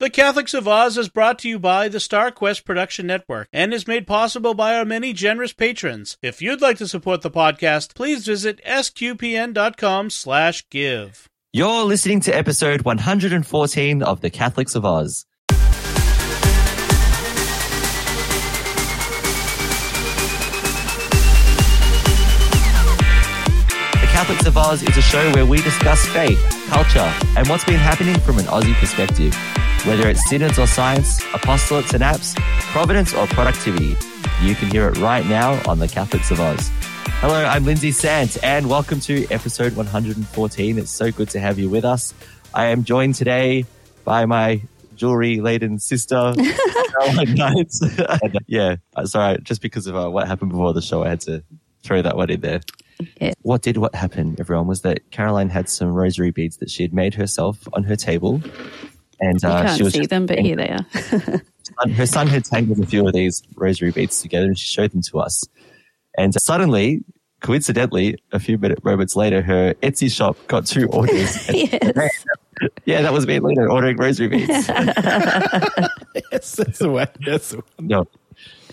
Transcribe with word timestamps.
The 0.00 0.08
Catholics 0.08 0.54
of 0.54 0.66
Oz 0.66 0.96
is 0.96 1.10
brought 1.10 1.38
to 1.40 1.48
you 1.48 1.58
by 1.58 1.88
the 1.88 1.98
StarQuest 1.98 2.64
Production 2.64 3.06
Network 3.06 3.48
and 3.52 3.74
is 3.74 3.86
made 3.86 4.06
possible 4.06 4.54
by 4.54 4.74
our 4.74 4.86
many 4.86 5.12
generous 5.12 5.52
patrons. 5.52 6.16
If 6.22 6.40
you'd 6.40 6.62
like 6.62 6.78
to 6.78 6.88
support 6.88 7.20
the 7.20 7.30
podcast, 7.30 7.94
please 7.94 8.24
visit 8.24 8.62
sqpn.com/give. 8.64 11.28
You're 11.52 11.84
listening 11.84 12.20
to 12.20 12.34
episode 12.34 12.80
114 12.80 14.02
of 14.02 14.22
The 14.22 14.30
Catholics 14.30 14.74
of 14.74 14.86
Oz. 14.86 15.26
The 15.48 15.56
Catholics 24.08 24.46
of 24.46 24.56
Oz 24.56 24.82
is 24.82 24.96
a 24.96 25.02
show 25.02 25.30
where 25.32 25.44
we 25.44 25.60
discuss 25.60 26.06
faith, 26.06 26.42
culture, 26.70 27.12
and 27.36 27.46
what's 27.48 27.64
been 27.64 27.74
happening 27.74 28.18
from 28.20 28.38
an 28.38 28.46
Aussie 28.46 28.72
perspective. 28.76 29.36
Whether 29.86 30.10
it's 30.10 30.28
synods 30.28 30.58
or 30.58 30.66
science, 30.66 31.20
apostolates 31.32 31.94
and 31.94 32.02
apps, 32.02 32.36
providence 32.70 33.14
or 33.14 33.26
productivity, 33.28 33.96
you 34.42 34.54
can 34.54 34.70
hear 34.70 34.86
it 34.88 34.98
right 34.98 35.24
now 35.24 35.58
on 35.66 35.78
The 35.78 35.88
Catholics 35.88 36.30
of 36.30 36.38
Oz. 36.38 36.70
Hello, 37.22 37.46
I'm 37.46 37.64
Lindsay 37.64 37.90
Sant, 37.90 38.36
and 38.44 38.68
welcome 38.68 39.00
to 39.00 39.26
episode 39.30 39.74
114. 39.76 40.78
It's 40.78 40.90
so 40.90 41.10
good 41.10 41.30
to 41.30 41.40
have 41.40 41.58
you 41.58 41.70
with 41.70 41.86
us. 41.86 42.12
I 42.52 42.66
am 42.66 42.84
joined 42.84 43.14
today 43.14 43.64
by 44.04 44.26
my 44.26 44.60
jewelry 44.96 45.40
laden 45.40 45.78
sister, 45.78 46.34
Caroline 47.00 47.34
Knight. 47.34 47.72
And, 48.22 48.38
yeah, 48.46 48.76
uh, 48.94 49.06
sorry, 49.06 49.38
just 49.42 49.62
because 49.62 49.86
of 49.86 49.96
uh, 49.96 50.10
what 50.10 50.28
happened 50.28 50.50
before 50.50 50.74
the 50.74 50.82
show, 50.82 51.04
I 51.04 51.08
had 51.08 51.22
to 51.22 51.42
throw 51.82 52.02
that 52.02 52.18
one 52.18 52.28
in 52.28 52.42
there. 52.42 52.60
Yeah. 53.18 53.32
What 53.40 53.62
did 53.62 53.78
what 53.78 53.94
happen, 53.94 54.36
everyone, 54.38 54.66
was 54.66 54.82
that 54.82 55.10
Caroline 55.10 55.48
had 55.48 55.70
some 55.70 55.88
rosary 55.88 56.32
beads 56.32 56.58
that 56.58 56.68
she 56.68 56.82
had 56.82 56.92
made 56.92 57.14
herself 57.14 57.66
on 57.72 57.84
her 57.84 57.96
table. 57.96 58.42
And 59.20 59.40
You 59.42 59.48
uh, 59.48 59.62
can't 59.64 59.76
she 59.76 59.82
was 59.82 59.92
see 59.92 60.06
them, 60.06 60.26
but 60.26 60.38
here 60.38 60.56
they 60.56 60.68
are. 60.70 60.86
son- 61.78 61.90
her 61.90 62.06
son 62.06 62.26
had 62.26 62.44
tangled 62.44 62.80
a 62.80 62.86
few 62.86 63.06
of 63.06 63.12
these 63.12 63.42
rosary 63.56 63.90
beads 63.90 64.22
together 64.22 64.46
and 64.46 64.58
she 64.58 64.66
showed 64.66 64.92
them 64.92 65.02
to 65.10 65.20
us. 65.20 65.44
And 66.18 66.34
suddenly, 66.34 67.04
coincidentally, 67.40 68.16
a 68.32 68.38
few 68.40 68.58
minute 68.58 68.84
moments 68.84 69.16
later, 69.16 69.42
her 69.42 69.74
Etsy 69.82 70.10
shop 70.10 70.36
got 70.48 70.66
two 70.66 70.86
orders. 70.92 71.48
yes. 71.48 72.24
yeah, 72.84 73.02
that 73.02 73.12
was 73.12 73.26
me 73.26 73.38
later 73.40 73.70
ordering 73.70 73.96
rosary 73.96 74.28
beads. 74.28 74.68
Yes, 76.32 76.56
that's 76.56 76.78
the 76.78 76.90
way. 76.90 77.06
That's 77.24 77.50
the 77.50 77.56
one. 77.58 77.64
no. 77.86 78.06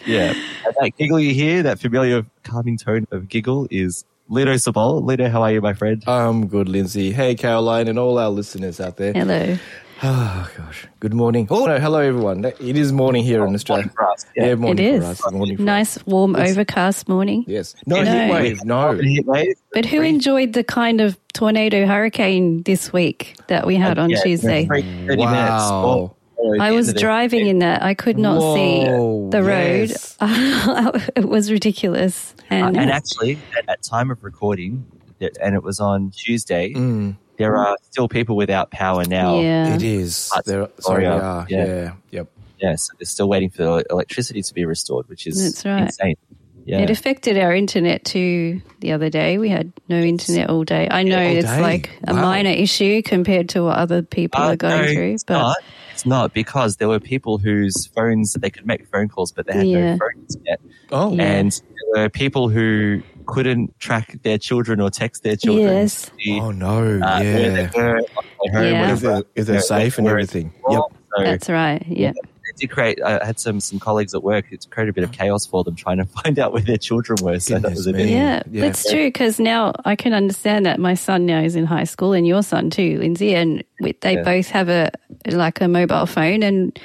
Yeah. 0.06 0.34
And 0.66 0.76
that 0.80 0.92
giggle 0.98 1.20
you 1.20 1.34
hear, 1.34 1.64
that 1.64 1.80
familiar 1.80 2.26
calming 2.44 2.78
tone 2.78 3.08
of 3.12 3.28
giggle 3.30 3.68
is 3.70 4.06
Lino 4.30 4.54
Saubolle. 4.54 5.04
Lino, 5.04 5.30
how 5.30 5.42
are 5.44 5.52
you, 5.52 5.62
my 5.62 5.74
friend? 5.74 6.04
I'm 6.08 6.48
good, 6.48 6.70
Lindsay. 6.70 7.12
Hey, 7.12 7.36
Caroline, 7.36 7.88
and 7.88 8.00
all 8.00 8.18
our 8.18 8.30
listeners 8.30 8.80
out 8.80 8.98
there. 8.98 9.14
Hello. 9.14 9.58
Oh 10.04 10.48
gosh. 10.56 10.86
Good 11.00 11.14
morning. 11.14 11.48
Oh 11.50 11.66
no, 11.66 11.80
hello 11.80 12.00
everyone. 12.00 12.46
It 12.46 12.60
is 12.78 12.92
morning 12.92 13.24
here 13.24 13.44
in 13.46 13.56
Australia. 13.56 13.90
for 13.96 14.08
us, 14.12 14.26
yeah. 14.36 14.48
Yeah, 14.48 14.56
morning 14.56 14.86
It 14.96 15.00
for 15.02 15.06
us. 15.08 15.32
Morning 15.32 15.58
for. 15.58 15.64
Nice, 15.64 16.06
warm, 16.06 16.36
overcast 16.36 17.10
morning. 17.10 17.44
Yes. 17.48 17.76
No, 17.88 18.04
No. 18.04 18.12
heat 18.28 18.32
wave. 18.32 18.64
No. 18.64 19.00
But 19.74 19.86
who 19.86 20.02
enjoyed 20.02 20.54
the 20.54 20.64
kind 20.64 21.02
of 21.02 21.18
tornado 21.34 21.88
hurricane 21.88 22.62
this 22.64 22.94
week 22.94 23.38
that 23.48 23.66
we 23.66 23.76
had 23.76 23.98
on 23.98 24.12
Yeah, 24.12 24.22
Tuesday? 24.22 24.68
Wow. 24.70 24.76
minutes. 24.76 25.64
Oh, 25.72 26.16
oh, 26.40 26.60
I 26.60 26.72
was 26.72 26.90
end 26.90 26.90
of 26.90 26.96
the- 26.96 27.02
driving 27.02 27.48
in 27.48 27.60
that. 27.60 27.82
I 27.82 27.96
could 27.96 28.20
not 28.20 28.38
Whoa, 28.40 28.56
see 28.56 29.30
the 29.32 29.44
road. 29.44 29.90
yes. 29.90 30.16
it 31.16 31.28
was 31.28 31.52
ridiculous. 31.52 32.36
Uh, 32.52 32.56
And, 32.56 32.78
and 32.78 32.92
actually, 32.92 33.40
at, 33.58 33.68
at 33.68 33.82
time 33.84 34.12
of 34.12 34.24
recording, 34.24 34.86
and 35.42 35.56
it 35.56 35.64
was 35.64 35.80
on 35.80 36.12
Tuesday, 36.12 36.74
Mm, 36.74 37.16
there 37.38 37.56
are 37.58 37.78
still 37.90 38.08
people 38.08 38.36
without 38.36 38.72
power 38.72 39.04
now. 39.06 39.40
yeah. 39.40 39.76
it 39.76 39.84
is. 39.84 40.30
That's 40.34 40.48
There, 40.48 40.68
sorry, 40.80 41.04
Victoria. 41.04 41.12
are. 41.24 41.46
Yeah. 41.50 41.66
Yeah. 41.66 41.94
Yep. 42.12 42.28
Yeah, 42.60 42.76
so 42.76 42.94
they're 43.00 43.06
still 43.06 43.30
waiting 43.30 43.50
for 43.52 43.64
the 43.64 43.86
electricity 43.92 44.42
to 44.42 44.54
be 44.54 44.66
restored, 44.66 45.08
which 45.10 45.28
is 45.28 45.44
That's 45.44 45.66
right. 45.66 45.84
insane. 45.84 46.16
Yeah. 46.66 46.80
It 46.80 46.90
affected 46.90 47.38
our 47.38 47.54
internet 47.56 48.04
too 48.04 48.62
the 48.80 48.92
other 48.92 49.10
day. 49.10 49.38
We 49.38 49.48
had 49.50 49.72
no 49.88 50.00
internet 50.00 50.50
all 50.50 50.64
day. 50.66 50.88
I 50.92 51.04
know 51.04 51.18
all 51.18 51.36
it's 51.38 51.46
day? 51.48 51.62
like 51.62 51.92
a 52.06 52.14
Wow. 52.14 52.22
minor 52.24 52.50
issue 52.50 53.02
compared 53.04 53.50
to 53.50 53.64
what 53.64 53.78
other 53.78 54.02
people 54.02 54.42
Uh, 54.42 54.52
are 54.54 54.56
going 54.58 54.82
no, 54.88 54.94
through, 54.94 55.14
it's 55.14 55.24
but 55.24 55.34
not. 55.40 55.58
It's 55.94 56.06
not 56.06 56.34
because 56.34 56.76
there 56.78 56.88
were 56.90 57.00
people 57.00 57.38
whose 57.38 57.88
phones 57.96 58.34
they 58.34 58.50
could 58.50 58.66
make 58.68 58.86
phone 58.88 59.08
calls, 59.08 59.32
but 59.32 59.48
they 59.48 59.54
had 59.54 59.68
Yeah. 59.68 59.92
no 59.94 59.98
phone 60.00 60.22
internet, 60.28 60.60
Oh. 60.92 61.14
Yeah. 61.14 61.24
and 61.24 61.52
there 61.94 62.04
were 62.04 62.10
people 62.10 62.50
who 62.50 63.02
couldn't 63.28 63.78
track 63.80 64.18
their 64.24 64.38
children 64.38 64.82
or 64.82 64.90
text 64.90 65.24
their 65.24 65.36
children. 65.36 65.68
Yes. 65.68 66.10
see, 66.20 66.40
Oh 66.40 66.52
no. 66.52 67.00
uh, 67.02 67.20
where 67.20 67.52
yeah. 67.52 67.68
they 67.70 67.82
were, 67.82 67.98
on 68.00 68.64
Yeah. 68.64 68.94
If 68.94 69.00
they're, 69.02 69.24
if 69.36 69.46
they're 69.46 69.62
safe 69.62 69.98
and 69.98 70.08
everything. 70.08 70.54
Yep. 70.70 70.82
So 71.18 71.24
that's 71.24 71.50
right. 71.50 71.84
Yeah. 71.88 72.10
it 72.50 72.56
did 72.58 72.70
create. 72.70 73.02
I 73.04 73.24
had 73.26 73.40
some 73.40 73.60
some 73.60 73.80
colleagues 73.80 74.14
at 74.16 74.24
work. 74.24 74.46
It 74.52 74.66
created 74.70 74.92
a 74.92 74.94
bit 74.94 75.04
of 75.04 75.12
chaos 75.12 75.46
for 75.46 75.64
them 75.64 75.76
trying 75.76 75.98
to 75.98 76.06
find 76.24 76.40
out 76.40 76.54
where 76.54 76.62
their 76.62 76.78
children 76.78 77.18
were. 77.22 77.40
So 77.40 77.60
that 77.60 77.72
was 77.72 77.88
a 77.88 77.94
bit. 77.94 78.08
Yeah, 78.10 78.44
Yeah. 78.52 78.62
that's 78.62 78.90
true 78.90 79.08
because 79.08 79.40
now 79.40 79.74
I 79.86 79.96
can 79.96 80.14
understand 80.14 80.66
that 80.66 80.80
my 80.80 80.94
son 80.94 81.26
now 81.26 81.42
is 81.42 81.56
in 81.56 81.66
high 81.66 81.84
school 81.86 82.14
and 82.14 82.26
your 82.28 82.44
son 82.44 82.70
too, 82.70 82.98
Lindsay, 83.00 83.36
and 83.36 83.64
we, 83.82 83.94
they 84.02 84.16
Yeah. 84.16 84.24
both 84.24 84.50
have 84.50 84.70
a 84.70 84.92
like 85.28 85.60
a 85.62 85.68
mobile 85.68 86.06
phone 86.06 86.44
and 86.44 86.78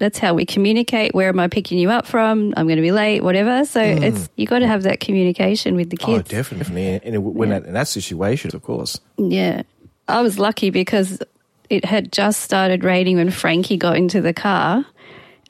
that's 0.00 0.18
how 0.18 0.34
we 0.34 0.44
communicate. 0.44 1.14
Where 1.14 1.28
am 1.28 1.38
I 1.38 1.46
picking 1.46 1.78
you 1.78 1.90
up 1.90 2.06
from? 2.06 2.54
I'm 2.56 2.66
going 2.66 2.76
to 2.76 2.82
be 2.82 2.90
late, 2.90 3.22
whatever. 3.22 3.64
So 3.66 3.80
mm. 3.80 4.02
it's 4.02 4.28
you 4.34 4.46
got 4.46 4.60
to 4.60 4.66
have 4.66 4.82
that 4.82 4.98
communication 4.98 5.76
with 5.76 5.90
the 5.90 5.98
oh, 6.02 6.06
kids. 6.06 6.28
Oh, 6.32 6.36
definitely. 6.36 7.00
And 7.04 7.22
when 7.22 7.50
that, 7.50 7.66
in 7.66 7.74
that 7.74 7.86
situation, 7.86 8.50
of 8.54 8.62
course. 8.62 8.98
Yeah. 9.18 9.62
I 10.08 10.22
was 10.22 10.38
lucky 10.38 10.70
because 10.70 11.22
it 11.68 11.84
had 11.84 12.12
just 12.12 12.40
started 12.40 12.82
raining 12.82 13.18
when 13.18 13.30
Frankie 13.30 13.76
got 13.76 13.96
into 13.96 14.20
the 14.20 14.32
car. 14.32 14.84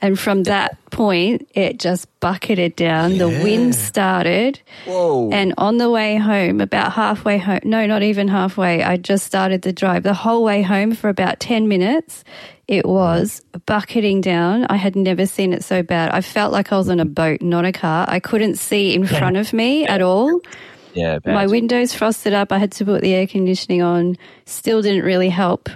And 0.03 0.19
from 0.19 0.45
that 0.45 0.79
point, 0.91 1.49
it 1.55 1.79
just 1.79 2.09
bucketed 2.21 2.75
down. 2.75 3.19
The 3.19 3.29
wind 3.29 3.75
started. 3.75 4.61
Whoa. 4.87 5.31
And 5.31 5.53
on 5.59 5.77
the 5.77 5.91
way 5.91 6.17
home, 6.17 6.61
about 6.61 6.93
halfway 6.93 7.37
home, 7.37 7.61
no, 7.65 7.87
not 7.87 8.03
even 8.03 8.27
halfway, 8.27 8.83
I 8.83 8.97
just 8.97 9.27
started 9.27 9.63
the 9.63 9.73
drive. 9.73 10.03
The 10.03 10.15
whole 10.15 10.43
way 10.43 10.63
home 10.63 10.95
for 10.95 11.11
about 11.11 11.39
10 11.39 11.69
minutes, 11.69 12.25
it 12.71 12.87
was 12.87 13.43
bucketing 13.67 14.21
down. 14.21 14.65
I 14.71 14.77
had 14.77 14.95
never 14.97 15.27
seen 15.27 15.53
it 15.53 15.65
so 15.65 15.83
bad. 15.83 16.11
I 16.13 16.21
felt 16.21 16.53
like 16.53 16.73
I 16.73 16.77
was 16.77 16.89
on 16.89 17.01
a 17.01 17.05
boat, 17.05 17.43
not 17.43 17.65
a 17.65 17.73
car. 17.73 18.07
I 18.09 18.21
couldn't 18.21 18.57
see 18.57 18.95
in 18.95 19.07
front 19.07 19.37
of 19.37 19.53
me 19.53 19.87
at 19.87 20.01
all. 20.01 20.41
Yeah, 20.95 21.19
bad. 21.19 21.35
My 21.35 21.47
windows 21.47 21.93
frosted 21.93 22.33
up. 22.33 22.53
I 22.53 22.59
had 22.59 22.73
to 22.73 22.85
put 22.85 23.03
the 23.03 23.13
air 23.13 23.27
conditioning 23.27 23.83
on. 23.83 24.17
Still 24.47 24.83
didn't 24.83 25.05
really 25.05 25.29
help. 25.29 25.69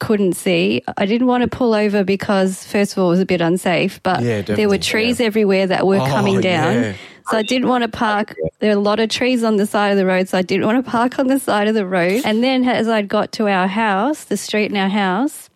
Couldn't 0.00 0.34
see. 0.34 0.82
I 0.98 1.06
didn't 1.06 1.28
want 1.28 1.42
to 1.42 1.48
pull 1.48 1.72
over 1.74 2.04
because, 2.04 2.62
first 2.64 2.92
of 2.92 2.98
all, 2.98 3.06
it 3.08 3.10
was 3.12 3.20
a 3.20 3.26
bit 3.26 3.40
unsafe, 3.40 4.02
but 4.02 4.22
Yeah, 4.22 4.42
there 4.42 4.68
were 4.68 4.76
trees 4.78 5.20
everywhere 5.20 5.66
that 5.68 5.86
were 5.86 5.98
Oh, 6.00 6.06
coming 6.06 6.40
down. 6.40 6.74
yeah. 6.74 6.92
So 7.30 7.38
I 7.38 7.42
didn't 7.42 7.68
want 7.68 7.82
to 7.84 7.88
park. 7.88 8.34
There 8.58 8.70
are 8.70 8.76
a 8.76 8.80
lot 8.80 9.00
of 9.00 9.08
trees 9.08 9.42
on 9.44 9.56
the 9.56 9.66
side 9.66 9.90
of 9.92 9.96
the 9.96 10.04
road, 10.04 10.28
so 10.28 10.36
I 10.36 10.42
didn't 10.42 10.66
want 10.66 10.84
to 10.84 10.90
park 10.90 11.18
on 11.18 11.26
the 11.28 11.38
side 11.38 11.68
of 11.68 11.74
the 11.74 11.86
road. 11.86 12.20
And 12.24 12.42
then 12.44 12.68
as 12.68 12.86
I'd 12.86 13.08
got 13.08 13.32
to 13.32 13.48
our 13.48 13.66
house, 13.66 14.24
the 14.24 14.36
street 14.36 14.70
in 14.70 14.76
our 14.76 14.90
house, 14.90 15.48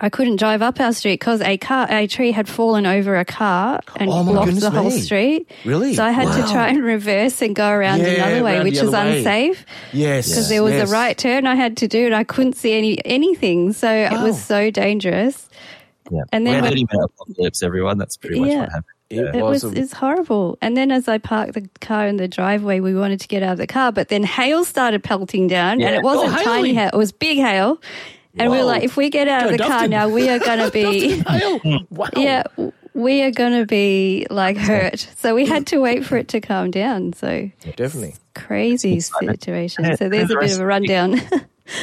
I 0.00 0.08
couldn't 0.10 0.36
drive 0.36 0.62
up 0.62 0.78
our 0.80 0.92
street 0.92 1.18
because 1.18 1.40
a 1.40 1.56
car, 1.58 1.86
a 1.90 2.06
tree 2.06 2.30
had 2.30 2.48
fallen 2.48 2.86
over 2.86 3.16
a 3.18 3.24
car 3.24 3.80
and 3.96 4.08
Oh, 4.10 4.22
blocked 4.22 4.60
the 4.60 4.70
whole 4.70 4.90
me. 4.90 5.00
street. 5.00 5.50
Really? 5.64 5.94
So 5.94 6.04
I 6.04 6.10
had 6.12 6.26
Wow. 6.28 6.46
to 6.46 6.52
try 6.52 6.68
and 6.68 6.82
reverse 6.84 7.42
and 7.42 7.54
go 7.54 7.68
around 7.68 8.00
Yeah, 8.00 8.08
another 8.10 8.44
way, 8.44 8.54
around 8.56 8.64
which 8.64 8.74
is 8.78 8.92
unsafe 8.92 9.66
Yes. 9.92 10.28
because 10.28 10.48
there 10.48 10.62
was 10.62 10.74
yes. 10.74 10.88
a 10.88 10.92
right 10.92 11.18
turn 11.18 11.46
I 11.46 11.56
had 11.56 11.76
to 11.78 11.88
do 11.88 12.06
and 12.06 12.14
I 12.14 12.22
couldn't 12.24 12.54
see 12.56 12.74
any 12.74 13.04
anything. 13.04 13.72
So 13.72 13.90
it 13.90 14.20
was 14.22 14.40
so 14.42 14.70
dangerous. 14.70 15.48
yeah. 16.10 16.22
and 16.32 16.46
then 16.46 16.54
We're 16.54 16.62
when- 16.62 16.70
30 16.70 16.86
minute 16.92 17.10
apocalypse, 17.18 17.62
everyone. 17.62 17.98
That's 17.98 18.16
pretty 18.16 18.40
much 18.40 18.48
Yeah. 18.50 18.60
what 18.60 18.68
happened. 18.70 18.84
It 19.10 19.34
It 19.36 19.42
was 19.42 19.64
it's 19.64 19.92
horrible. 19.94 20.56
And 20.62 20.76
then 20.76 20.90
as 20.92 21.08
I 21.08 21.18
parked 21.18 21.54
the 21.54 21.68
car 21.80 22.06
in 22.06 22.18
the 22.18 22.28
driveway, 22.28 22.80
we 22.80 22.94
wanted 22.94 23.20
to 23.20 23.28
get 23.28 23.42
out 23.42 23.52
of 23.52 23.58
the 23.58 23.66
car, 23.66 23.90
but 23.90 24.08
then 24.08 24.22
hail 24.22 24.64
started 24.64 25.02
pelting 25.02 25.48
down, 25.48 25.82
and 25.82 25.94
it 25.94 26.02
wasn't 26.02 26.38
Oh, 26.38 26.44
tiny 26.44 26.72
hail; 26.74 26.90
it 26.92 26.96
was 26.96 27.10
big 27.10 27.38
hail. 27.38 27.80
And 28.36 28.50
we 28.52 28.58
are 28.58 28.64
like, 28.64 28.82
if 28.84 28.96
we 28.96 29.10
get 29.10 29.26
out 29.28 29.44
of 29.50 29.50
Go, 29.52 29.64
the 29.64 29.64
car 29.64 29.88
now, 29.88 30.08
we 30.08 30.28
are 30.28 30.38
going 30.38 30.58
to 30.64 30.70
be, 30.70 31.22
wow. 31.90 32.08
yeah, 32.16 32.42
we 32.94 33.22
are 33.22 33.30
going 33.30 33.58
to 33.58 33.66
be 33.66 34.26
like 34.30 34.56
hurt. 34.56 34.98
So 35.16 35.34
we 35.34 35.46
had 35.46 35.66
to 35.68 35.78
wait 35.78 36.04
for 36.04 36.16
it 36.16 36.28
to 36.28 36.40
calm 36.40 36.70
down. 36.70 37.12
So 37.14 37.50
Definitely. 37.76 38.14
crazy 38.34 39.00
situation. 39.00 39.96
So 39.96 40.08
there's 40.08 40.30
a 40.30 40.36
bit 40.36 40.52
of 40.52 40.60
a 40.60 40.66
rundown. 40.66 41.20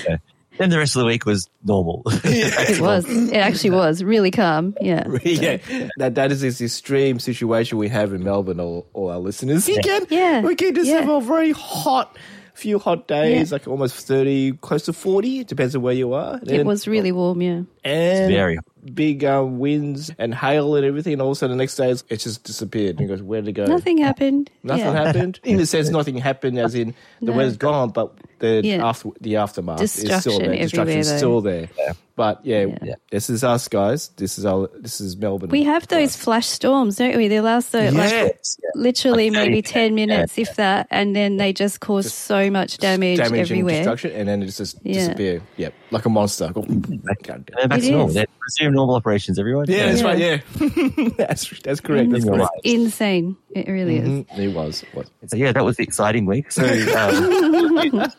Yeah. 0.07 0.17
Then 0.57 0.71
the 0.71 0.79
rest 0.79 0.95
of 0.95 1.01
the 1.01 1.05
week 1.05 1.27
was 1.27 1.47
normal. 1.63 2.01
it 2.05 2.79
was. 2.81 3.05
It 3.07 3.35
actually 3.35 3.69
was 3.71 4.03
really 4.03 4.31
calm. 4.31 4.73
Yeah. 4.81 5.05
yeah, 5.21 5.57
that 5.97 6.15
that 6.15 6.31
is 6.31 6.41
this 6.41 6.59
extreme 6.59 7.19
situation 7.19 7.77
we 7.77 7.89
have 7.89 8.13
in 8.13 8.23
Melbourne. 8.23 8.59
All, 8.59 8.87
all 8.93 9.09
our 9.11 9.19
listeners, 9.19 9.67
we 9.67 9.77
can 9.77 10.07
Yeah. 10.09 10.41
we 10.41 10.55
can 10.55 10.73
just 10.73 10.87
Yeah. 10.87 11.01
have 11.01 11.09
a 11.09 11.21
very 11.21 11.51
hot 11.51 12.17
few 12.55 12.79
hot 12.79 13.07
days, 13.07 13.51
Yeah. 13.51 13.55
like 13.55 13.67
almost 13.67 14.07
thirty, 14.07 14.53
close 14.53 14.83
to 14.85 14.93
forty. 14.93 15.39
It 15.41 15.47
depends 15.47 15.75
on 15.75 15.81
where 15.83 15.93
you 15.93 16.13
are. 16.13 16.39
It 16.47 16.65
was 16.65 16.87
really 16.87 17.11
warm. 17.11 17.41
Yeah. 17.41 17.61
and 17.83 18.31
very 18.31 18.57
big 18.93 19.23
um, 19.25 19.59
winds 19.59 20.11
and 20.17 20.33
hail 20.33 20.75
and 20.75 20.85
everything. 20.85 21.13
And 21.13 21.21
all 21.21 21.29
of 21.29 21.33
a 21.33 21.35
sudden, 21.35 21.57
the 21.57 21.61
next 21.63 21.75
day, 21.75 21.85
it's- 21.85 22.03
it 22.09 22.17
just 22.19 22.43
disappeared. 22.43 22.91
And 22.91 22.99
he 23.01 23.07
goes, 23.07 23.21
"Where 23.21 23.41
did 23.41 23.49
it 23.49 23.53
go?" 23.53 23.65
Nothing 23.65 23.97
happened. 23.97 24.49
Nothing 24.63 24.85
yeah. 24.85 25.05
happened. 25.05 25.39
In 25.43 25.59
a 25.59 25.65
sense, 25.65 25.89
nothing 25.89 26.17
happened, 26.17 26.59
as 26.59 26.75
in 26.75 26.93
the 27.21 27.31
No. 27.31 27.33
weather's 27.37 27.57
gone, 27.57 27.89
but 27.89 28.13
the 28.39 28.61
Yeah. 28.63 28.85
after 28.87 29.09
the 29.21 29.37
aftermath 29.37 29.81
is 29.81 29.91
still 29.93 30.03
Destruction 30.09 30.31
there. 30.31 30.41
everywhere, 30.51 30.63
Destruction's 30.63 31.09
though. 31.09 31.17
still 31.17 31.41
there. 31.41 31.69
But 32.17 32.39
yeah, 32.45 32.65
Yeah. 32.81 32.95
this 33.11 33.29
is 33.29 33.43
us 33.43 33.67
guys. 33.67 34.09
This 34.15 34.37
is 34.37 34.45
our. 34.45 34.69
This 34.79 35.01
is 35.01 35.17
Melbourne. 35.17 35.49
We 35.49 35.63
have 35.63 35.85
those 35.89 36.15
flash 36.15 36.47
storms, 36.47 36.95
don't 36.95 37.17
we? 37.17 37.27
They 37.27 37.41
last 37.41 37.71
so, 37.71 37.79
like 37.89 38.37
literally 38.75 39.29
Like 39.29 39.39
30 39.39 39.49
maybe 39.49 39.61
10 39.61 39.95
minutes, 39.95 40.37
if 40.37 40.55
that, 40.55 40.87
and 40.91 41.13
then 41.15 41.35
they 41.37 41.51
just 41.51 41.81
cause 41.81 42.13
so 42.13 42.49
much 42.49 42.77
damage, 42.77 43.17
damage 43.17 43.31
and 43.31 43.39
everywhere. 43.41 43.77
destruction, 43.79 44.11
and 44.11 44.27
then 44.29 44.43
it 44.43 44.45
just 44.47 44.77
Yeah. 44.83 44.93
disappear. 44.93 45.41
Yep, 45.57 45.73
like 45.91 46.05
a 46.05 46.09
monster. 46.09 46.51
God 46.53 46.67
damn. 46.67 47.45
They're 47.53 47.67
back 47.67 47.79
It 47.79 47.81
to 47.81 47.91
normal. 47.91 48.07
is. 48.09 48.13
They're 48.13 48.25
resume 48.47 48.74
normal 48.75 48.95
operations, 48.95 49.39
everyone. 49.39 49.65
Yeah, 49.67 49.87
that's 49.91 50.01
Yeah. 50.01 50.07
right. 50.07 50.17
Yeah, 50.19 51.09
that's 51.17 51.49
that's 51.61 51.79
correct. 51.79 52.11
That's 52.11 52.25
correct. 52.25 52.41
right. 52.41 52.49
Insane. 52.63 53.37
It 53.51 53.67
really 53.67 53.97
is. 53.97 54.07
Mhm. 54.07 54.37
It 54.37 54.49
was. 54.53 54.83
It 54.83 54.93
was. 54.95 55.09
So 55.27 55.37
yeah, 55.37 55.51
that 55.53 55.63
was 55.65 55.77
the 55.77 55.83
exciting 55.83 56.25
week. 56.25 56.51
So 56.51 56.63
um, 56.97 58.11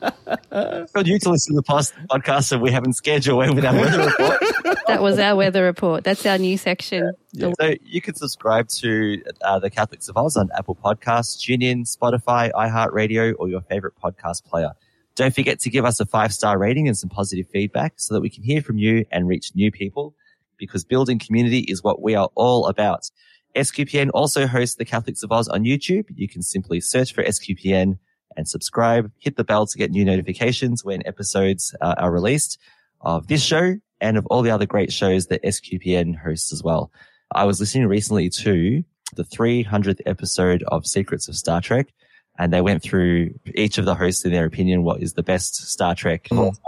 got 0.95 1.07
you 1.07 1.19
to 1.19 1.31
listen 1.31 1.55
to 1.55 1.57
the 1.57 1.65
past 1.67 1.95
podcast, 2.11 2.53
and 2.53 2.63
we 2.63 2.71
haven't 2.71 2.95
scared 2.95 3.27
you 3.27 3.35
away 3.35 3.51
with 3.51 3.65
our 3.65 3.75
weather 3.75 4.07
report. 4.07 4.43
That 4.87 5.03
was 5.03 5.19
our 5.19 5.35
weather 5.35 5.65
report. 5.65 6.05
That's 6.05 6.25
our 6.27 6.39
new 6.39 6.57
section. 6.57 7.13
So 7.37 7.53
you 7.85 8.01
can 8.01 8.15
subscribe 8.15 8.69
to 8.69 9.21
uh, 9.43 9.59
the 9.59 9.69
Catholics 9.69 10.09
of 10.09 10.17
Oz 10.17 10.37
on 10.37 10.49
Apple 10.57 10.77
Podcasts, 10.77 11.39
TuneIn, 11.39 11.87
Spotify, 11.93 12.53
iHeartRadio, 12.53 13.35
or 13.37 13.49
your 13.49 13.63
favorite 13.63 13.95
podcast 14.03 14.45
player. 14.45 14.73
Don't 15.17 15.35
forget 15.35 15.59
to 15.61 15.71
give 15.71 15.85
us 15.85 15.99
a 15.99 16.07
five 16.07 16.33
star 16.33 16.57
rating 16.57 16.87
and 16.87 16.97
some 16.97 17.11
positive 17.11 17.49
feedback 17.49 17.95
so 17.97 18.15
that 18.15 18.21
we 18.21 18.31
can 18.31 18.45
hear 18.45 18.63
from 18.63 18.79
you 18.79 19.05
and 19.11 19.27
reach 19.27 19.51
new 19.57 19.73
people 19.73 20.15
because 20.59 20.85
building 20.85 21.19
community 21.19 21.61
is 21.61 21.83
what 21.83 22.03
we 22.03 22.15
are 22.15 22.31
all 22.35 22.67
about. 22.67 23.11
SQPN 23.57 24.11
also 24.13 24.47
hosts 24.47 24.77
the 24.77 24.85
Catholics 24.85 25.23
of 25.23 25.33
Oz 25.33 25.49
on 25.49 25.65
YouTube. 25.65 26.05
You 26.15 26.29
can 26.29 26.43
simply 26.43 26.81
search 26.81 27.15
for 27.15 27.25
SQPN 27.25 27.99
and 28.37 28.49
subscribe, 28.49 29.11
hit 29.19 29.37
the 29.37 29.45
bell 29.45 29.67
to 29.67 29.79
get 29.79 29.91
new 29.91 30.05
notifications 30.05 30.85
when 30.85 31.07
episodes 31.07 31.75
uh, 31.81 31.95
are 31.99 32.13
released 32.13 32.59
of 33.01 33.29
this 33.29 33.43
show 33.43 33.77
and 34.01 34.19
of 34.19 34.27
all 34.27 34.43
the 34.43 34.51
other 34.51 34.67
great 34.67 34.93
shows 34.93 35.27
that 35.27 35.43
SQPN 35.43 36.17
hosts 36.19 36.53
as 36.53 36.63
well. 36.63 36.93
I 37.35 37.45
was 37.45 37.61
listening 37.61 37.87
recently 37.87 38.29
to 38.31 38.85
the 39.15 39.25
300th 39.25 40.01
episode 40.07 40.63
of 40.69 40.87
Secrets 40.87 41.29
of 41.29 41.37
Star 41.37 41.61
Trek, 41.61 41.93
and 42.39 42.53
they 42.53 42.61
went 42.61 42.83
through 42.83 43.31
each 43.55 43.79
of 43.79 43.85
the 43.85 43.95
hosts 43.95 44.25
in 44.25 44.33
their 44.33 44.45
opinion 44.45 44.83
what 44.83 45.03
is 45.03 45.15
the 45.15 45.23
best 45.23 45.55
Star 45.55 45.95
Trek 45.95 46.29
of 46.31 46.59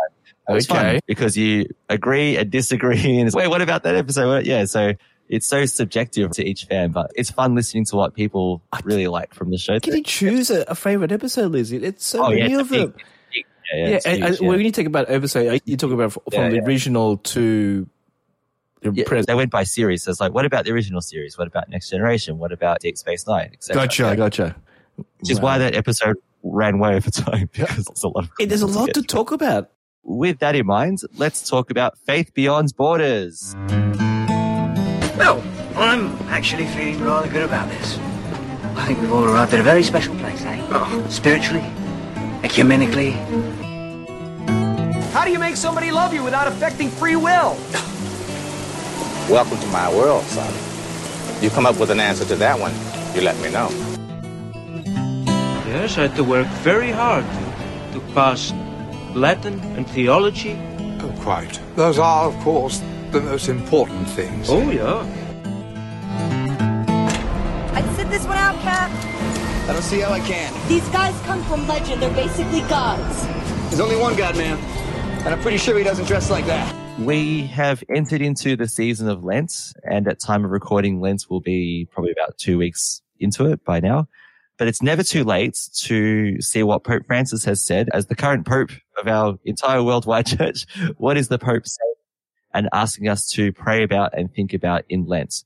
Okay. 0.48 1.00
because 1.06 1.36
you 1.36 1.66
agree 1.88 2.36
and 2.36 2.50
disagree, 2.50 2.96
and 3.18 3.26
it's, 3.28 3.36
wait, 3.36 3.48
what 3.48 3.60
about 3.62 3.82
that 3.82 3.94
episode? 3.94 4.46
Yeah, 4.46 4.64
so 4.64 4.92
it's 5.28 5.46
so 5.46 5.66
subjective 5.66 6.30
to 6.32 6.44
each 6.46 6.64
fan, 6.64 6.90
but 6.90 7.10
it's 7.14 7.30
fun 7.30 7.54
listening 7.54 7.84
to 7.86 7.96
what 7.96 8.14
people 8.14 8.62
really 8.84 9.08
like 9.08 9.34
from 9.34 9.50
the 9.50 9.58
show. 9.58 9.78
Can 9.78 9.94
you 9.96 10.02
choose 10.02 10.50
a, 10.50 10.62
a 10.68 10.74
favorite 10.74 11.12
episode, 11.12 11.52
Lizzie? 11.52 11.76
It's 11.84 12.04
so 12.06 12.24
Oh, 12.26 12.30
yeah, 12.30 12.44
many 12.44 12.54
it's 12.54 12.60
of 12.62 12.68
them. 12.70 12.94
big- 12.94 13.44
yeah, 13.70 13.76
yeah, 13.76 13.88
Yeah, 13.88 13.98
and, 14.06 14.16
huge, 14.16 14.24
and 14.30 14.40
yeah. 14.40 14.48
when 14.48 14.60
you 14.62 14.72
talk 14.72 14.86
about 14.86 15.10
episode, 15.10 15.54
uh, 15.54 15.58
you 15.66 15.76
talk 15.76 15.92
about 15.92 16.12
from 16.12 16.22
Yeah, 16.32 16.48
the 16.48 16.56
yeah. 16.56 16.62
original 16.64 17.18
to 17.18 17.86
the 18.80 18.92
Yeah, 18.94 19.04
present. 19.04 19.26
they 19.26 19.34
went 19.34 19.50
by 19.50 19.64
series. 19.64 20.04
So 20.04 20.10
it's 20.10 20.20
like, 20.20 20.32
what 20.32 20.46
about 20.46 20.64
the 20.64 20.70
original 20.72 21.02
series? 21.02 21.36
What 21.36 21.46
about 21.48 21.68
Next 21.68 21.90
Generation? 21.90 22.38
What 22.38 22.52
about 22.52 22.80
Deep 22.80 22.96
Space 22.96 23.26
Nine? 23.26 23.50
Gotcha, 23.70 24.04
Yeah. 24.04 24.14
gotcha. 24.16 24.56
Which 24.96 25.30
is 25.30 25.38
Wow. 25.38 25.42
why 25.44 25.58
that 25.58 25.74
episode 25.74 26.16
ran 26.42 26.78
way 26.78 26.94
over 26.94 27.10
time 27.10 27.50
because 27.52 27.84
there's 27.84 28.04
a 28.04 28.08
lot 28.08 28.24
of 28.24 28.30
Hey, 28.38 28.46
there's 28.46 28.62
a 28.62 28.66
lot 28.66 28.94
to 28.94 29.02
talk 29.02 29.32
about. 29.32 29.70
With 30.10 30.38
that 30.38 30.56
in 30.56 30.64
mind, 30.64 31.00
let's 31.18 31.46
talk 31.46 31.70
about 31.70 31.98
Faith 31.98 32.32
Beyond 32.32 32.74
Borders. 32.78 33.54
Well, 35.18 35.44
I'm 35.76 36.16
actually 36.30 36.64
feeling 36.68 37.04
rather 37.04 37.28
good 37.28 37.42
about 37.42 37.68
this. 37.68 37.98
I 38.74 38.86
think 38.86 39.02
we've 39.02 39.12
all 39.12 39.26
arrived 39.26 39.52
at 39.52 39.60
a 39.60 39.62
very 39.62 39.82
special 39.82 40.14
place, 40.16 40.42
eh? 40.46 41.08
Spiritually, 41.10 41.60
ecumenically. 42.40 43.12
How 45.12 45.26
do 45.26 45.30
you 45.30 45.38
make 45.38 45.56
somebody 45.56 45.90
love 45.90 46.14
you 46.14 46.24
without 46.24 46.48
affecting 46.48 46.88
free 46.88 47.16
will? 47.16 47.54
Welcome 49.28 49.58
to 49.58 49.66
my 49.66 49.94
world, 49.94 50.24
son. 50.24 50.54
You 51.42 51.50
come 51.50 51.66
up 51.66 51.78
with 51.78 51.90
an 51.90 52.00
answer 52.00 52.24
to 52.24 52.36
that 52.36 52.58
one, 52.58 52.72
you 53.14 53.20
let 53.20 53.36
me 53.42 53.50
know. 53.50 53.68
Yes, 55.68 55.98
I 55.98 56.06
had 56.06 56.16
to 56.16 56.24
work 56.24 56.46
very 56.64 56.90
hard 56.90 57.26
to, 57.92 58.00
to 58.00 58.14
pass 58.14 58.54
Latin 59.18 59.58
and 59.76 59.88
theology. 59.90 60.56
Oh, 61.00 61.12
quite. 61.20 61.60
Those 61.74 61.98
are, 61.98 62.28
of 62.28 62.36
course, 62.40 62.82
the 63.10 63.20
most 63.20 63.48
important 63.48 64.08
things. 64.08 64.48
Oh, 64.48 64.70
yeah. 64.70 65.04
I'd 67.74 67.96
sit 67.96 68.08
this 68.10 68.24
one 68.26 68.38
out, 68.38 68.54
Cap. 68.60 68.90
I 69.68 69.72
don't 69.72 69.82
see 69.82 70.00
how 70.00 70.12
I 70.12 70.20
can. 70.20 70.52
These 70.68 70.88
guys 70.90 71.20
come 71.22 71.42
from 71.44 71.66
legend. 71.66 72.00
They're 72.00 72.14
basically 72.14 72.60
gods. 72.62 73.26
There's 73.68 73.80
only 73.80 73.96
one 73.96 74.16
God, 74.16 74.36
man. 74.36 74.58
And 75.24 75.28
I'm 75.28 75.40
pretty 75.40 75.58
sure 75.58 75.76
he 75.76 75.84
doesn't 75.84 76.06
dress 76.06 76.30
like 76.30 76.46
that. 76.46 76.74
We 77.00 77.46
have 77.48 77.84
entered 77.94 78.22
into 78.22 78.56
the 78.56 78.66
season 78.66 79.08
of 79.08 79.24
Lent, 79.24 79.72
and 79.84 80.08
at 80.08 80.20
time 80.20 80.44
of 80.44 80.50
recording, 80.50 81.00
Lent 81.00 81.26
will 81.28 81.40
be 81.40 81.88
probably 81.90 82.12
about 82.12 82.38
two 82.38 82.56
weeks 82.58 83.02
into 83.20 83.46
it 83.46 83.64
by 83.64 83.80
now. 83.80 84.08
But 84.58 84.68
it's 84.68 84.82
never 84.82 85.02
too 85.02 85.24
late 85.24 85.56
to 85.84 86.40
see 86.40 86.62
what 86.62 86.84
Pope 86.84 87.06
Francis 87.06 87.44
has 87.44 87.64
said 87.64 87.88
as 87.92 88.06
the 88.06 88.16
current 88.16 88.46
Pope 88.46 88.70
of 88.98 89.06
our 89.06 89.38
entire 89.44 89.82
worldwide 89.82 90.26
church. 90.38 90.66
What 90.96 91.16
is 91.16 91.28
the 91.28 91.38
Pope 91.38 91.66
saying 91.66 91.94
and 92.52 92.68
asking 92.72 93.08
us 93.08 93.28
to 93.30 93.52
pray 93.52 93.82
about 93.84 94.18
and 94.18 94.32
think 94.32 94.52
about 94.52 94.84
in 94.88 95.06
Lent? 95.06 95.44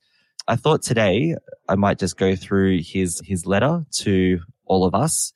I 0.48 0.56
thought 0.56 0.82
today 0.82 1.36
I 1.68 1.74
might 1.76 1.98
just 1.98 2.16
go 2.16 2.34
through 2.34 2.80
his, 2.82 3.20
his 3.24 3.46
letter 3.46 3.84
to 3.98 4.40
all 4.64 4.84
of 4.84 4.94
us 4.94 5.32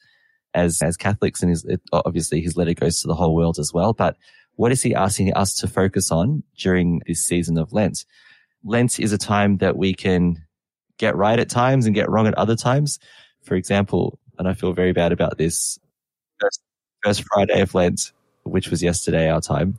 as, 0.55 0.81
as 0.81 0.96
Catholics 0.96 1.43
and 1.43 1.50
his, 1.50 1.67
obviously 1.93 2.40
his 2.40 2.56
letter 2.56 2.75
goes 2.75 3.02
to 3.02 3.08
the 3.08 3.14
whole 3.14 3.34
world 3.34 3.58
as 3.58 3.73
well. 3.73 3.93
But 3.93 4.17
what 4.55 4.73
is 4.73 4.82
he 4.82 4.94
asking 4.94 5.34
us 5.34 5.55
to 5.56 5.69
focus 5.69 6.11
on 6.11 6.43
during 6.58 7.02
this 7.06 7.25
season 7.25 7.58
of 7.58 7.73
Lent? 7.73 8.05
Lent 8.64 8.99
is 8.99 9.12
a 9.12 9.19
time 9.19 9.58
that 9.58 9.76
we 9.76 9.94
can 9.94 10.43
get 10.99 11.14
right 11.14 11.38
at 11.38 11.50
times 11.50 11.87
and 11.87 11.94
get 11.94 12.08
wrong 12.08 12.26
at 12.26 12.34
other 12.34 12.56
times. 12.56 12.99
For 13.47 13.55
example, 13.55 14.19
and 14.39 14.49
I 14.49 14.55
feel 14.55 14.73
very 14.73 14.93
bad 14.93 15.13
about 15.13 15.39
this, 15.39 15.79
first, 16.41 16.61
first 17.03 17.25
Friday 17.33 17.61
of 17.61 17.75
Lent, 17.75 18.13
which 18.43 18.69
was 18.71 18.83
yesterday 18.83 19.31
our 19.31 19.41
time, 19.41 19.79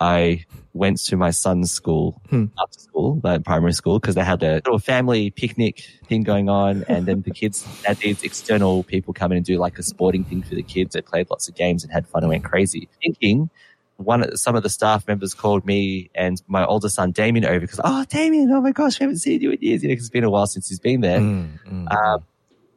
I 0.00 0.44
went 0.74 0.98
to 1.06 1.16
my 1.16 1.30
son's 1.30 1.70
school 1.72 2.20
Hmm. 2.30 2.46
after 2.60 2.78
school, 2.78 3.20
like 3.22 3.44
primary 3.44 3.72
school, 3.72 3.98
because 3.98 4.14
they 4.14 4.24
had 4.24 4.42
a 4.42 4.54
little 4.54 4.78
family 4.78 5.30
picnic 5.30 5.84
thing 6.08 6.22
going 6.22 6.48
on. 6.48 6.84
And 6.88 7.06
then 7.06 7.22
the 7.22 7.30
kids 7.30 7.64
had 7.84 7.96
these 7.98 8.22
external 8.22 8.84
people 8.84 9.12
come 9.12 9.32
in 9.32 9.36
and 9.38 9.46
do 9.46 9.58
like 9.58 9.78
a 9.78 9.82
sporting 9.82 10.24
thing 10.24 10.42
for 10.42 10.54
the 10.54 10.62
kids. 10.62 10.94
They 10.94 11.00
played 11.02 11.30
lots 11.30 11.48
of 11.48 11.54
games 11.56 11.82
and 11.84 11.92
had 11.92 12.06
fun 12.06 12.22
and 12.22 12.30
went 12.30 12.44
crazy. 12.44 12.88
Thinking 13.02 13.50
one, 13.96 14.36
some 14.36 14.56
of 14.56 14.62
the 14.64 14.68
staff 14.70 15.06
members 15.06 15.34
called 15.34 15.64
me 15.64 16.10
and 16.16 16.40
my 16.48 16.64
older 16.64 16.88
son 16.88 17.12
Damien 17.12 17.44
over 17.44 17.60
because, 17.60 17.80
oh, 17.84 18.04
Damien, 18.08 18.50
oh 18.52 18.60
my 18.60 18.72
gosh, 18.72 18.98
we 18.98 19.04
haven't 19.04 19.18
seen 19.18 19.40
you 19.40 19.50
in 19.52 19.58
years. 19.60 19.82
You 19.82 19.88
know, 19.88 19.94
'cause 19.94 20.04
it's 20.04 20.10
been 20.10 20.24
a 20.24 20.30
while 20.30 20.46
since 20.48 20.68
he's 20.68 20.80
been 20.80 21.00
there. 21.00 21.20
Mm, 21.20 21.48
mm. 21.68 21.92
Um, 21.96 22.24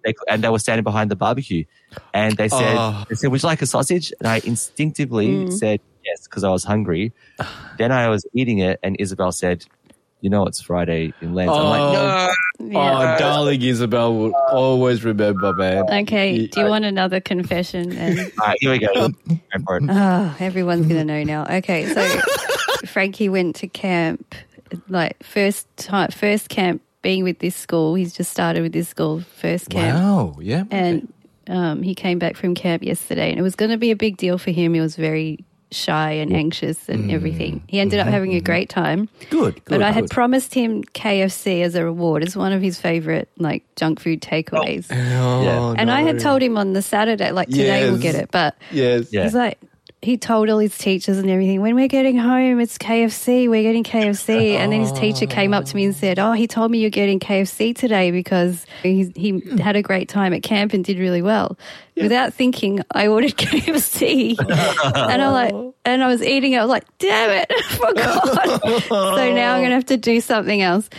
they, 0.04 0.14
and 0.30 0.44
they 0.44 0.50
were 0.50 0.60
standing 0.60 0.84
behind 0.84 1.12
the 1.12 1.16
barbecue 1.16 1.64
and 2.14 2.36
they 2.38 2.48
said, 2.50 2.76
Oh. 2.78 3.04
they 3.10 3.16
said, 3.16 3.30
would 3.32 3.42
you 3.44 3.48
like 3.48 3.62
a 3.62 3.66
sausage? 3.66 4.14
And 4.20 4.28
I 4.28 4.42
instinctively 4.44 5.28
Mm. 5.28 5.54
said 5.54 5.80
yes, 6.06 6.24
because 6.24 6.44
I 6.44 6.50
was 6.50 6.64
hungry. 6.64 7.14
then 7.78 7.92
I 7.92 8.10
was 8.10 8.26
eating 8.34 8.60
it 8.60 8.80
and 8.84 8.96
Isabel 9.00 9.32
said, 9.32 9.66
you 10.22 10.30
know, 10.32 10.46
it's 10.48 10.60
Friday 10.62 11.14
in 11.22 11.34
Lent. 11.36 11.52
I'm 11.52 11.64
like, 11.66 11.82
Oh. 11.82 11.94
no. 12.60 12.70
Yeah. 12.72 13.16
Oh, 13.16 13.20
darling 13.20 13.62
Isabel 13.62 14.16
will 14.18 14.34
always 14.52 15.04
remember, 15.06 15.54
man. 15.54 15.84
Okay, 16.04 16.48
do 16.48 16.60
you 16.62 16.66
I- 16.66 16.70
want 16.70 16.86
another 16.86 17.20
confession? 17.20 17.92
And 17.96 18.20
All 18.42 18.48
right, 18.48 18.58
here 18.60 18.72
we 18.72 18.80
go. 18.80 19.10
Go 19.68 19.80
oh, 19.90 20.36
everyone's 20.40 20.88
gonna 20.88 21.06
know 21.06 21.24
now. 21.24 21.46
Okay, 21.58 21.86
so 21.86 22.04
Frankie 22.88 23.30
went 23.30 23.58
to 23.58 23.68
camp, 23.68 24.34
like 24.90 25.22
first 25.24 25.68
time, 25.78 26.10
first 26.10 26.50
camp 26.50 26.82
being 27.08 27.24
with 27.24 27.40
this 27.40 27.56
school. 27.56 27.96
He's 27.96 28.14
just 28.14 28.30
started 28.30 28.64
with 28.64 28.74
this 28.74 28.90
school, 28.90 29.22
first 29.22 29.70
camp, 29.70 29.98
Wow, 29.98 30.36
yeah. 30.42 30.66
and 30.70 31.08
um, 31.48 31.82
he 31.82 31.96
came 31.96 32.20
back 32.20 32.36
from 32.36 32.54
camp 32.54 32.84
yesterday, 32.84 33.30
and 33.30 33.40
it 33.40 33.44
was 33.44 33.56
going 33.56 33.72
to 33.72 33.78
be 33.78 33.92
a 33.92 33.96
big 33.96 34.18
deal 34.18 34.38
for 34.38 34.52
him. 34.52 34.74
He 34.74 34.82
was 34.82 34.98
very 34.98 35.46
shy 35.72 36.12
and 36.12 36.34
anxious 36.34 36.90
and 36.90 37.10
mm. 37.10 37.14
everything. 37.14 37.64
He 37.68 37.80
ended 37.80 38.00
up 38.00 38.08
mm-hmm, 38.08 38.14
having 38.14 38.34
a 38.34 38.36
mm-hmm. 38.40 38.46
great 38.46 38.68
time. 38.68 39.08
good, 39.30 39.56
good. 39.56 39.64
But 39.64 39.84
I 39.84 39.92
had 39.92 40.04
good. 40.04 40.10
promised 40.10 40.54
him 40.54 40.84
KFC 40.84 41.62
as 41.62 41.76
a 41.76 41.86
reward, 41.86 42.24
as 42.24 42.36
one 42.36 42.52
of 42.52 42.62
his 42.62 42.78
favorite 42.78 43.30
like 43.38 43.64
junk 43.78 44.02
food 44.02 44.22
takeaways. 44.22 44.88
Oh, 44.92 45.44
Yeah. 45.44 45.76
And 45.78 45.90
I 45.90 46.02
had 46.02 46.20
told 46.20 46.42
him 46.42 46.58
on 46.58 46.74
the 46.74 46.82
Saturday, 46.82 47.32
like 47.32 47.48
today 47.48 47.90
we'll 47.90 48.02
get 48.02 48.16
it. 48.16 48.32
But 48.32 48.58
Yes. 48.70 49.14
Yeah. 49.14 49.24
he's 49.24 49.34
like, 49.34 49.60
he 50.02 50.16
told 50.16 50.48
all 50.50 50.60
his 50.60 50.78
teachers 50.78 51.18
and 51.18 51.30
everything, 51.30 51.60
when 51.60 51.74
we're 51.74 51.88
getting 51.88 52.18
home, 52.18 52.60
it's 52.60 52.78
KFC, 52.78 53.50
we're 53.50 53.64
getting 53.64 53.84
KFC. 53.84 54.52
And 54.52 54.72
then 54.72 54.82
his 54.82 54.92
teacher 54.92 55.26
came 55.26 55.56
up 55.56 55.66
to 55.66 55.76
me 55.76 55.86
and 55.86 55.94
oh. 55.96 55.98
said, 55.98 56.20
Oh, 56.20 56.34
he 56.34 56.46
told 56.46 56.70
me 56.70 56.78
you're 56.78 56.92
getting 56.92 57.20
KFC 57.20 57.76
today 57.76 58.12
because 58.12 58.66
he, 58.84 59.12
he 59.16 59.32
hmm. 59.32 59.58
had 59.58 59.76
a 59.76 59.82
great 59.82 60.08
time 60.08 60.34
at 60.34 60.44
camp 60.44 60.74
and 60.74 60.86
did 60.86 61.00
really 61.00 61.24
well. 61.24 61.58
Without 61.96 62.32
thinking, 62.36 62.82
I 62.92 63.08
ordered 63.08 63.32
KFC. 63.38 64.38
and 64.40 65.22
I'm 65.22 65.34
like, 65.34 65.74
and 65.86 66.04
I 66.04 66.08
was 66.08 66.22
eating 66.22 66.54
it. 66.54 66.58
I 66.58 66.62
was 66.62 66.70
like, 66.70 66.86
damn 67.00 67.32
it, 67.32 67.48
I 67.52 67.62
forgot. 67.64 68.84
so 68.88 69.34
now 69.34 69.56
I'm 69.56 69.62
going 69.62 69.70
to 69.70 69.76
have 69.76 69.86
to 69.88 69.98
do 69.98 70.22
something 70.22 70.62
else, 70.62 70.92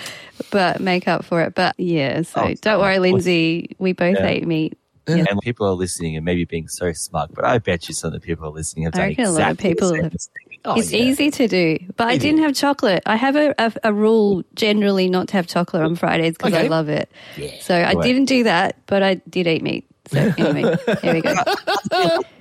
but 0.50 0.80
make 0.80 1.06
up 1.06 1.24
for 1.24 1.42
it. 1.42 1.54
But 1.54 1.78
yeah, 1.78 2.22
so 2.22 2.40
Oh, 2.40 2.54
don't 2.54 2.80
worry, 2.80 2.98
Lindsay. 2.98 3.76
We 3.78 3.92
both 3.92 4.16
Yeah. 4.16 4.26
ate 4.26 4.46
meat 4.46 4.76
And 5.08 5.40
people 5.40 5.66
are 5.66 5.72
listening 5.74 6.16
and 6.16 6.24
maybe 6.24 6.44
being 6.44 6.68
so 6.68 6.92
smug, 6.92 7.30
but 7.34 7.44
I 7.44 7.58
bet 7.58 7.88
you 7.88 7.94
some 7.94 8.08
of 8.08 8.12
the 8.14 8.20
people 8.20 8.46
are 8.46 8.50
listening 8.52 8.84
have 8.84 8.94
I 8.94 8.98
done 8.98 9.08
reckon 9.08 9.24
a 9.26 9.30
lot 9.32 9.50
of 9.52 9.58
people 9.58 9.94
have. 9.94 10.12
mistake. 10.12 10.60
Oh, 10.64 10.78
it's 10.78 10.92
easy 10.92 11.30
to 11.30 11.48
do, 11.48 11.78
but 11.96 12.08
I 12.08 12.18
didn't 12.18 12.40
have 12.42 12.54
chocolate. 12.54 13.02
I 13.06 13.16
have 13.16 13.36
a, 13.36 13.54
a, 13.58 13.72
a 13.84 13.92
rule 13.92 14.42
generally 14.54 15.08
not 15.08 15.28
to 15.28 15.34
have 15.34 15.46
chocolate 15.46 15.82
on 15.82 15.94
Fridays 15.94 16.32
because 16.36 16.52
I 16.52 16.62
love 16.66 16.88
it. 16.88 17.10
Yeah. 17.36 17.50
So 17.60 17.74
I 17.76 17.94
Right. 17.94 18.02
didn't 18.02 18.26
do 18.26 18.42
that, 18.44 18.76
but 18.86 19.02
I 19.02 19.14
did 19.30 19.46
eat 19.46 19.62
meat. 19.62 19.86
So 20.08 20.18
anyway, 20.36 20.76
there 21.02 21.14
we 21.14 21.20
go. 21.20 21.34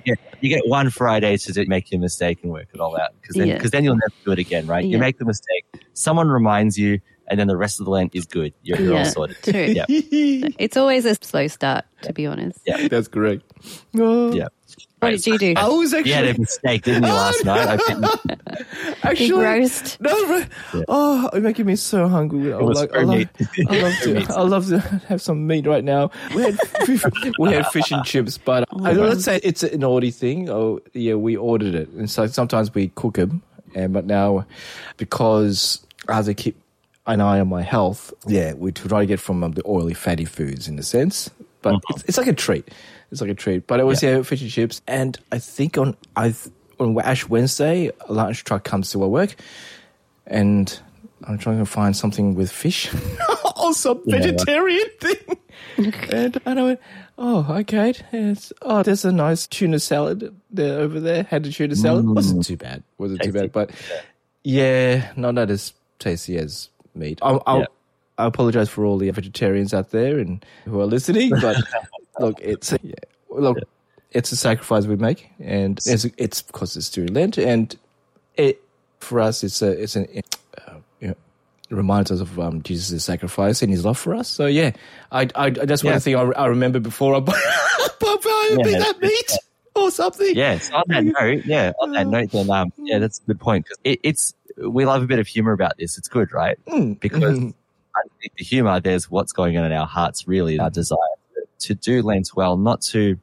Yeah, 0.04 0.14
you 0.40 0.48
get 0.48 0.66
one 0.66 0.90
Friday 0.90 1.36
to 1.36 1.66
make 1.66 1.90
your 1.90 2.00
mistake 2.00 2.38
and 2.42 2.50
work 2.52 2.68
it 2.72 2.80
all 2.80 2.98
out 2.98 3.10
because 3.20 3.36
then, 3.36 3.48
Yeah. 3.48 3.58
then 3.62 3.84
you'll 3.84 3.94
never 3.96 4.12
do 4.24 4.32
it 4.32 4.38
again, 4.38 4.66
right? 4.66 4.84
You 4.84 4.98
make 4.98 5.18
the 5.18 5.24
mistake, 5.24 5.64
someone 5.92 6.28
reminds 6.28 6.78
you, 6.78 7.00
and 7.28 7.38
then 7.38 7.46
the 7.46 7.56
rest 7.56 7.80
of 7.80 7.84
the 7.86 7.90
land 7.90 8.10
is 8.14 8.26
good. 8.26 8.52
You're, 8.62 8.80
you're 8.80 8.98
all 8.98 9.04
sorted. 9.04 9.36
true. 9.42 9.60
Yeah, 9.62 9.84
It's 9.88 10.76
always 10.76 11.04
a 11.04 11.14
slow 11.20 11.46
start, 11.48 11.84
to 12.02 12.12
be 12.12 12.26
honest. 12.26 12.58
yeah, 12.66 12.88
That's 12.88 13.08
correct. 13.08 13.42
Oh. 13.96 14.32
yeah. 14.32 14.48
What 15.00 15.10
did 15.10 15.26
you 15.28 15.38
do? 15.38 15.54
I 15.56 15.68
was 15.68 15.92
You 15.92 16.12
had 16.12 16.24
a 16.34 16.36
mistake, 16.38 16.82
didn't 16.82 17.04
you, 17.04 17.08
last 17.08 17.44
night? 17.44 17.68
I 17.68 17.76
bet 17.76 17.88
you- 17.88 18.94
actually 19.04 19.28
Big 19.28 19.36
roast. 19.38 20.00
No, 20.00 20.10
right. 20.28 20.48
oh, 20.88 21.30
you're 21.32 21.40
making 21.40 21.66
me 21.66 21.76
so 21.76 22.08
hungry. 22.08 22.52
I 22.52 22.56
was 22.56 22.80
like, 22.80 22.92
I 22.92 23.02
love, 23.02 23.18
meat. 23.18 23.28
I 23.70 23.80
love 23.80 23.94
to, 24.02 24.34
I 24.34 24.42
love 24.42 24.68
to 24.70 24.80
have 24.80 25.22
some 25.22 25.46
meat 25.46 25.66
right 25.68 25.84
now. 25.84 26.10
We 26.34 26.42
had, 26.42 26.58
we 27.38 27.52
had 27.52 27.66
fish 27.68 27.92
and 27.92 28.04
chips, 28.04 28.38
but 28.38 28.68
oh, 28.72 28.84
I, 28.84 28.92
let's 28.94 29.22
say 29.22 29.38
it's 29.44 29.62
an 29.62 29.82
Aussie 29.82 30.12
thing. 30.12 30.50
Oh, 30.50 30.80
yeah, 30.94 31.14
we 31.14 31.36
ordered 31.36 31.76
it, 31.76 31.88
and 31.90 32.10
so 32.10 32.26
sometimes 32.26 32.74
we 32.74 32.88
cook 32.88 33.14
them. 33.14 33.42
And 33.76 33.92
but 33.92 34.04
now, 34.04 34.46
because 34.96 35.86
I 36.08 36.14
have 36.16 36.24
to 36.24 36.34
keep 36.34 36.56
an 37.08 37.20
eye 37.20 37.40
on 37.40 37.48
my 37.48 37.62
health, 37.62 38.12
yeah, 38.26 38.52
we 38.52 38.70
try 38.72 39.00
to 39.00 39.06
get 39.06 39.20
from 39.20 39.42
um, 39.42 39.52
the 39.52 39.62
oily, 39.66 39.94
fatty 39.94 40.24
foods 40.24 40.68
in 40.68 40.78
a 40.78 40.82
sense. 40.82 41.30
But 41.62 41.76
it's, 41.90 42.04
it's 42.04 42.18
like 42.18 42.26
a 42.28 42.32
treat. 42.32 42.68
It's 43.10 43.20
like 43.20 43.30
a 43.30 43.34
treat. 43.34 43.66
But 43.66 43.80
I 43.80 43.82
always 43.82 44.02
yeah. 44.02 44.22
fish 44.22 44.42
and 44.42 44.50
chips, 44.50 44.80
and 44.86 45.18
I 45.32 45.38
think 45.38 45.78
on 45.78 45.96
I 46.16 46.34
on 46.78 46.98
Ash 47.00 47.28
Wednesday, 47.28 47.90
a 48.08 48.12
lunch 48.12 48.44
truck 48.44 48.64
comes 48.64 48.90
to 48.92 49.02
our 49.02 49.08
work, 49.08 49.34
and 50.26 50.78
I'm 51.24 51.38
trying 51.38 51.58
to 51.58 51.66
find 51.66 51.96
something 51.96 52.34
with 52.34 52.50
fish 52.52 52.92
or 53.60 53.72
some 53.72 54.02
Yeah, 54.04 54.16
right. 54.16 54.24
vegetarian 54.24 54.88
thing. 55.00 55.38
and 56.12 56.40
and 56.46 56.60
I 56.60 56.62
went, 56.62 56.80
oh, 57.16 57.46
okay. 57.60 57.94
It's, 58.12 58.52
oh, 58.62 58.82
there's 58.82 59.04
a 59.04 59.12
nice 59.12 59.46
tuna 59.46 59.80
salad 59.80 60.34
there 60.50 60.78
over 60.78 61.00
there. 61.00 61.24
Had 61.24 61.46
a 61.46 61.50
tuna 61.52 61.74
salad. 61.74 62.06
Wasn't 62.06 62.44
too 62.44 62.56
bad. 62.56 62.82
Wasn't 62.98 63.22
too 63.22 63.32
bad. 63.32 63.52
But 63.52 63.70
yeah, 64.44 65.10
not 65.16 65.34
not 65.34 65.50
as 65.50 65.72
tasty 65.98 66.38
as 66.38 66.68
meat. 66.98 67.18
I'll, 67.22 67.42
I'll, 67.46 67.60
Yeah. 67.60 67.66
I 68.18 68.26
apologize 68.26 68.68
for 68.68 68.84
all 68.84 68.98
the 68.98 69.08
vegetarians 69.10 69.72
out 69.72 69.90
there 69.92 70.18
and 70.18 70.44
who 70.64 70.80
are 70.80 70.86
listening, 70.86 71.30
but 71.40 71.56
look, 72.18 72.36
it's 72.40 72.74
yeah, 72.82 72.94
look, 73.30 73.58
it's 74.10 74.32
a 74.32 74.36
sacrifice 74.36 74.86
we 74.86 74.96
make, 74.96 75.30
and 75.38 75.78
it's 75.86 76.04
it's 76.16 76.42
because 76.42 76.76
it's 76.76 76.90
during 76.90 77.14
Lent, 77.14 77.38
and 77.38 77.76
it 78.34 78.60
for 78.98 79.20
us, 79.20 79.44
it's 79.44 79.62
a 79.62 79.70
it's 79.80 79.94
an 79.94 80.06
uh, 80.66 80.74
you 81.00 81.08
know, 81.08 81.14
it 81.70 81.74
reminds 81.76 82.10
us 82.10 82.18
of 82.20 82.40
um, 82.40 82.60
Jesus' 82.62 83.04
sacrifice 83.04 83.62
and 83.62 83.70
His 83.70 83.84
love 83.84 83.96
for 83.98 84.16
us. 84.16 84.26
So 84.26 84.46
yeah, 84.46 84.72
I 85.12 85.28
I 85.36 85.50
that's 85.50 85.84
one 85.84 85.92
Yeah. 85.94 85.98
thing 86.00 86.16
I, 86.16 86.22
I 86.22 86.46
remember 86.46 86.80
before 86.80 87.14
I 87.14 87.20
buy, 87.20 87.38
buy 88.00 88.48
a 88.52 88.56
bit 88.64 88.72
Yeah. 88.72 88.78
that 88.80 89.00
meat 89.00 89.32
or 89.76 89.92
something. 89.92 90.34
Yes. 90.34 90.72
On 90.72 90.82
that 90.88 91.04
note, 91.20 91.44
yeah. 91.46 91.72
On 91.80 91.92
that 91.92 92.08
note, 92.08 92.32
then, 92.32 92.50
um, 92.50 92.72
yeah, 92.78 92.98
that's 92.98 93.20
a 93.20 93.22
good 93.28 93.38
point 93.38 93.64
because 93.64 93.78
it, 93.84 94.00
it's 94.02 94.34
we 94.66 94.84
love 94.84 95.02
a 95.02 95.06
bit 95.06 95.18
of 95.18 95.26
humor 95.26 95.52
about 95.52 95.76
this. 95.78 95.98
It's 95.98 96.08
good, 96.08 96.32
right? 96.32 96.58
Mm, 96.66 96.98
Because 97.00 97.22
mhm. 97.38 97.54
underneath 97.96 98.34
the 98.36 98.44
humor, 98.44 98.80
there's 98.80 99.10
what's 99.10 99.32
going 99.32 99.56
on 99.56 99.64
in 99.64 99.72
our 99.72 99.86
hearts. 99.86 100.26
Really, 100.26 100.58
our 100.58 100.70
desire 100.70 100.98
to 101.60 101.74
do 101.74 102.02
Lent 102.02 102.30
well, 102.34 102.56
not 102.56 102.82
to 102.82 103.18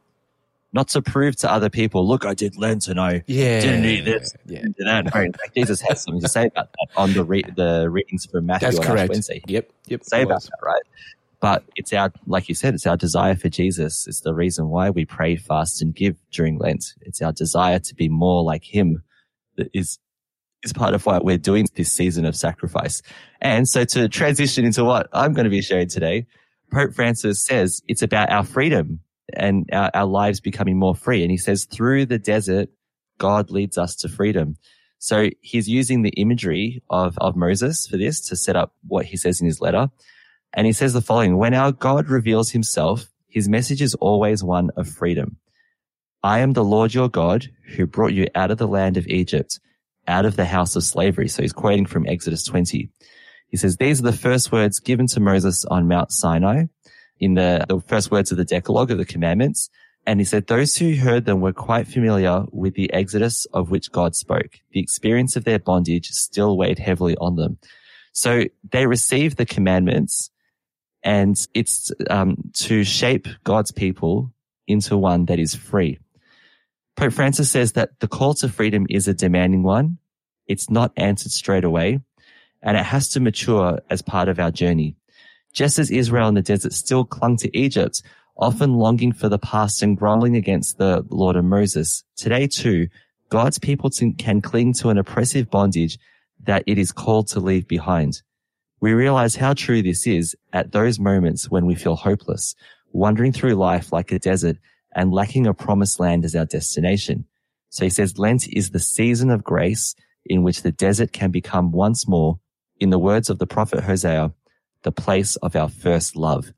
not 0.74 0.90
to 0.90 1.02
prove 1.02 1.38
to 1.38 1.50
other 1.50 1.70
people, 1.70 2.06
look, 2.06 2.26
I 2.26 2.34
did 2.34 2.58
Lent 2.58 2.90
and 2.90 3.00
I 3.00 3.24
yeah, 3.28 3.62
didn't 3.62 3.86
eat 3.86 4.02
this. 4.02 4.36
Yeah, 4.46 4.62
didn't. 4.78 5.16
No, 5.16 5.32
Jesus 5.56 5.80
has 5.82 6.04
something 6.04 6.22
to 6.22 6.28
say 6.28 6.48
about 6.48 6.70
that 6.74 6.88
on 6.98 7.14
the 7.14 7.24
re- 7.24 7.46
the 7.56 7.90
readings 7.90 8.26
from 8.26 8.48
Matthew 8.48 8.68
that's 8.68 8.80
on 8.80 8.84
Ash 8.84 8.92
correct. 8.92 9.10
Wednesday. 9.10 9.42
Yep, 9.48 9.72
yep. 9.88 10.04
say 10.04 10.24
about 10.24 10.44
that, 10.44 10.52
right? 10.62 10.84
But 11.40 11.64
it's 11.76 11.94
our, 11.94 12.12
like 12.28 12.50
you 12.50 12.56
said, 12.56 12.74
it's 12.74 12.88
our 12.88 12.98
desire 12.98 13.36
for 13.36 13.50
Jesus. 13.50 14.08
It's 14.08 14.22
the 14.22 14.34
reason 14.34 14.70
why 14.70 14.90
we 14.90 15.06
pray, 15.06 15.36
fast, 15.36 15.82
and 15.82 15.94
give 15.96 16.18
during 16.32 16.58
Lent. 16.58 16.94
It's 17.02 17.22
our 17.22 17.32
desire 17.32 17.80
to 17.80 17.96
be 17.96 18.10
more 18.10 18.44
like 18.44 18.64
Him 18.64 19.02
that 19.56 19.70
is 19.74 20.00
is 20.66 20.74
part 20.74 20.94
of 20.94 21.06
why 21.06 21.20
we're 21.20 21.38
doing 21.38 21.68
this 21.76 21.92
season 21.92 22.26
of 22.26 22.36
sacrifice. 22.36 23.02
And 23.40 23.68
so 23.68 23.86
to 23.86 24.10
transition 24.10 24.66
into 24.66 24.84
what 24.84 25.08
I'm 25.14 25.34
going 25.34 25.46
to 25.46 25.50
be 25.50 25.62
sharing 25.62 25.88
today, 25.88 26.26
Pope 26.74 26.94
Francis 26.94 27.46
says 27.46 27.82
it's 27.88 28.02
about 28.02 28.32
our 28.32 28.44
freedom 28.44 29.00
and 29.34 29.70
our, 29.72 29.92
our 29.94 30.06
lives 30.06 30.40
becoming 30.42 30.78
more 30.78 30.96
free. 30.96 31.22
And 31.22 31.32
he 31.32 31.38
says 31.38 31.66
through 31.66 32.08
the 32.08 32.18
desert, 32.18 32.70
God 33.18 33.52
leads 33.52 33.78
us 33.78 33.96
to 33.98 34.10
freedom. 34.10 34.58
So 34.98 35.30
he's 35.42 35.70
using 35.70 36.02
the 36.02 36.10
imagery 36.10 36.82
of, 36.90 37.18
of 37.20 37.36
Moses 37.36 37.88
for 37.88 37.98
this 37.98 38.20
to 38.28 38.36
set 38.36 38.56
up 38.56 38.74
what 38.88 39.06
he 39.06 39.18
says 39.18 39.40
in 39.40 39.46
his 39.46 39.62
letter. 39.62 39.90
And 40.54 40.66
he 40.66 40.74
says 40.74 40.94
the 40.94 41.02
following, 41.02 41.38
when 41.38 41.54
our 41.54 41.72
God 41.72 42.10
reveals 42.10 42.52
himself, 42.52 43.06
his 43.28 43.48
message 43.48 43.82
is 43.82 43.94
always 43.96 44.44
one 44.44 44.72
of 44.78 44.88
freedom. 44.88 45.38
I 46.24 46.40
am 46.40 46.54
the 46.54 46.64
Lord 46.64 46.94
your 46.94 47.10
God 47.10 47.50
who 47.76 47.86
brought 47.86 48.14
you 48.14 48.28
out 48.34 48.50
of 48.50 48.58
the 48.58 48.68
land 48.68 48.98
of 48.98 49.06
Egypt, 49.08 49.60
out 50.08 50.26
of 50.26 50.36
the 50.36 50.46
house 50.46 50.76
of 50.76 50.84
slavery. 50.84 51.28
So 51.28 51.42
he's 51.42 51.54
quoting 51.54 51.86
from 51.86 52.08
Exodus 52.08 52.44
20. 52.44 52.90
He 53.48 53.58
says, 53.58 53.78
these 53.78 54.00
are 54.00 54.04
the 54.04 54.14
first 54.14 54.52
words 54.52 54.80
given 54.80 55.08
to 55.08 55.20
Moses 55.20 55.66
on 55.66 55.88
Mount 55.88 56.12
Sinai 56.12 56.66
in 57.20 57.36
the, 57.36 57.66
the 57.68 57.80
first 57.80 58.12
words 58.12 58.32
of 58.32 58.38
the 58.38 58.46
Decalogue 58.46 58.92
of 58.92 58.98
the 58.98 59.06
commandments. 59.06 59.70
And 60.08 60.20
he 60.20 60.26
said, 60.26 60.48
those 60.48 60.78
who 60.78 60.96
heard 60.96 61.26
them 61.26 61.42
were 61.42 61.54
quite 61.54 61.88
familiar 61.88 62.44
with 62.52 62.76
the 62.76 62.92
Exodus 62.94 63.46
of 63.54 63.72
which 63.72 63.92
God 63.92 64.16
spoke. 64.16 64.60
The 64.72 64.80
experience 64.80 65.36
of 65.36 65.46
their 65.46 65.60
bondage 65.60 66.10
still 66.10 66.58
weighed 66.58 66.80
heavily 66.80 67.16
on 67.18 67.36
them. 67.36 67.58
So 68.12 68.44
they 68.72 68.86
received 68.86 69.38
the 69.38 69.46
commandments 69.46 70.30
and 71.04 71.38
it's 71.54 71.92
um, 72.10 72.38
to 72.54 72.84
shape 72.84 73.28
God's 73.44 73.72
people 73.72 74.34
into 74.68 74.98
one 74.98 75.26
that 75.26 75.40
is 75.40 75.54
free. 75.54 76.00
Pope 76.96 77.14
Francis 77.14 77.52
says 77.52 77.74
that 77.74 78.00
the 78.00 78.08
call 78.08 78.34
to 78.36 78.48
freedom 78.48 78.86
is 78.90 79.08
a 79.08 79.14
demanding 79.14 79.64
one. 79.64 79.98
It's 80.48 80.70
not 80.70 80.94
answered 80.96 81.32
straight 81.32 81.66
away 81.66 82.00
and 82.62 82.78
it 82.78 82.84
has 82.84 83.10
to 83.10 83.20
mature 83.20 83.80
as 83.90 84.02
part 84.02 84.30
of 84.30 84.40
our 84.40 84.52
journey. 84.52 84.96
Just 85.54 85.78
as 85.78 85.92
Israel 85.92 86.28
in 86.28 86.34
the 86.34 86.42
desert 86.42 86.74
still 86.74 87.06
clung 87.06 87.38
to 87.38 87.58
Egypt, 87.58 88.02
often 88.38 88.74
longing 88.74 89.14
for 89.14 89.30
the 89.30 89.38
past 89.38 89.84
and 89.84 89.98
grumbling 89.98 90.36
against 90.36 90.78
the 90.78 91.06
Lord 91.10 91.36
of 91.36 91.46
Moses, 91.46 92.04
today 92.18 92.48
too, 92.48 92.88
God's 93.30 93.60
people 93.60 93.90
can 94.18 94.42
cling 94.42 94.74
to 94.74 94.90
an 94.90 94.98
oppressive 94.98 95.50
bondage 95.50 95.98
that 96.44 96.64
it 96.66 96.78
is 96.78 96.92
called 96.92 97.28
to 97.30 97.40
leave 97.40 97.68
behind. 97.68 98.22
We 98.82 98.94
realize 98.94 99.36
how 99.36 99.54
true 99.54 99.82
this 99.82 100.06
is 100.06 100.36
at 100.54 100.72
those 100.72 101.00
moments 101.00 101.50
when 101.50 101.66
we 101.66 101.76
feel 101.76 101.96
hopeless, 101.96 102.56
wandering 102.92 103.32
through 103.32 103.56
life 103.56 103.92
like 103.92 104.12
a 104.12 104.20
desert 104.20 104.58
and 104.96 105.14
lacking 105.14 105.46
a 105.46 105.54
promised 105.54 106.00
land 106.00 106.24
as 106.24 106.36
our 106.36 106.46
destination. 106.46 107.26
So 107.70 107.84
he 107.84 107.90
says 107.90 108.18
Lent 108.18 108.48
is 108.48 108.70
the 108.70 108.80
season 108.80 109.30
of 109.30 109.44
grace 109.44 109.94
in 110.26 110.42
which 110.42 110.62
the 110.62 110.72
desert 110.72 111.12
can 111.12 111.30
become 111.30 111.72
once 111.72 112.08
more, 112.08 112.40
in 112.80 112.90
the 112.90 113.00
words 113.00 113.30
of 113.30 113.38
the 113.38 113.46
prophet 113.46 113.84
Hosea, 113.84 114.34
the 114.84 114.92
place 114.92 115.36
of 115.38 115.56
our 115.56 115.70
first 115.70 116.16
love. 116.16 116.52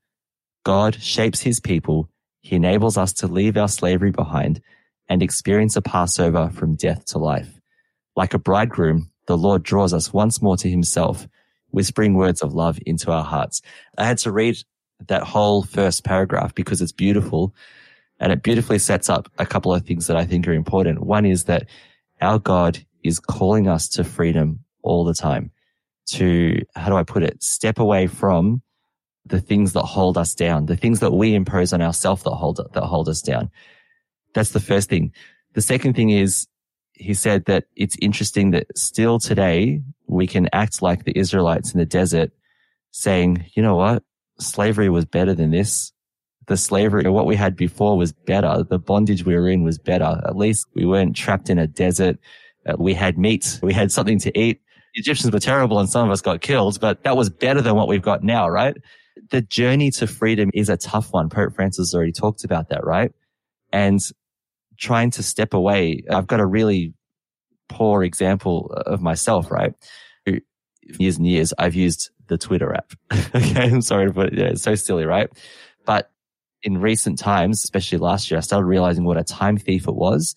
God 0.64 1.02
shapes 1.02 1.42
his 1.42 1.60
people. 1.60 2.10
He 2.42 2.56
enables 2.56 2.98
us 2.98 3.14
to 3.14 3.28
leave 3.28 3.58
our 3.58 3.68
slavery 3.68 4.12
behind 4.12 4.62
and 5.10 5.24
experience 5.24 5.76
a 5.76 5.82
Passover 5.82 6.50
from 6.50 6.76
death 6.76 7.06
to 7.06 7.18
life. 7.18 7.60
Like 8.16 8.34
a 8.34 8.40
bridegroom, 8.40 9.12
the 9.28 9.38
Lord 9.38 9.64
draws 9.64 9.94
us 9.94 10.14
once 10.14 10.42
more 10.42 10.58
to 10.58 10.70
himself, 10.70 11.28
whispering 11.70 12.16
words 12.16 12.42
of 12.42 12.54
love 12.54 12.80
into 12.86 13.12
our 13.12 13.24
hearts. 13.24 13.62
I 13.98 14.06
had 14.06 14.18
to 14.20 14.32
read 14.32 14.58
that 15.08 15.24
whole 15.24 15.64
first 15.64 16.04
paragraph 16.04 16.56
because 16.56 16.82
it's 16.82 16.92
beautiful 16.92 17.54
and 18.20 18.32
it 18.32 18.44
beautifully 18.44 18.80
sets 18.80 19.10
up 19.10 19.32
a 19.38 19.46
couple 19.46 19.74
of 19.74 19.86
things 19.86 20.08
that 20.08 20.18
I 20.18 20.26
think 20.26 20.48
are 20.48 20.54
important. 20.54 21.02
One 21.02 21.26
is 21.26 21.46
that 21.46 21.68
our 22.22 22.40
God 22.40 22.80
is 23.04 23.20
calling 23.20 23.68
us 23.68 23.88
to 23.90 24.04
freedom 24.04 24.60
all 24.82 25.06
the 25.06 25.14
time 25.14 25.52
to, 26.08 26.62
how 26.76 26.90
do 26.90 26.96
I 26.96 27.04
put 27.04 27.24
it? 27.24 27.44
Step 27.44 27.80
away 27.80 28.08
from 28.08 28.62
the 29.26 29.42
things 29.42 29.74
that 29.74 29.84
hold 29.84 30.18
us 30.18 30.34
down, 30.34 30.66
the 30.66 30.78
things 30.78 31.02
that 31.02 31.12
we 31.12 31.36
impose 31.36 31.74
on 31.74 31.82
ourselves 31.82 32.24
that 32.24 32.32
hold, 32.32 32.62
that 32.74 32.84
hold 32.84 33.10
us 33.10 33.22
down. 33.22 33.52
That's 34.34 34.52
the 34.52 34.60
first 34.60 34.90
thing. 34.90 35.12
The 35.54 35.62
second 35.62 35.96
thing 35.96 36.10
is 36.12 36.48
he 36.94 37.14
said 37.14 37.46
that 37.46 37.66
it's 37.76 37.98
interesting 38.02 38.52
that 38.52 38.66
still 38.78 39.20
today 39.20 39.82
we 40.08 40.28
can 40.28 40.50
act 40.54 40.82
like 40.82 41.04
the 41.04 41.18
Israelites 41.18 41.74
in 41.74 41.80
the 41.80 41.86
desert 41.86 42.32
saying, 42.92 43.46
you 43.54 43.62
know 43.62 43.76
what? 43.76 44.04
Slavery 44.40 44.90
was 44.90 45.06
better 45.06 45.34
than 45.34 45.52
this. 45.52 45.92
The 46.48 46.58
slavery, 46.58 47.06
or 47.06 47.12
what 47.12 47.26
we 47.26 47.36
had 47.36 47.56
before 47.56 47.98
was 47.98 48.12
better. 48.14 48.64
The 48.64 48.80
bondage 48.80 49.26
we 49.26 49.36
were 49.36 49.50
in 49.50 49.64
was 49.64 49.78
better. 49.78 50.22
At 50.26 50.38
least 50.38 50.66
we 50.74 50.86
weren't 50.86 51.16
trapped 51.16 51.50
in 51.50 51.60
a 51.60 51.68
desert. 51.68 52.18
Uh, 52.66 52.76
we 52.78 52.94
had 52.94 53.18
meat. 53.18 53.60
We 53.62 53.74
had 53.74 53.92
something 53.92 54.20
to 54.20 54.40
eat. 54.40 54.62
The 54.96 55.02
Egyptians 55.02 55.34
were 55.34 55.40
terrible 55.40 55.80
and 55.80 55.90
some 55.90 56.08
of 56.08 56.12
us 56.12 56.22
got 56.22 56.42
killed, 56.42 56.80
but 56.80 57.04
that 57.04 57.18
was 57.18 57.30
better 57.30 57.62
than 57.62 57.76
what 57.76 57.88
we've 57.88 58.02
got 58.02 58.24
now, 58.24 58.48
right? 58.48 58.76
the 59.30 59.42
journey 59.42 59.92
to 59.92 60.08
freedom 60.08 60.50
is 60.54 60.70
a 60.70 60.78
tough 60.78 61.12
one. 61.12 61.30
Pope 61.30 61.56
Francis 61.56 61.90
has 61.90 61.96
already 61.96 62.12
talked 62.12 62.44
about 62.44 62.70
that, 62.70 62.86
right? 62.86 63.12
And 63.72 64.00
trying 64.78 65.12
to 65.12 65.24
step 65.24 65.54
away. 65.54 66.04
I've 66.10 66.28
got 66.28 66.40
a 66.40 66.46
really 66.46 66.94
poor 67.70 68.04
example 68.04 68.72
of 68.86 69.02
myself, 69.02 69.52
right? 69.52 69.74
Years 71.00 71.18
and 71.18 71.28
years, 71.28 71.54
I've 71.58 71.76
used 71.76 72.12
the 72.28 72.38
Twitter 72.38 72.74
app. 72.74 72.94
okay. 73.36 73.70
I'm 73.70 73.82
sorry 73.82 74.08
to 74.08 74.14
put 74.14 74.28
it, 74.28 74.34
yeah, 74.34 74.46
it's 74.46 74.62
so 74.62 74.76
silly, 74.76 75.06
right? 75.06 75.30
But 75.86 76.12
in 76.64 76.80
recent 76.80 77.20
times, 77.20 77.64
especially 77.64 77.98
last 77.98 78.30
year, 78.30 78.38
I 78.38 78.42
started 78.42 78.66
realizing 78.66 79.04
what 79.04 79.18
a 79.18 79.24
time 79.24 79.58
thief 79.58 79.88
it 79.88 79.96
was. 79.96 80.36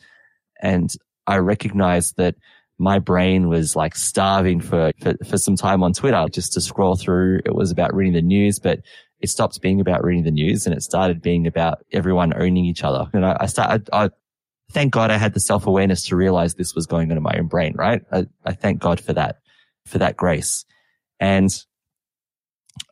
And 0.61 0.93
I 1.27 1.39
recognized 1.39 2.17
that 2.17 2.37
my 2.79 2.99
brain 2.99 3.49
was 3.49 3.77
like 3.77 3.95
starving 3.95 4.61
for, 4.61 4.93
for, 5.01 5.15
for 5.27 5.39
some 5.39 5.57
time 5.57 5.83
on 5.83 5.93
Twitter 5.93 6.27
just 6.31 6.53
to 6.55 6.61
scroll 6.61 6.97
through. 6.97 7.41
It 7.45 7.55
was 7.55 7.71
about 7.71 7.95
reading 7.95 8.15
the 8.15 8.23
news, 8.23 8.59
but 8.59 8.81
it 9.21 9.29
stopped 9.29 9.61
being 9.61 9.81
about 9.81 10.03
reading 10.03 10.25
the 10.25 10.31
news 10.31 10.67
and 10.67 10.75
it 10.75 10.83
started 10.83 11.21
being 11.21 11.47
about 11.47 11.85
everyone 11.93 12.33
owning 12.35 12.65
each 12.65 12.83
other. 12.83 13.07
And 13.13 13.25
I, 13.25 13.37
I 13.41 13.47
started, 13.47 13.91
I, 13.93 14.11
thank 14.73 14.93
God 14.93 15.11
I 15.11 15.19
had 15.19 15.35
the 15.35 15.41
self 15.41 15.67
awareness 15.67 16.07
to 16.07 16.17
realize 16.17 16.55
this 16.55 16.75
was 16.75 16.87
going 16.87 17.11
on 17.11 17.17
in 17.17 17.23
my 17.23 17.37
own 17.39 17.49
brain, 17.49 17.75
right? 17.77 18.03
I, 18.11 18.27
I 18.45 18.53
thank 18.53 18.81
God 18.81 19.01
for 19.01 19.13
that, 19.13 19.41
for 19.87 19.99
that 19.99 20.17
grace. 20.17 20.65
And 21.19 21.51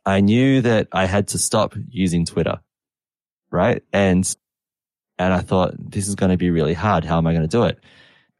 I 0.05 0.21
knew 0.21 0.61
that 0.61 0.87
I 0.91 1.05
had 1.05 1.29
to 1.29 1.37
stop 1.37 1.73
using 1.89 2.25
Twitter, 2.25 2.59
right? 3.51 3.83
And, 3.93 4.35
and 5.17 5.33
I 5.33 5.39
thought 5.39 5.73
this 5.77 6.07
is 6.07 6.15
going 6.15 6.31
to 6.31 6.37
be 6.37 6.49
really 6.49 6.73
hard. 6.73 7.03
How 7.03 7.17
am 7.17 7.27
I 7.27 7.33
going 7.33 7.47
to 7.47 7.47
do 7.47 7.63
it? 7.63 7.79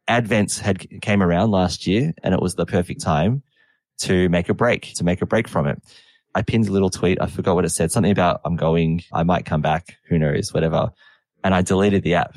Advent 0.08 0.56
had 0.56 1.02
came 1.02 1.22
around 1.22 1.50
last 1.50 1.86
year 1.86 2.12
and 2.22 2.34
it 2.34 2.42
was 2.42 2.56
the 2.56 2.66
perfect 2.66 3.00
time 3.00 3.42
to 3.98 4.28
make 4.28 4.48
a 4.48 4.54
break, 4.54 4.92
to 4.94 5.04
make 5.04 5.22
a 5.22 5.26
break 5.26 5.46
from 5.46 5.66
it. 5.66 5.80
I 6.34 6.42
pinned 6.42 6.68
a 6.68 6.72
little 6.72 6.90
tweet. 6.90 7.20
I 7.20 7.26
forgot 7.26 7.54
what 7.54 7.64
it 7.64 7.70
said. 7.70 7.92
Something 7.92 8.12
about 8.12 8.40
I'm 8.44 8.56
going, 8.56 9.02
I 9.12 9.22
might 9.22 9.44
come 9.44 9.60
back. 9.60 9.96
Who 10.08 10.18
knows, 10.18 10.54
whatever. 10.54 10.90
And 11.44 11.54
I 11.54 11.62
deleted 11.62 12.02
the 12.02 12.14
app, 12.14 12.36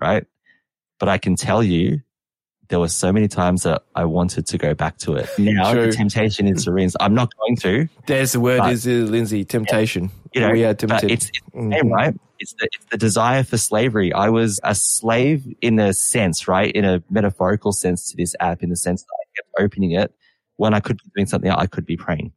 right? 0.00 0.26
But 0.98 1.08
I 1.08 1.18
can 1.18 1.36
tell 1.36 1.62
you 1.62 2.00
there 2.68 2.80
were 2.80 2.88
so 2.88 3.12
many 3.12 3.28
times 3.28 3.62
that 3.62 3.82
I 3.94 4.04
wanted 4.04 4.46
to 4.46 4.58
go 4.58 4.74
back 4.74 4.98
to 4.98 5.14
it. 5.14 5.28
Now 5.38 5.72
True. 5.72 5.86
the 5.86 5.92
temptation 5.92 6.48
is 6.48 6.64
to 6.64 6.72
rinse. 6.72 6.96
I'm 7.00 7.14
not 7.14 7.30
going 7.36 7.56
to. 7.56 7.88
There's 8.06 8.32
the 8.32 8.40
word 8.40 8.66
is 8.70 8.86
Lindsay, 8.86 9.44
temptation. 9.44 10.10
You 10.36 10.42
know, 10.42 10.52
we 10.52 10.64
are 10.64 10.74
tempted. 10.74 11.10
it's, 11.10 11.28
it's 11.28 11.40
the 11.40 11.58
mm-hmm. 11.58 11.72
same, 11.72 11.88
right? 11.88 12.14
It's 12.38 12.52
the, 12.58 12.68
it's 12.70 12.84
the 12.90 12.98
desire 12.98 13.42
for 13.42 13.56
slavery. 13.56 14.12
I 14.12 14.28
was 14.28 14.60
a 14.62 14.74
slave 14.74 15.46
in 15.62 15.78
a 15.78 15.94
sense, 15.94 16.46
right? 16.46 16.70
In 16.70 16.84
a 16.84 17.02
metaphorical 17.08 17.72
sense 17.72 18.10
to 18.10 18.16
this 18.18 18.36
app, 18.38 18.62
in 18.62 18.68
the 18.68 18.76
sense 18.76 19.02
that 19.02 19.08
I 19.18 19.24
kept 19.36 19.64
opening 19.64 19.92
it 19.92 20.14
when 20.56 20.74
I 20.74 20.80
could 20.80 20.98
be 20.98 21.10
doing 21.16 21.26
something. 21.26 21.50
I 21.50 21.66
could 21.66 21.86
be 21.86 21.96
praying. 21.96 22.32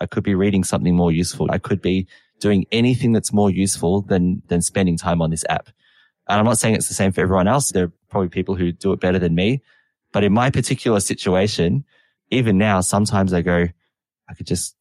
I 0.00 0.06
could 0.06 0.24
be 0.24 0.34
reading 0.34 0.64
something 0.64 0.96
more 0.96 1.12
useful. 1.12 1.46
I 1.50 1.58
could 1.58 1.80
be 1.80 2.08
doing 2.40 2.66
anything 2.72 3.12
that's 3.12 3.32
more 3.32 3.50
useful 3.50 4.02
than, 4.02 4.42
than 4.48 4.60
spending 4.60 4.98
time 4.98 5.22
on 5.22 5.30
this 5.30 5.44
app. 5.48 5.68
And 6.28 6.40
I'm 6.40 6.44
not 6.44 6.58
saying 6.58 6.74
it's 6.74 6.88
the 6.88 6.94
same 6.94 7.12
for 7.12 7.20
everyone 7.20 7.46
else. 7.46 7.70
There 7.70 7.84
are 7.84 7.92
probably 8.10 8.30
people 8.30 8.56
who 8.56 8.72
do 8.72 8.92
it 8.92 8.98
better 8.98 9.20
than 9.20 9.36
me. 9.36 9.62
But 10.12 10.24
in 10.24 10.32
my 10.32 10.50
particular 10.50 10.98
situation, 10.98 11.84
even 12.32 12.58
now, 12.58 12.80
sometimes 12.80 13.32
I 13.32 13.42
go, 13.42 13.68
I 14.28 14.34
could 14.34 14.48
just 14.48 14.74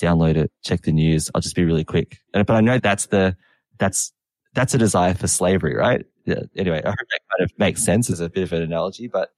download 0.00 0.36
it, 0.36 0.50
check 0.62 0.82
the 0.82 0.92
news. 0.92 1.30
I'll 1.34 1.40
just 1.40 1.56
be 1.56 1.64
really 1.64 1.84
quick. 1.84 2.18
But 2.32 2.50
I 2.50 2.60
know 2.60 2.78
that's 2.78 3.06
the, 3.06 3.36
that's, 3.78 4.12
that's 4.54 4.74
a 4.74 4.78
desire 4.78 5.14
for 5.14 5.26
slavery, 5.26 5.74
right? 5.74 6.04
Yeah. 6.24 6.42
Anyway, 6.56 6.80
I 6.84 6.88
hope 6.88 6.96
that 7.10 7.20
kind 7.30 7.42
of 7.42 7.50
makes 7.58 7.82
sense 7.84 8.08
as 8.10 8.20
a 8.20 8.28
bit 8.28 8.44
of 8.44 8.52
an 8.52 8.62
analogy, 8.62 9.08
but 9.08 9.32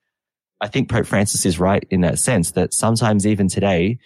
I 0.61 0.69
think 0.69 0.91
Pope 0.91 1.07
Francis 1.07 1.45
is 1.45 1.59
right 1.59 1.85
in 1.91 2.01
that 2.03 2.19
sense 2.19 2.53
that 2.53 2.73
sometimes 2.73 3.27
even 3.27 3.49
today 3.49 3.99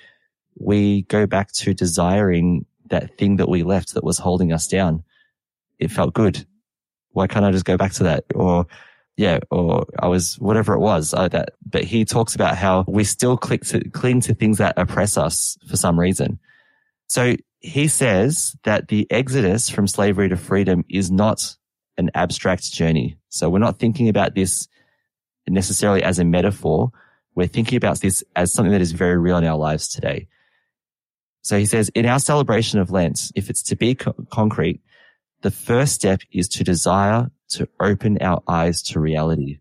we 0.58 1.02
go 1.02 1.26
back 1.26 1.52
to 1.52 1.74
desiring 1.74 2.66
that 2.88 3.16
thing 3.18 3.36
that 3.36 3.48
we 3.48 3.62
left 3.62 3.94
that 3.94 4.04
was 4.04 4.18
holding 4.18 4.52
us 4.52 4.66
down. 4.66 5.04
It 5.78 5.90
felt 5.90 6.12
good. 6.12 6.44
Why 7.12 7.26
can't 7.26 7.44
I 7.44 7.52
just 7.52 7.64
go 7.64 7.76
back 7.76 7.92
to 7.94 8.02
that? 8.04 8.24
Or 8.34 8.66
yeah, 9.20 9.40
or 9.50 9.84
I 9.98 10.08
was 10.08 10.38
whatever 10.38 10.72
it 10.72 10.78
was. 10.78 11.12
Uh, 11.12 11.28
that, 11.28 11.50
but 11.68 11.84
he 11.84 12.06
talks 12.06 12.34
about 12.34 12.56
how 12.56 12.86
we 12.88 13.04
still 13.04 13.36
click 13.36 13.66
to, 13.66 13.86
cling 13.90 14.22
to 14.22 14.34
things 14.34 14.56
that 14.56 14.78
oppress 14.78 15.18
us 15.18 15.58
for 15.68 15.76
some 15.76 16.00
reason. 16.00 16.38
So 17.06 17.36
he 17.58 17.86
says 17.86 18.56
that 18.64 18.88
the 18.88 19.06
exodus 19.10 19.68
from 19.68 19.86
slavery 19.86 20.30
to 20.30 20.38
freedom 20.38 20.86
is 20.88 21.10
not 21.10 21.54
an 21.98 22.10
abstract 22.14 22.72
journey. 22.72 23.18
So 23.28 23.50
we're 23.50 23.58
not 23.58 23.78
thinking 23.78 24.08
about 24.08 24.34
this 24.34 24.68
necessarily 25.46 26.02
as 26.02 26.18
a 26.18 26.24
metaphor. 26.24 26.90
We're 27.34 27.46
thinking 27.46 27.76
about 27.76 28.00
this 28.00 28.24
as 28.34 28.54
something 28.54 28.72
that 28.72 28.80
is 28.80 28.92
very 28.92 29.18
real 29.18 29.36
in 29.36 29.44
our 29.44 29.58
lives 29.58 29.88
today. 29.88 30.28
So 31.42 31.58
he 31.58 31.66
says, 31.66 31.90
in 31.90 32.06
our 32.06 32.20
celebration 32.20 32.78
of 32.78 32.90
Lent, 32.90 33.32
if 33.34 33.50
it's 33.50 33.64
to 33.64 33.76
be 33.76 33.96
co- 33.96 34.14
concrete, 34.30 34.80
the 35.42 35.50
first 35.50 35.94
step 35.94 36.22
is 36.32 36.48
to 36.48 36.64
desire 36.64 37.30
to 37.50 37.68
open 37.80 38.18
our 38.20 38.42
eyes 38.48 38.82
to 38.82 39.00
reality. 39.00 39.58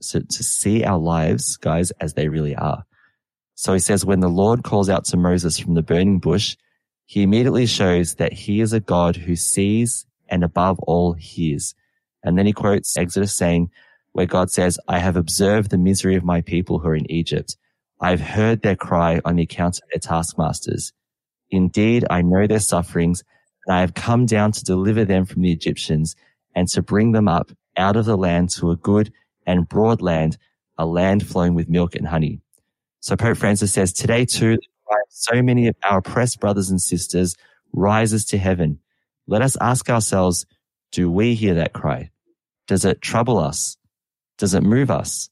So 0.00 0.20
to 0.20 0.42
see 0.42 0.84
our 0.84 0.98
lives, 0.98 1.56
guys, 1.56 1.90
as 1.92 2.14
they 2.14 2.28
really 2.28 2.56
are. 2.56 2.84
So 3.54 3.72
he 3.72 3.78
says, 3.78 4.04
when 4.04 4.20
the 4.20 4.28
Lord 4.28 4.64
calls 4.64 4.88
out 4.88 5.04
to 5.06 5.16
Moses 5.16 5.58
from 5.58 5.74
the 5.74 5.82
burning 5.82 6.18
bush, 6.18 6.56
he 7.06 7.22
immediately 7.22 7.66
shows 7.66 8.16
that 8.16 8.32
he 8.32 8.60
is 8.60 8.72
a 8.72 8.80
God 8.80 9.16
who 9.16 9.36
sees 9.36 10.06
and 10.28 10.42
above 10.42 10.78
all 10.80 11.12
hears. 11.12 11.74
And 12.22 12.38
then 12.38 12.46
he 12.46 12.52
quotes 12.52 12.96
Exodus 12.96 13.34
saying, 13.34 13.70
where 14.12 14.26
God 14.26 14.50
says, 14.50 14.78
I 14.88 14.98
have 14.98 15.16
observed 15.16 15.70
the 15.70 15.78
misery 15.78 16.16
of 16.16 16.24
my 16.24 16.40
people 16.40 16.78
who 16.78 16.88
are 16.88 16.96
in 16.96 17.10
Egypt. 17.10 17.56
I've 18.00 18.20
heard 18.20 18.62
their 18.62 18.76
cry 18.76 19.20
on 19.24 19.36
the 19.36 19.42
account 19.42 19.76
of 19.76 19.88
their 19.92 20.00
taskmasters. 20.00 20.92
Indeed, 21.50 22.04
I 22.10 22.22
know 22.22 22.46
their 22.46 22.58
sufferings 22.58 23.22
and 23.66 23.76
I 23.76 23.80
have 23.80 23.94
come 23.94 24.26
down 24.26 24.52
to 24.52 24.64
deliver 24.64 25.04
them 25.04 25.24
from 25.24 25.42
the 25.42 25.52
Egyptians 25.52 26.16
and 26.54 26.68
to 26.68 26.82
bring 26.82 27.12
them 27.12 27.28
up 27.28 27.50
out 27.76 27.96
of 27.96 28.04
the 28.04 28.16
land 28.16 28.50
to 28.50 28.70
a 28.70 28.76
good 28.76 29.12
and 29.46 29.68
broad 29.68 30.02
land, 30.02 30.36
a 30.78 30.86
land 30.86 31.26
flowing 31.26 31.54
with 31.54 31.68
milk 31.68 31.94
and 31.94 32.06
honey. 32.06 32.40
So 33.00 33.16
Pope 33.16 33.36
Francis 33.36 33.72
says 33.72 33.92
today 33.92 34.24
too, 34.24 34.58
so 35.08 35.42
many 35.42 35.68
of 35.68 35.76
our 35.84 35.98
oppressed 35.98 36.40
brothers 36.40 36.70
and 36.70 36.80
sisters 36.80 37.36
rises 37.72 38.24
to 38.26 38.38
heaven. 38.38 38.78
Let 39.26 39.42
us 39.42 39.56
ask 39.60 39.88
ourselves, 39.88 40.46
do 40.90 41.10
we 41.10 41.34
hear 41.34 41.54
that 41.54 41.72
cry? 41.72 42.10
Does 42.66 42.84
it 42.84 43.00
trouble 43.00 43.38
us? 43.38 43.76
Does 44.38 44.54
it 44.54 44.62
move 44.62 44.90
us? 44.90 45.30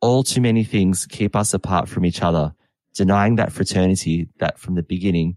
All 0.00 0.22
too 0.22 0.40
many 0.40 0.64
things 0.64 1.06
keep 1.06 1.36
us 1.36 1.52
apart 1.52 1.88
from 1.88 2.04
each 2.04 2.22
other, 2.22 2.54
denying 2.94 3.36
that 3.36 3.52
fraternity 3.52 4.28
that 4.38 4.58
from 4.58 4.74
the 4.74 4.82
beginning 4.82 5.36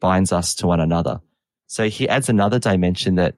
binds 0.00 0.32
us 0.32 0.54
to 0.56 0.66
one 0.66 0.80
another. 0.80 1.20
So 1.66 1.88
he 1.88 2.08
adds 2.08 2.28
another 2.28 2.58
dimension 2.58 3.14
that 3.14 3.36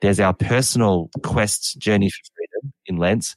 there's 0.00 0.20
our 0.20 0.34
personal 0.34 1.10
quest 1.22 1.78
journey 1.78 2.10
for 2.10 2.20
freedom 2.34 2.72
in 2.86 2.96
Lent, 2.96 3.34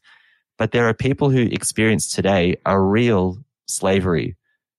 but 0.57 0.71
there 0.71 0.87
are 0.87 0.93
people 0.93 1.29
who 1.29 1.41
experience 1.41 2.13
today 2.13 2.57
a 2.65 2.79
real 2.79 3.43
slavery. 3.65 4.35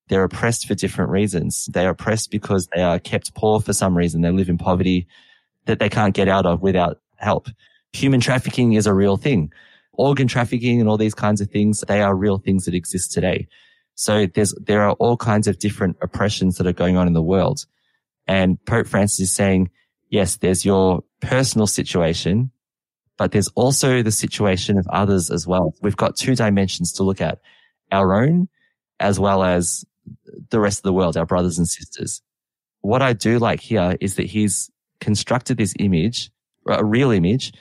They're 0.09 0.25
oppressed 0.25 0.67
for 0.67 0.75
different 0.75 1.11
reasons. 1.11 1.69
They're 1.73 1.91
oppressed 1.91 2.31
because 2.31 2.69
they 2.75 2.83
are 2.83 2.99
kept 2.99 3.35
poor 3.35 3.61
for 3.61 3.73
some 3.73 3.97
reason. 3.97 4.21
They 4.21 4.31
live 4.31 4.49
in 4.49 4.59
poverty 4.59 5.07
that 5.67 5.79
they 5.79 5.89
can't 5.89 6.15
get 6.15 6.29
out 6.29 6.47
of 6.47 6.61
without 6.61 7.01
help. 7.17 7.49
Human 7.93 8.21
trafficking 8.21 8.75
is 8.75 8.87
a 8.87 8.95
real 8.95 9.17
thing. 9.17 9.53
Organ 9.93 10.29
trafficking 10.29 10.81
and 10.81 10.89
all 10.89 10.97
these 10.97 11.15
kinds 11.15 11.41
of 11.41 11.51
things, 11.51 11.83
they 11.87 12.01
are 12.01 12.15
real 12.15 12.39
things 12.39 12.65
that 12.65 12.75
exist 12.75 13.13
today. 13.13 13.47
So 13.95 14.27
there's, 14.27 14.55
there 14.55 14.83
are 14.83 14.93
all 14.95 15.17
kinds 15.17 15.47
of 15.47 15.59
different 15.59 15.97
oppressions 16.01 16.57
that 16.57 16.67
are 16.67 16.73
going 16.73 16.97
on 16.97 17.07
in 17.07 17.13
the 17.13 17.23
world. 17.23 17.67
And 18.27 18.63
Pope 18.65 18.87
Francis 18.87 19.21
is 19.21 19.35
saying, 19.35 19.71
yes, 20.13 20.37
there's 20.37 20.65
your 20.65 21.03
personal 21.21 21.67
situation, 21.67 22.53
but 23.17 23.33
there's 23.33 23.49
also 23.57 24.03
the 24.03 24.13
situation 24.13 24.79
of 24.79 24.87
others 24.89 25.31
as 25.31 25.47
well. 25.47 25.75
We've 25.83 25.97
got 25.97 26.17
two 26.17 26.37
dimensions 26.37 26.93
to 26.93 27.03
look 27.03 27.21
at 27.21 27.41
our 27.91 28.23
own 28.23 28.49
as 29.01 29.19
well 29.19 29.43
as 29.43 29.85
the 30.51 30.61
rest 30.61 30.81
of 30.81 30.83
the 30.85 30.93
world, 30.93 31.17
our 31.17 31.27
brothers 31.27 31.59
and 31.59 31.67
sisters. 31.67 32.23
What 32.83 33.03
I 33.03 33.15
do 33.15 33.39
like 33.39 33.61
here 33.61 33.97
is 34.01 34.17
that 34.17 34.27
he's 34.27 34.71
constructed 35.01 35.57
this 35.57 35.75
image, 35.79 36.31
a 36.69 36.85
real 36.85 37.11
image 37.11 37.53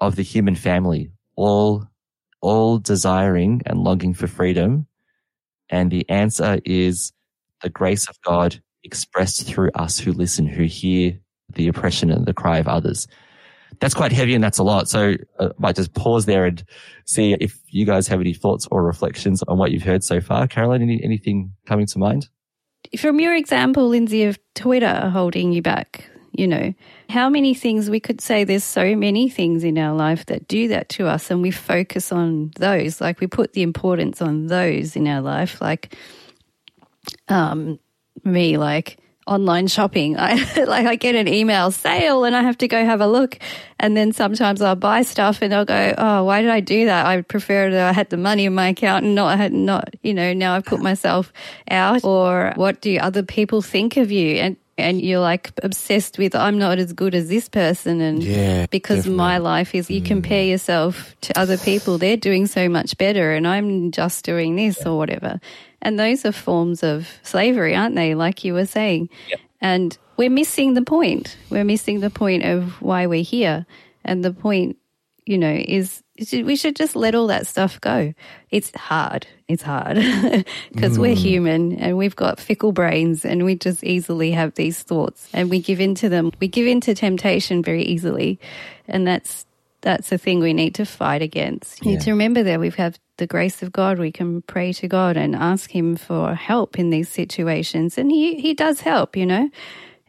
of 0.00 0.16
the 0.16 0.22
human 0.22 0.54
family, 0.54 1.10
all, 1.36 1.86
all 2.40 2.78
desiring 2.78 3.60
and 3.66 3.84
longing 3.84 4.14
for 4.14 4.26
freedom. 4.26 4.86
And 5.68 5.90
the 5.90 6.08
answer 6.08 6.60
is 6.64 7.12
the 7.62 7.68
grace 7.68 8.08
of 8.08 8.16
God 8.22 8.60
expressed 8.82 9.46
through 9.46 9.70
us 9.74 9.98
who 9.98 10.12
listen, 10.12 10.46
who 10.46 10.64
hear 10.64 11.18
the 11.54 11.68
oppression 11.68 12.10
and 12.10 12.26
the 12.26 12.34
cry 12.34 12.58
of 12.58 12.68
others. 12.68 13.06
That's 13.80 13.94
quite 13.94 14.12
heavy 14.12 14.34
and 14.34 14.44
that's 14.44 14.58
a 14.58 14.62
lot. 14.62 14.88
So 14.88 15.14
I 15.40 15.50
might 15.58 15.76
just 15.76 15.94
pause 15.94 16.26
there 16.26 16.44
and 16.44 16.62
see 17.06 17.36
if 17.40 17.58
you 17.68 17.84
guys 17.84 18.06
have 18.08 18.20
any 18.20 18.32
thoughts 18.32 18.68
or 18.70 18.84
reflections 18.84 19.42
on 19.48 19.58
what 19.58 19.72
you've 19.72 19.82
heard 19.82 20.04
so 20.04 20.20
far. 20.20 20.46
Caroline, 20.46 20.82
any, 20.82 21.02
anything 21.02 21.52
coming 21.66 21.86
to 21.86 21.98
mind? 21.98 22.28
From 22.98 23.18
your 23.18 23.34
example, 23.34 23.88
Lindsay, 23.88 24.24
of 24.24 24.38
Twitter 24.54 25.10
holding 25.10 25.52
you 25.52 25.62
back, 25.62 26.08
you 26.32 26.46
know, 26.46 26.74
how 27.08 27.28
many 27.28 27.54
things 27.54 27.88
we 27.88 28.00
could 28.00 28.20
say 28.20 28.44
there's 28.44 28.64
so 28.64 28.94
many 28.96 29.28
things 29.28 29.64
in 29.64 29.78
our 29.78 29.94
life 29.94 30.26
that 30.26 30.48
do 30.48 30.68
that 30.68 30.88
to 30.90 31.06
us 31.06 31.30
and 31.30 31.42
we 31.42 31.50
focus 31.50 32.12
on 32.12 32.50
those. 32.56 33.00
Like 33.00 33.20
we 33.20 33.26
put 33.26 33.52
the 33.52 33.62
importance 33.62 34.20
on 34.20 34.46
those 34.48 34.96
in 34.96 35.06
our 35.06 35.20
life. 35.20 35.60
Like 35.60 35.96
um 37.28 37.78
me, 38.24 38.56
like 38.56 38.98
online 39.26 39.66
shopping. 39.66 40.16
I 40.18 40.34
like 40.64 40.86
I 40.86 40.96
get 40.96 41.14
an 41.14 41.28
email 41.28 41.70
sale 41.70 42.24
and 42.24 42.34
I 42.34 42.42
have 42.42 42.58
to 42.58 42.68
go 42.68 42.84
have 42.84 43.00
a 43.00 43.06
look. 43.06 43.38
And 43.78 43.96
then 43.96 44.12
sometimes 44.12 44.62
I'll 44.62 44.76
buy 44.76 45.02
stuff 45.02 45.42
and 45.42 45.54
I'll 45.54 45.64
go, 45.64 45.94
Oh, 45.98 46.24
why 46.24 46.42
did 46.42 46.50
I 46.50 46.60
do 46.60 46.86
that? 46.86 47.06
I 47.06 47.20
prefer 47.22 47.70
that 47.70 47.88
I 47.88 47.92
had 47.92 48.10
the 48.10 48.16
money 48.16 48.44
in 48.44 48.54
my 48.54 48.68
account 48.68 49.04
and 49.04 49.14
not 49.14 49.36
had 49.36 49.52
not, 49.52 49.94
you 50.02 50.14
know, 50.14 50.32
now 50.32 50.54
I've 50.54 50.64
put 50.64 50.80
myself 50.80 51.32
out 51.70 52.04
or 52.04 52.52
what 52.56 52.80
do 52.80 52.96
other 52.98 53.22
people 53.22 53.62
think 53.62 53.96
of 53.96 54.10
you? 54.10 54.36
And 54.36 54.56
and 54.76 55.00
you're 55.00 55.20
like 55.20 55.52
obsessed 55.62 56.18
with 56.18 56.34
I'm 56.34 56.58
not 56.58 56.78
as 56.78 56.92
good 56.92 57.14
as 57.14 57.28
this 57.28 57.48
person 57.48 58.00
and 58.00 58.22
Yeah, 58.22 58.66
because 58.66 58.98
definitely. 58.98 59.16
my 59.16 59.38
life 59.38 59.74
is 59.74 59.90
you 59.90 60.02
compare 60.02 60.44
mm. 60.44 60.50
yourself 60.50 61.14
to 61.22 61.38
other 61.38 61.56
people 61.56 61.98
they're 61.98 62.16
doing 62.16 62.46
so 62.46 62.68
much 62.68 62.98
better 62.98 63.32
and 63.32 63.46
I'm 63.46 63.90
just 63.90 64.24
doing 64.24 64.56
this 64.56 64.84
or 64.84 64.96
whatever. 64.98 65.40
And 65.82 65.98
those 65.98 66.24
are 66.24 66.32
forms 66.32 66.82
of 66.82 67.08
slavery 67.22 67.74
aren't 67.74 67.94
they? 67.94 68.14
Like 68.14 68.44
you 68.44 68.54
were 68.54 68.66
saying. 68.66 69.08
And 69.60 69.96
we're 70.16 70.30
missing 70.30 70.74
the 70.74 70.82
point. 70.82 71.36
We're 71.50 71.64
missing 71.64 72.00
the 72.00 72.10
point 72.10 72.44
of 72.44 72.80
why 72.82 73.06
we're 73.06 73.24
here. 73.24 73.66
And 74.04 74.24
the 74.24 74.32
point 74.32 74.76
you 75.26 75.38
know 75.38 75.52
is 75.52 76.02
we 76.32 76.54
should 76.54 76.76
just 76.76 76.94
let 76.94 77.14
all 77.14 77.26
that 77.26 77.46
stuff 77.46 77.80
go. 77.80 78.14
It's 78.50 78.70
hard. 78.76 79.26
It's 79.48 79.62
hard. 79.62 79.98
Because 80.72 80.98
we're 80.98 81.14
human 81.14 81.76
and 81.76 81.96
we've 81.96 82.14
got 82.14 82.38
fickle 82.38 82.72
brains 82.72 83.24
and 83.24 83.44
we 83.44 83.56
just 83.56 83.82
easily 83.82 84.32
have 84.32 84.54
these 84.54 84.82
thoughts 84.82 85.28
and 85.32 85.50
we 85.50 85.60
give 85.60 85.80
in 85.80 85.94
to 85.96 86.08
them. 86.08 86.32
We 86.40 86.48
give 86.48 86.66
in 86.66 86.80
to 86.82 86.94
temptation 86.94 87.62
very 87.62 87.82
easily. 87.82 88.38
And 88.86 89.06
that's 89.06 89.46
that's 89.80 90.10
the 90.10 90.18
thing 90.18 90.40
we 90.40 90.54
need 90.54 90.74
to 90.76 90.86
fight 90.86 91.20
against. 91.20 91.84
We 91.84 91.92
need 91.92 92.00
to 92.02 92.10
remember 92.10 92.42
that 92.42 92.58
we 92.58 92.70
have 92.70 92.98
the 93.18 93.26
grace 93.26 93.62
of 93.62 93.70
god. 93.72 93.98
We 93.98 94.12
can 94.12 94.42
pray 94.42 94.72
to 94.74 94.88
god 94.88 95.16
and 95.16 95.34
ask 95.34 95.70
him 95.70 95.96
for 95.96 96.34
help 96.34 96.78
in 96.78 96.90
these 96.90 97.08
situations. 97.08 97.98
And 97.98 98.10
he 98.10 98.40
he 98.40 98.54
does 98.54 98.80
help 98.80 99.16
you 99.16 99.26
know? 99.26 99.50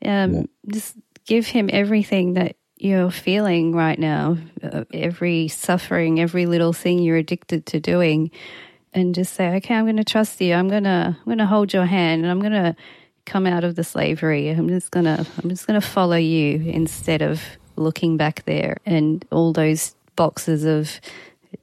Um, 0.04 0.48
just 0.68 0.96
give 1.26 1.48
him 1.48 1.70
everything 1.72 2.34
that 2.34 2.58
you're 2.78 3.12
feeling 3.12 3.74
right 3.74 3.98
now, 3.98 4.38
uh, 4.62 4.84
every 4.94 5.48
suffering, 5.48 6.20
every 6.20 6.46
little 6.46 6.74
thing 6.74 7.00
you're 7.00 7.18
addicted 7.18 7.66
to 7.68 7.80
doing, 7.80 8.32
and 8.94 9.16
just 9.16 9.34
say, 9.34 9.56
"Okay, 9.56 9.76
I'm 9.76 9.86
going 9.86 9.98
to 9.98 10.04
trust 10.04 10.40
you. 10.42 10.54
I'm 10.54 10.70
going 10.70 10.84
to, 10.84 11.16
I'm 11.18 11.26
going 11.26 11.38
to 11.38 11.46
hold 11.46 11.74
your 11.74 11.86
hand, 11.86 12.24
and 12.24 12.32
I'm 12.32 12.40
going 12.40 12.52
to 12.54 12.76
come 13.26 13.48
out 13.48 13.64
of 13.64 13.76
the 13.76 13.84
slavery. 13.84 14.50
I'm 14.50 14.70
just 14.70 14.92
going 14.92 15.06
to, 15.06 15.26
I'm 15.42 15.50
just 15.50 15.68
going 15.68 15.80
to 15.80 15.86
follow 15.86 16.18
you 16.18 16.62
instead 16.62 17.22
of 17.22 17.42
looking 17.76 18.18
back 18.18 18.46
there 18.46 18.78
and 18.86 19.26
all 19.32 19.52
those 19.52 19.96
boxes 20.16 20.64
of 20.64 21.00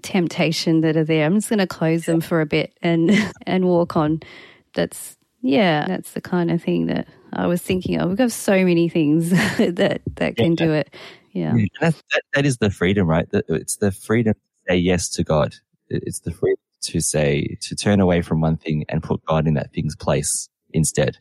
temptation 0.03 0.81
that 0.81 0.97
are 0.97 1.05
there. 1.05 1.27
I'm 1.27 1.35
just 1.35 1.49
going 1.49 1.59
to 1.59 1.67
close 1.67 2.07
them 2.07 2.21
for 2.21 2.41
a 2.41 2.47
bit 2.47 2.73
and 2.83 3.11
and 3.47 3.67
walk 3.67 3.97
on. 3.97 4.21
That's 4.75 5.17
yeah, 5.41 5.87
that's 5.87 6.13
the 6.13 6.21
kind 6.21 6.51
of 6.51 6.63
thing 6.63 6.87
that 6.87 7.07
I 7.33 7.47
was 7.47 7.63
thinking 7.63 7.99
of. 7.99 8.09
We've 8.09 8.19
got 8.19 8.33
so 8.33 8.65
many 8.65 8.89
things 8.89 9.31
that 9.59 10.03
that 10.17 10.37
can 10.37 10.55
do 10.55 10.73
it. 10.73 10.95
Yeah. 11.33 11.51
And 11.51 11.69
that's, 11.81 12.03
that, 12.13 12.23
that 12.35 12.47
is 12.47 12.59
the 12.59 12.71
freedom, 12.71 13.07
right? 13.07 13.27
It's 13.33 13.77
the 13.77 13.91
freedom 13.91 14.35
to 14.35 14.41
say 14.73 14.77
yes 14.77 15.09
to 15.11 15.25
God. 15.25 15.55
It's 15.89 16.21
the 16.21 16.31
freedom 16.31 16.59
to 16.83 17.01
say, 17.01 17.57
to 17.63 17.75
turn 17.75 18.01
away 18.01 18.23
from 18.23 18.41
one 18.41 18.57
thing 18.57 18.85
and 18.89 19.03
put 19.03 19.25
God 19.25 19.47
in 19.47 19.55
that 19.55 19.73
thing's 19.73 19.97
place 19.97 20.49
instead, 20.73 21.17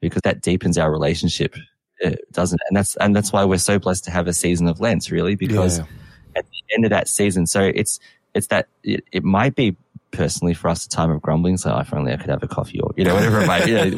because 0.00 0.22
that 0.22 0.40
deepens 0.40 0.78
our 0.78 0.90
relationship. 0.90 1.54
Uh, 2.02 2.10
it 2.10 2.32
doesn't, 2.32 2.60
and 2.68 2.76
that's, 2.76 2.96
and 2.96 3.14
that's 3.14 3.32
why 3.32 3.44
we're 3.44 3.58
so 3.58 3.78
blessed 3.78 4.04
to 4.04 4.10
have 4.10 4.26
a 4.26 4.32
season 4.32 4.66
of 4.68 4.80
Lent, 4.80 5.10
really, 5.10 5.34
because 5.34 5.78
Yeah. 5.78 5.84
at 6.36 6.44
the 6.46 6.74
end 6.74 6.84
of 6.84 6.90
that 6.90 7.08
season, 7.08 7.46
so 7.46 7.60
it's, 7.74 7.98
it's 8.34 8.46
that, 8.46 8.68
it, 8.82 9.04
it 9.12 9.24
might 9.24 9.54
be 9.56 9.76
personally 10.12 10.54
for 10.54 10.68
us 10.68 10.84
a 10.86 10.88
time 10.88 11.10
of 11.10 11.22
grumbling. 11.22 11.56
So 11.56 11.76
if 11.78 11.92
only 11.94 12.12
I 12.12 12.16
could 12.16 12.30
have 12.30 12.42
a 12.42 12.48
coffee 12.48 12.80
or, 12.80 12.92
you 12.96 13.04
know, 13.04 13.14
whatever 13.14 13.40
it 13.42 13.46
might 13.46 13.64
be, 13.64 13.70
you 13.72 13.90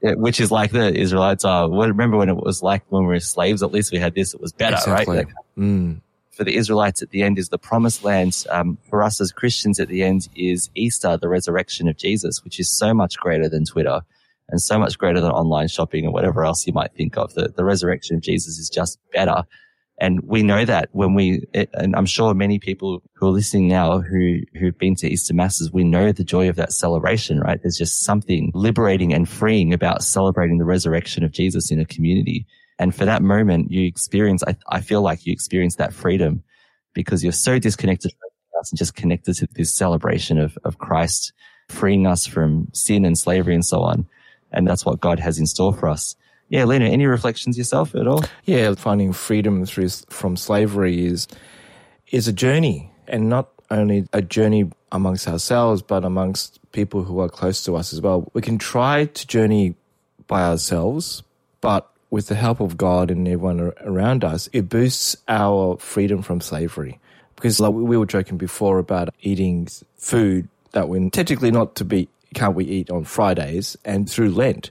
know, 0.02 0.16
which 0.16 0.40
is 0.40 0.50
like 0.50 0.70
the 0.72 0.94
Israelites 0.94 1.44
are. 1.44 1.68
Remember 1.70 2.16
when 2.16 2.28
it 2.28 2.36
was 2.36 2.62
like 2.62 2.82
when 2.88 3.02
we 3.02 3.08
were 3.08 3.20
slaves, 3.20 3.62
at 3.62 3.72
least 3.72 3.92
we 3.92 3.98
had 3.98 4.14
this, 4.14 4.34
it 4.34 4.40
was 4.40 4.52
better, 4.52 4.76
Exactly. 4.76 5.16
right? 5.18 5.26
Mm. 5.58 6.00
for 6.30 6.44
the 6.44 6.54
Israelites 6.56 7.02
at 7.02 7.10
the 7.10 7.22
end 7.22 7.38
is 7.38 7.48
the 7.48 7.58
promised 7.58 8.04
land. 8.04 8.44
Um, 8.48 8.78
for 8.88 9.02
us 9.02 9.20
as 9.20 9.32
Christians 9.32 9.78
at 9.80 9.88
the 9.88 10.02
end 10.02 10.28
is 10.36 10.70
Easter, 10.74 11.16
the 11.16 11.28
resurrection 11.28 11.88
of 11.88 11.96
Jesus, 11.96 12.44
which 12.44 12.58
is 12.60 12.70
so 12.70 12.94
much 12.94 13.18
greater 13.18 13.48
than 13.48 13.64
Twitter 13.64 14.00
and 14.48 14.60
so 14.60 14.78
much 14.78 14.98
greater 14.98 15.20
than 15.20 15.30
online 15.30 15.68
shopping 15.68 16.04
and 16.04 16.12
whatever 16.14 16.44
else 16.44 16.66
you 16.66 16.72
might 16.72 16.92
think 16.94 17.16
of. 17.16 17.34
The, 17.34 17.48
the 17.48 17.64
resurrection 17.64 18.16
of 18.16 18.22
Jesus 18.22 18.58
is 18.58 18.68
just 18.68 18.98
better. 19.12 19.44
And 20.00 20.20
we 20.22 20.42
know 20.42 20.64
that 20.64 20.88
when 20.92 21.14
we, 21.14 21.44
and 21.52 21.94
I'm 21.94 22.06
sure 22.06 22.32
many 22.32 22.58
people 22.58 23.02
who 23.14 23.28
are 23.28 23.32
listening 23.32 23.68
now 23.68 24.00
who, 24.00 24.38
who've 24.58 24.78
been 24.78 24.94
to 24.96 25.08
Easter 25.08 25.34
masses, 25.34 25.72
we 25.72 25.84
know 25.84 26.10
the 26.10 26.24
joy 26.24 26.48
of 26.48 26.56
that 26.56 26.72
celebration, 26.72 27.38
right? 27.38 27.60
There's 27.60 27.76
just 27.76 28.02
something 28.02 28.50
liberating 28.54 29.12
and 29.12 29.28
freeing 29.28 29.74
about 29.74 30.02
celebrating 30.02 30.56
the 30.56 30.64
resurrection 30.64 31.22
of 31.22 31.32
Jesus 31.32 31.70
in 31.70 31.80
a 31.80 31.84
community. 31.84 32.46
And 32.78 32.94
for 32.94 33.04
that 33.04 33.22
moment, 33.22 33.70
you 33.70 33.86
experience, 33.86 34.42
I, 34.46 34.56
I 34.70 34.80
feel 34.80 35.02
like 35.02 35.26
you 35.26 35.32
experience 35.34 35.76
that 35.76 35.92
freedom 35.92 36.42
because 36.94 37.22
you're 37.22 37.32
so 37.32 37.58
disconnected 37.58 38.12
from 38.12 38.30
else 38.60 38.70
and 38.70 38.78
just 38.78 38.94
connected 38.94 39.34
to 39.34 39.48
this 39.52 39.74
celebration 39.74 40.38
of, 40.38 40.56
of 40.64 40.78
Christ 40.78 41.32
freeing 41.68 42.06
us 42.06 42.26
from 42.26 42.68
sin 42.72 43.04
and 43.04 43.16
slavery 43.16 43.54
and 43.54 43.64
so 43.64 43.80
on. 43.80 44.06
And 44.52 44.66
that's 44.66 44.84
what 44.84 45.00
God 45.00 45.20
has 45.20 45.38
in 45.38 45.46
store 45.46 45.72
for 45.72 45.88
us. 45.88 46.16
Yeah, 46.50 46.64
Lino, 46.64 46.84
any 46.84 47.06
reflections 47.06 47.56
yourself 47.56 47.94
at 47.94 48.08
all? 48.08 48.24
Yeah, 48.44 48.74
finding 48.74 49.12
freedom 49.12 49.64
through 49.64 49.88
from 50.10 50.36
slavery 50.36 51.06
is 51.06 51.26
is 52.10 52.26
a 52.26 52.32
journey, 52.32 52.92
and 53.06 53.28
not 53.28 53.48
only 53.70 54.08
a 54.12 54.20
journey 54.20 54.68
amongst 54.90 55.28
ourselves, 55.28 55.80
but 55.80 56.04
amongst 56.04 56.58
people 56.72 57.04
who 57.04 57.20
are 57.20 57.28
close 57.28 57.62
to 57.64 57.76
us 57.76 57.92
as 57.92 58.00
well. 58.00 58.28
We 58.34 58.42
can 58.42 58.58
try 58.58 59.04
to 59.04 59.26
journey 59.28 59.76
by 60.26 60.42
ourselves, 60.42 61.22
but 61.60 61.88
with 62.10 62.26
the 62.26 62.34
help 62.34 62.58
of 62.58 62.76
God 62.76 63.12
and 63.12 63.28
everyone 63.28 63.72
around 63.82 64.24
us, 64.24 64.48
it 64.52 64.68
boosts 64.68 65.16
our 65.28 65.76
freedom 65.78 66.20
from 66.20 66.40
slavery. 66.40 66.98
Because 67.36 67.60
like 67.60 67.72
we 67.72 67.96
were 67.96 68.06
joking 68.06 68.38
before 68.38 68.78
about 68.78 69.14
eating 69.20 69.68
food 69.96 70.48
that 70.72 70.88
we're 70.88 71.08
technically 71.10 71.52
not 71.52 71.76
to 71.76 71.84
be 71.84 72.08
can't 72.34 72.54
we 72.54 72.64
eat 72.64 72.90
on 72.90 73.04
Fridays 73.04 73.76
and 73.84 74.10
through 74.10 74.30
Lent. 74.30 74.70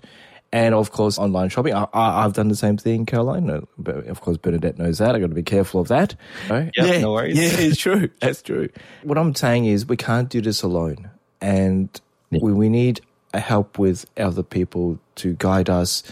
And 0.52 0.74
of 0.74 0.92
course, 0.92 1.20
online 1.20 1.50
shopping. 1.50 1.74
I, 1.76 1.88
I, 1.94 2.26
I've 2.26 2.34
done 2.34 2.48
the 2.48 2.56
same 2.56 2.78
thing, 2.78 3.06
Caroline. 3.06 3.68
But 3.78 4.08
of 4.08 4.22
course, 4.22 4.38
Bernadette 4.38 4.80
knows 4.80 4.98
that. 4.98 5.14
I've 5.14 5.22
got 5.22 5.28
to 5.28 5.36
be 5.36 5.44
careful 5.44 5.80
of 5.80 5.90
that. 5.90 6.16
Right? 6.50 6.72
Yeah, 6.76 6.86
yeah, 6.86 7.02
no 7.02 7.14
worries. 7.14 7.38
Yeah, 7.38 7.52
it's 7.52 7.78
true. 7.82 8.10
That's 8.20 8.42
true. 8.42 8.70
What 9.04 9.18
I'm 9.18 9.36
saying 9.36 9.66
is, 9.66 9.86
we 9.86 9.98
can't 9.98 10.30
do 10.30 10.42
this 10.42 10.64
alone, 10.64 11.12
and 11.40 11.90
we, 12.32 12.52
we 12.52 12.70
need 12.70 13.02
a 13.34 13.40
help 13.40 13.78
with 13.78 14.06
other 14.18 14.44
people 14.44 15.00
to 15.16 15.34
guide 15.36 15.70
us 15.70 16.04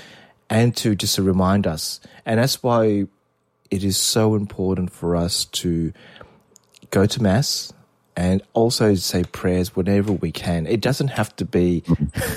and 0.50 0.76
to 0.78 0.95
just 0.95 1.17
remind 1.17 1.65
us. 1.65 2.00
And 2.26 2.39
that's 2.39 2.62
why 2.62 3.08
it 3.71 3.84
is 3.84 3.97
so 3.97 4.36
important 4.36 4.91
for 4.91 5.15
us 5.15 5.45
to 5.45 5.93
go 6.89 7.06
to 7.06 7.21
mass 7.21 7.73
and 8.17 8.41
also 8.53 8.95
say 8.95 9.23
prayers 9.23 9.75
whenever 9.75 10.12
we 10.12 10.32
can. 10.32 10.65
It 10.65 10.82
doesn't 10.82 11.10
have 11.10 11.34
to 11.36 11.45
be 11.45 11.84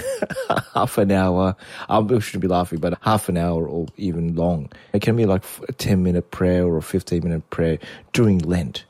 half 0.75 0.99
an 0.99 1.11
hour. 1.11 1.57
I 1.89 2.01
shouldn't 2.19 2.43
be 2.43 2.49
laughing, 2.49 2.81
but 2.81 2.99
half 3.01 3.31
an 3.31 3.39
hour 3.39 3.67
or 3.67 3.87
even 3.97 4.37
long. 4.37 4.71
It 4.93 5.01
can 5.01 5.17
be 5.17 5.25
like 5.25 5.43
a 5.67 5.73
10 5.73 6.03
minute 6.03 6.31
prayer 6.31 6.67
or 6.67 6.77
a 6.77 6.83
15 6.83 7.25
minute 7.25 7.49
prayer 7.49 7.79
during 8.13 8.41
Lent 8.41 8.85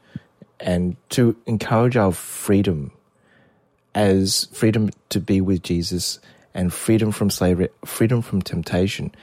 and 0.58 0.96
to 1.10 1.36
encourage 1.46 1.96
our 1.96 2.10
freedom 2.10 2.90
as 3.94 4.48
freedom 4.52 4.90
to 5.10 5.20
be 5.20 5.40
with 5.40 5.62
Jesus 5.62 6.18
and 6.54 6.72
freedom 6.72 7.12
from 7.12 7.30
slavery, 7.30 7.68
freedom 7.84 8.20
from 8.20 8.42
temptation. 8.42 9.14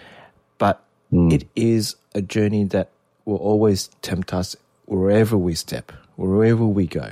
But 0.57 0.81
hmm. 1.09 1.31
it 1.31 1.45
is 1.53 1.97
a 2.15 2.21
journey 2.21 2.63
that 2.63 2.91
will 3.25 3.35
always 3.35 3.89
tempt 4.01 4.33
us 4.33 4.55
wherever 4.85 5.37
we 5.37 5.53
step, 5.53 5.91
wherever 6.15 6.65
we 6.65 6.87
go. 6.87 7.11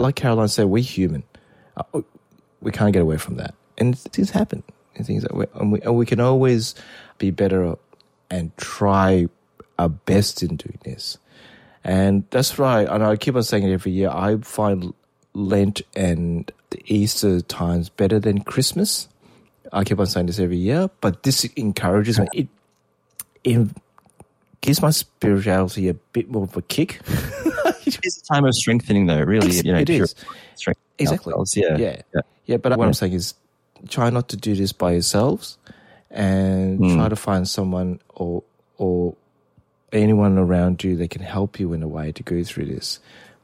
Like 0.00 0.16
Caroline 0.16 0.48
said, 0.48 0.66
we're 0.66 0.82
human. 0.82 1.22
Uh, 1.76 2.00
We 2.62 2.72
can't 2.72 2.92
get 2.92 3.02
away 3.02 3.18
from 3.18 3.36
that. 3.36 3.54
And 3.78 3.98
things 3.98 4.30
happen. 4.30 4.62
And 4.96 5.06
things 5.06 5.22
that 5.22 5.34
we, 5.34 5.44
and, 5.54 5.72
we, 5.72 5.80
and 5.82 5.96
we 5.96 6.06
can 6.06 6.20
always 6.20 6.74
be 7.18 7.30
better 7.30 7.76
and 8.30 8.56
try 8.56 9.28
our 9.78 9.88
best 9.88 10.42
in 10.42 10.56
doing 10.56 10.78
this. 10.84 11.18
And 11.84 12.24
that's 12.30 12.58
right. 12.58 12.86
And 12.88 13.02
I 13.04 13.16
keep 13.16 13.34
on 13.36 13.42
saying 13.42 13.64
it 13.64 13.72
every 13.72 13.92
year. 13.92 14.10
I 14.10 14.36
find 14.38 14.92
Lent 15.32 15.82
and 15.94 16.50
the 16.70 16.82
Easter 16.86 17.40
times 17.40 17.88
better 17.88 18.18
than 18.18 18.42
Christmas. 18.42 19.08
I 19.72 19.84
keep 19.84 19.98
on 19.98 20.06
saying 20.06 20.26
this 20.26 20.38
every 20.38 20.58
year, 20.58 20.90
but 21.00 21.22
this 21.22 21.44
encourages 21.56 22.18
me. 22.18 22.26
It, 22.34 22.48
it 23.44 23.68
gives 24.60 24.82
my 24.82 24.90
spirituality 24.90 25.88
a 25.88 25.94
bit 25.94 26.30
more 26.30 26.44
of 26.44 26.56
a 26.56 26.62
kick. 26.62 27.00
It's 28.02 28.18
a 28.18 28.24
time 28.24 28.44
of 28.44 28.54
strengthening, 28.54 29.06
though, 29.06 29.22
really. 29.22 29.48
Ex- 29.48 29.64
you 29.64 29.72
know, 29.72 29.78
it 29.80 29.90
is. 29.90 30.14
Exactly. 30.98 31.32
Yeah. 31.56 31.76
Yeah. 31.78 32.02
yeah. 32.14 32.20
Yeah, 32.46 32.56
but 32.58 32.72
what 32.76 32.80
Yeah. 32.84 32.86
I'm 32.88 32.94
saying 32.94 33.12
is 33.14 33.34
try 33.88 34.10
not 34.10 34.28
to 34.28 34.36
do 34.36 34.54
this 34.54 34.72
by 34.72 34.92
yourselves 34.92 35.56
and 36.10 36.78
Hmm. 36.78 36.96
try 36.96 37.08
to 37.08 37.16
find 37.16 37.48
someone 37.48 38.00
or 38.14 38.42
or 38.78 39.14
anyone 39.92 40.38
around 40.38 40.82
you 40.84 40.96
that 40.96 41.10
can 41.10 41.22
help 41.22 41.58
you 41.60 41.72
in 41.72 41.82
a 41.82 41.88
way 41.88 42.12
to 42.12 42.22
go 42.22 42.42
through 42.44 42.66
this. 42.66 42.98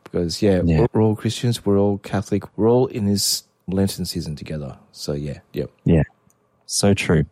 Because 0.05 0.41
yeah, 0.43 0.61
Yeah. 0.65 0.81
We're, 0.81 0.87
we're 0.93 1.03
all 1.03 1.17
Christians, 1.17 1.65
we're 1.67 1.79
all 1.79 1.99
Catholic, 1.99 2.45
we're 2.57 2.69
all 2.71 2.87
in 2.87 3.07
this 3.07 3.45
Lenten 3.69 4.05
season 4.05 4.37
together. 4.37 4.77
So 4.93 5.13
yeah, 5.13 5.41
yep. 5.53 5.71
Yeah. 5.85 6.03
So 6.67 6.95
true. 6.95 7.25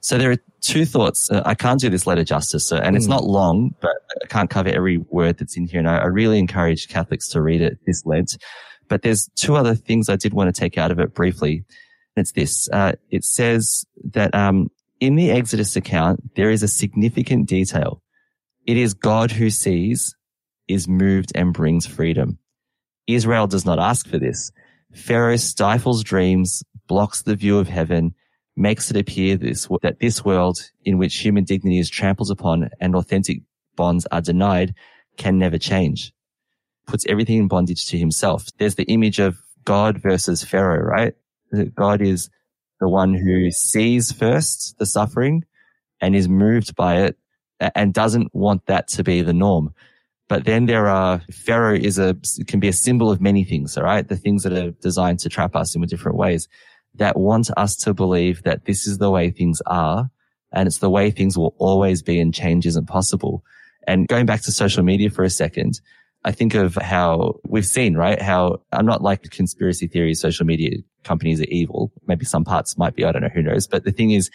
So 0.00 0.18
there 0.18 0.32
are 0.32 0.36
two 0.60 0.84
thoughts. 0.84 1.30
Uh, 1.30 1.42
I 1.46 1.54
can't 1.54 1.80
do 1.80 1.88
this 1.88 2.06
letter 2.06 2.24
justice, 2.24 2.66
so, 2.66 2.76
and 2.76 2.96
it's 2.96 3.06
Mm. 3.06 3.10
not 3.10 3.24
long, 3.24 3.74
but 3.80 3.92
I 4.22 4.26
can't 4.26 4.50
cover 4.50 4.68
every 4.68 4.98
word 4.98 5.38
that's 5.38 5.56
in 5.56 5.66
here. 5.66 5.78
And 5.78 5.88
I, 5.88 5.98
I 5.98 6.06
really 6.06 6.38
encourage 6.38 6.88
Catholics 6.88 7.28
to 7.30 7.40
read 7.40 7.60
it 7.60 7.78
this 7.86 8.04
Lent. 8.04 8.36
But 8.88 9.02
there's 9.02 9.30
two 9.36 9.54
other 9.54 9.74
things 9.76 10.08
I 10.08 10.16
did 10.16 10.34
want 10.34 10.52
to 10.52 10.60
take 10.60 10.76
out 10.76 10.90
of 10.90 10.98
it 10.98 11.14
briefly. 11.14 11.64
It's 12.16 12.32
this. 12.32 12.68
Uh, 12.72 12.92
it 13.10 13.24
says 13.24 13.84
that 14.12 14.34
um, 14.34 14.68
in 14.98 15.14
the 15.14 15.30
Exodus 15.30 15.76
account, 15.76 16.34
there 16.34 16.50
is 16.50 16.64
a 16.64 16.68
significant 16.68 17.48
detail. 17.48 18.02
It 18.66 18.76
is 18.76 18.92
God 18.92 19.30
who 19.30 19.48
sees, 19.50 20.14
is 20.66 20.88
moved, 20.88 21.30
and 21.36 21.54
brings 21.54 21.86
freedom. 21.86 22.38
Israel 23.06 23.46
does 23.46 23.64
not 23.64 23.78
ask 23.78 24.08
for 24.08 24.18
this. 24.18 24.50
Pharaoh 24.92 25.36
stifles 25.36 26.02
dreams, 26.02 26.64
blocks 26.88 27.22
the 27.22 27.36
view 27.36 27.58
of 27.58 27.68
heaven, 27.68 28.14
makes 28.56 28.90
it 28.90 28.96
appear 28.96 29.36
this, 29.36 29.68
that 29.82 30.00
this 30.00 30.24
world 30.24 30.70
in 30.84 30.98
which 30.98 31.16
human 31.16 31.44
dignity 31.44 31.78
is 31.78 31.88
trampled 31.88 32.30
upon 32.30 32.68
and 32.80 32.94
authentic 32.94 33.42
bonds 33.76 34.06
are 34.12 34.20
denied 34.20 34.74
can 35.16 35.38
never 35.38 35.58
change. 35.58 36.12
Puts 36.86 37.06
everything 37.06 37.38
in 37.38 37.48
bondage 37.48 37.86
to 37.86 37.98
himself. 37.98 38.48
There's 38.58 38.74
the 38.74 38.84
image 38.84 39.18
of 39.18 39.38
God 39.64 39.98
versus 40.02 40.44
Pharaoh, 40.44 40.82
right? 40.82 41.14
God 41.74 42.00
is 42.00 42.30
the 42.80 42.88
one 42.88 43.14
who 43.14 43.50
sees 43.50 44.12
first 44.12 44.76
the 44.78 44.86
suffering 44.86 45.44
and 46.00 46.16
is 46.16 46.28
moved 46.28 46.74
by 46.74 47.02
it 47.02 47.18
and 47.74 47.92
doesn't 47.92 48.34
want 48.34 48.66
that 48.66 48.88
to 48.88 49.04
be 49.04 49.22
the 49.22 49.32
norm. 49.32 49.74
But 50.28 50.44
then 50.44 50.66
there 50.66 50.88
are, 50.88 51.20
Pharaoh 51.30 51.74
is 51.74 51.98
a, 51.98 52.16
can 52.46 52.60
be 52.60 52.68
a 52.68 52.72
symbol 52.72 53.10
of 53.10 53.20
many 53.20 53.44
things, 53.44 53.76
all 53.76 53.84
right? 53.84 54.06
The 54.06 54.16
things 54.16 54.44
that 54.44 54.52
are 54.52 54.70
designed 54.70 55.18
to 55.20 55.28
trap 55.28 55.56
us 55.56 55.74
in 55.74 55.82
different 55.82 56.16
ways 56.16 56.48
that 56.94 57.18
want 57.18 57.50
us 57.56 57.76
to 57.76 57.94
believe 57.94 58.42
that 58.42 58.64
this 58.64 58.86
is 58.86 58.98
the 58.98 59.10
way 59.10 59.30
things 59.30 59.60
are 59.66 60.10
and 60.52 60.66
it's 60.66 60.78
the 60.78 60.90
way 60.90 61.10
things 61.10 61.38
will 61.38 61.54
always 61.58 62.02
be 62.02 62.20
and 62.20 62.34
change 62.34 62.66
isn't 62.66 62.86
possible. 62.86 63.44
And 63.86 64.08
going 64.08 64.26
back 64.26 64.42
to 64.42 64.52
social 64.52 64.82
media 64.82 65.10
for 65.10 65.24
a 65.24 65.30
second, 65.30 65.80
I 66.24 66.32
think 66.32 66.54
of 66.54 66.74
how 66.74 67.40
we've 67.44 67.66
seen, 67.66 67.96
right? 67.96 68.20
How 68.20 68.60
I'm 68.72 68.86
not 68.86 69.02
like 69.02 69.30
conspiracy 69.30 69.86
theory, 69.86 70.14
social 70.14 70.44
media 70.44 70.78
companies 71.02 71.40
are 71.40 71.48
evil. 71.48 71.92
Maybe 72.06 72.24
some 72.24 72.44
parts 72.44 72.76
might 72.76 72.94
be. 72.94 73.04
I 73.04 73.12
don't 73.12 73.22
know. 73.22 73.30
Who 73.32 73.42
knows? 73.42 73.66
But 73.66 73.84
the 73.84 73.92
thing 73.92 74.10
is, 74.10 74.30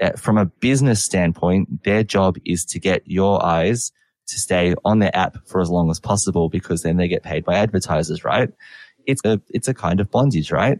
uh, 0.00 0.12
from 0.12 0.38
a 0.38 0.46
business 0.46 1.02
standpoint, 1.02 1.84
their 1.84 2.04
job 2.04 2.36
is 2.44 2.64
to 2.66 2.78
get 2.78 3.02
your 3.06 3.44
eyes 3.44 3.90
to 4.26 4.38
stay 4.38 4.74
on 4.84 5.00
their 5.00 5.14
app 5.14 5.36
for 5.46 5.60
as 5.60 5.70
long 5.70 5.90
as 5.90 6.00
possible 6.00 6.48
because 6.48 6.82
then 6.82 6.96
they 6.96 7.08
get 7.08 7.22
paid 7.22 7.44
by 7.44 7.56
advertisers, 7.56 8.24
right? 8.24 8.50
It's 9.06 9.20
a, 9.24 9.40
it's 9.50 9.68
a 9.68 9.74
kind 9.74 10.00
of 10.00 10.10
bondage, 10.10 10.50
right? 10.50 10.78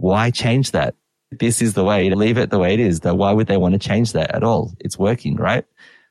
Why 0.00 0.30
change 0.30 0.72
that? 0.72 0.94
This 1.30 1.62
is 1.62 1.74
the 1.74 1.84
way 1.84 2.08
to 2.08 2.16
leave 2.16 2.38
it 2.38 2.50
the 2.50 2.58
way 2.58 2.74
it 2.74 2.80
is. 2.80 3.00
Though 3.00 3.14
why 3.14 3.32
would 3.32 3.46
they 3.46 3.56
want 3.56 3.72
to 3.72 3.78
change 3.78 4.12
that 4.12 4.34
at 4.34 4.44
all? 4.44 4.74
It's 4.80 4.98
working, 4.98 5.36
right? 5.36 5.64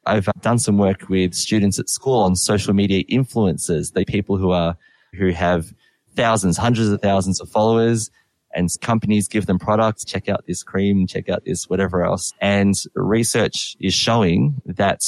I've 0.05 0.27
uh, 0.27 0.33
done 0.41 0.59
some 0.59 0.77
work 0.77 1.07
with 1.07 1.33
students 1.33 1.79
at 1.79 1.89
school 1.89 2.21
on 2.21 2.35
social 2.35 2.73
media 2.73 3.03
influencers, 3.05 3.93
the 3.93 4.05
people 4.05 4.37
who 4.37 4.51
are, 4.51 4.75
who 5.13 5.29
have 5.31 5.73
thousands, 6.15 6.57
hundreds 6.57 6.89
of 6.89 7.01
thousands 7.01 7.39
of 7.39 7.49
followers 7.49 8.09
and 8.55 8.69
companies 8.81 9.27
give 9.27 9.45
them 9.45 9.59
products. 9.59 10.03
Check 10.03 10.29
out 10.29 10.45
this 10.47 10.63
cream, 10.63 11.05
check 11.07 11.29
out 11.29 11.43
this, 11.45 11.69
whatever 11.69 12.03
else. 12.03 12.33
And 12.41 12.73
research 12.95 13.75
is 13.79 13.93
showing 13.93 14.61
that, 14.65 15.01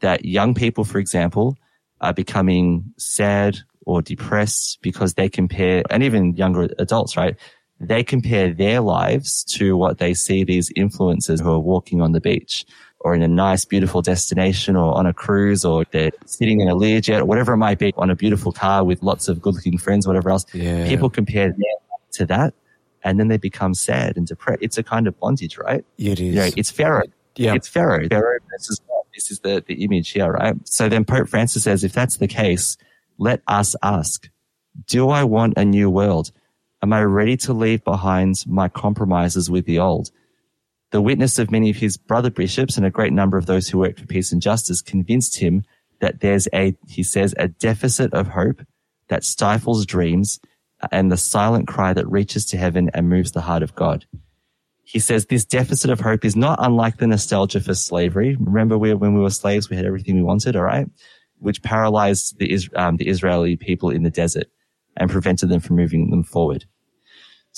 that 0.00 0.24
young 0.24 0.54
people, 0.54 0.84
for 0.84 0.98
example, 0.98 1.56
are 2.00 2.14
becoming 2.14 2.94
sad 2.96 3.58
or 3.84 4.02
depressed 4.02 4.78
because 4.82 5.14
they 5.14 5.28
compare, 5.28 5.82
and 5.90 6.02
even 6.02 6.36
younger 6.36 6.68
adults, 6.78 7.16
right? 7.16 7.36
They 7.80 8.02
compare 8.02 8.52
their 8.52 8.80
lives 8.80 9.44
to 9.56 9.76
what 9.76 9.98
they 9.98 10.14
see 10.14 10.44
these 10.44 10.72
influencers 10.72 11.40
who 11.40 11.52
are 11.52 11.58
walking 11.60 12.00
on 12.00 12.12
the 12.12 12.20
beach 12.20 12.66
or 13.00 13.14
in 13.14 13.22
a 13.22 13.28
nice, 13.28 13.64
beautiful 13.64 14.02
destination 14.02 14.74
or 14.74 14.96
on 14.96 15.06
a 15.06 15.14
cruise 15.14 15.64
or 15.64 15.84
they're 15.92 16.10
sitting 16.26 16.60
in 16.60 16.68
a 16.68 16.74
Learjet 16.74 17.20
or 17.20 17.24
whatever 17.24 17.52
it 17.52 17.58
might 17.58 17.78
be 17.78 17.92
on 17.96 18.10
a 18.10 18.16
beautiful 18.16 18.50
car 18.50 18.82
with 18.82 19.02
lots 19.02 19.28
of 19.28 19.40
good 19.40 19.54
looking 19.54 19.78
friends, 19.78 20.06
whatever 20.06 20.30
else. 20.30 20.44
Yeah. 20.52 20.88
People 20.88 21.08
compare 21.08 21.54
to 22.12 22.26
that 22.26 22.54
and 23.04 23.20
then 23.20 23.28
they 23.28 23.36
become 23.36 23.74
sad 23.74 24.16
and 24.16 24.26
depressed. 24.26 24.58
It's 24.60 24.78
a 24.78 24.82
kind 24.82 25.06
of 25.06 25.18
bondage, 25.20 25.56
right? 25.56 25.84
It 25.96 26.18
is. 26.18 26.20
You 26.20 26.34
know, 26.34 26.50
it's 26.56 26.72
Pharaoh. 26.72 27.06
Yeah. 27.36 27.54
It's 27.54 27.68
Pharaoh. 27.68 28.08
Pharaoh 28.08 28.38
versus 28.50 28.80
God. 28.80 29.02
This 29.14 29.30
is 29.30 29.38
the, 29.40 29.62
the 29.66 29.84
image 29.84 30.10
here, 30.10 30.32
right? 30.32 30.56
So 30.64 30.88
then 30.88 31.04
Pope 31.04 31.28
Francis 31.28 31.62
says, 31.62 31.84
if 31.84 31.92
that's 31.92 32.16
the 32.16 32.26
case, 32.26 32.76
let 33.18 33.42
us 33.46 33.76
ask, 33.82 34.28
do 34.86 35.10
I 35.10 35.24
want 35.24 35.54
a 35.56 35.64
new 35.64 35.90
world? 35.90 36.32
Am 36.80 36.92
I 36.92 37.02
ready 37.02 37.36
to 37.38 37.52
leave 37.52 37.82
behind 37.82 38.44
my 38.46 38.68
compromises 38.68 39.50
with 39.50 39.66
the 39.66 39.80
old? 39.80 40.10
The 40.90 41.02
witness 41.02 41.38
of 41.38 41.50
many 41.50 41.70
of 41.70 41.76
his 41.76 41.96
brother 41.96 42.30
bishops 42.30 42.76
and 42.76 42.86
a 42.86 42.90
great 42.90 43.12
number 43.12 43.36
of 43.36 43.46
those 43.46 43.68
who 43.68 43.78
work 43.78 43.98
for 43.98 44.06
peace 44.06 44.30
and 44.30 44.40
justice 44.40 44.80
convinced 44.80 45.40
him 45.40 45.64
that 46.00 46.20
there's 46.20 46.46
a, 46.54 46.76
he 46.86 47.02
says, 47.02 47.34
a 47.36 47.48
deficit 47.48 48.14
of 48.14 48.28
hope 48.28 48.64
that 49.08 49.24
stifles 49.24 49.86
dreams 49.86 50.38
and 50.92 51.10
the 51.10 51.16
silent 51.16 51.66
cry 51.66 51.92
that 51.92 52.08
reaches 52.08 52.44
to 52.46 52.56
heaven 52.56 52.90
and 52.94 53.08
moves 53.08 53.32
the 53.32 53.40
heart 53.40 53.64
of 53.64 53.74
God. 53.74 54.06
He 54.84 55.00
says 55.00 55.26
this 55.26 55.44
deficit 55.44 55.90
of 55.90 56.00
hope 56.00 56.24
is 56.24 56.36
not 56.36 56.60
unlike 56.62 56.98
the 56.98 57.08
nostalgia 57.08 57.60
for 57.60 57.74
slavery. 57.74 58.36
Remember 58.38 58.78
we, 58.78 58.94
when 58.94 59.14
we 59.14 59.20
were 59.20 59.30
slaves, 59.30 59.68
we 59.68 59.76
had 59.76 59.84
everything 59.84 60.14
we 60.14 60.22
wanted, 60.22 60.54
all 60.54 60.62
right? 60.62 60.86
Which 61.38 61.62
paralyzed 61.62 62.38
the, 62.38 62.56
um, 62.76 62.96
the 62.96 63.08
Israeli 63.08 63.56
people 63.56 63.90
in 63.90 64.04
the 64.04 64.10
desert 64.10 64.46
and 64.98 65.10
prevented 65.10 65.48
them 65.48 65.60
from 65.60 65.76
moving 65.76 66.10
them 66.10 66.22
forward. 66.22 66.64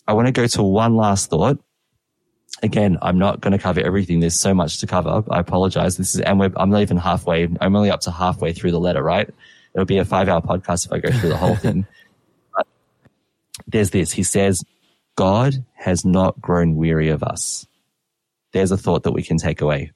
I 0.07 0.13
want 0.13 0.27
to 0.27 0.33
go 0.33 0.47
to 0.47 0.63
one 0.63 0.97
last 0.97 1.31
thought. 1.31 1.59
Again, 2.63 2.99
I'm 3.01 3.19
not 3.19 3.41
going 3.41 3.53
to 3.53 3.59
cover 3.59 3.81
everything. 3.81 4.21
There's 4.21 4.39
so 4.39 4.55
much 4.55 4.79
to 4.79 4.87
cover. 4.87 5.23
I 5.31 5.41
apologize. 5.41 5.97
This 5.97 6.15
is, 6.15 6.21
and 6.21 6.39
we're, 6.39 6.53
I'm 6.57 6.71
not 6.71 6.83
even 6.83 6.97
halfway. 6.97 7.49
I'm 7.61 7.77
only 7.77 7.91
up 7.91 8.01
to 8.03 8.11
halfway 8.11 8.53
through 8.53 8.73
the 8.73 8.81
letter, 8.81 9.03
right? 9.03 9.29
It'll 9.75 9.87
be 9.87 9.99
a 9.99 10.05
five 10.05 10.29
hour 10.29 10.41
podcast 10.41 10.87
if 10.87 10.93
I 10.93 10.99
go 10.99 11.11
through 11.11 11.31
the 11.31 11.37
whole 11.37 11.57
thing. 11.57 11.87
But 12.55 12.67
there's 13.69 13.91
this. 13.91 14.11
He 14.11 14.23
says, 14.23 14.65
God 15.17 15.65
has 15.75 16.05
not 16.05 16.41
grown 16.41 16.77
weary 16.77 17.09
of 17.11 17.23
us. 17.23 17.67
There's 18.53 18.73
a 18.73 18.77
thought 18.77 19.05
that 19.05 19.13
we 19.13 19.23
can 19.23 19.37
take 19.37 19.61
away. 19.61 19.93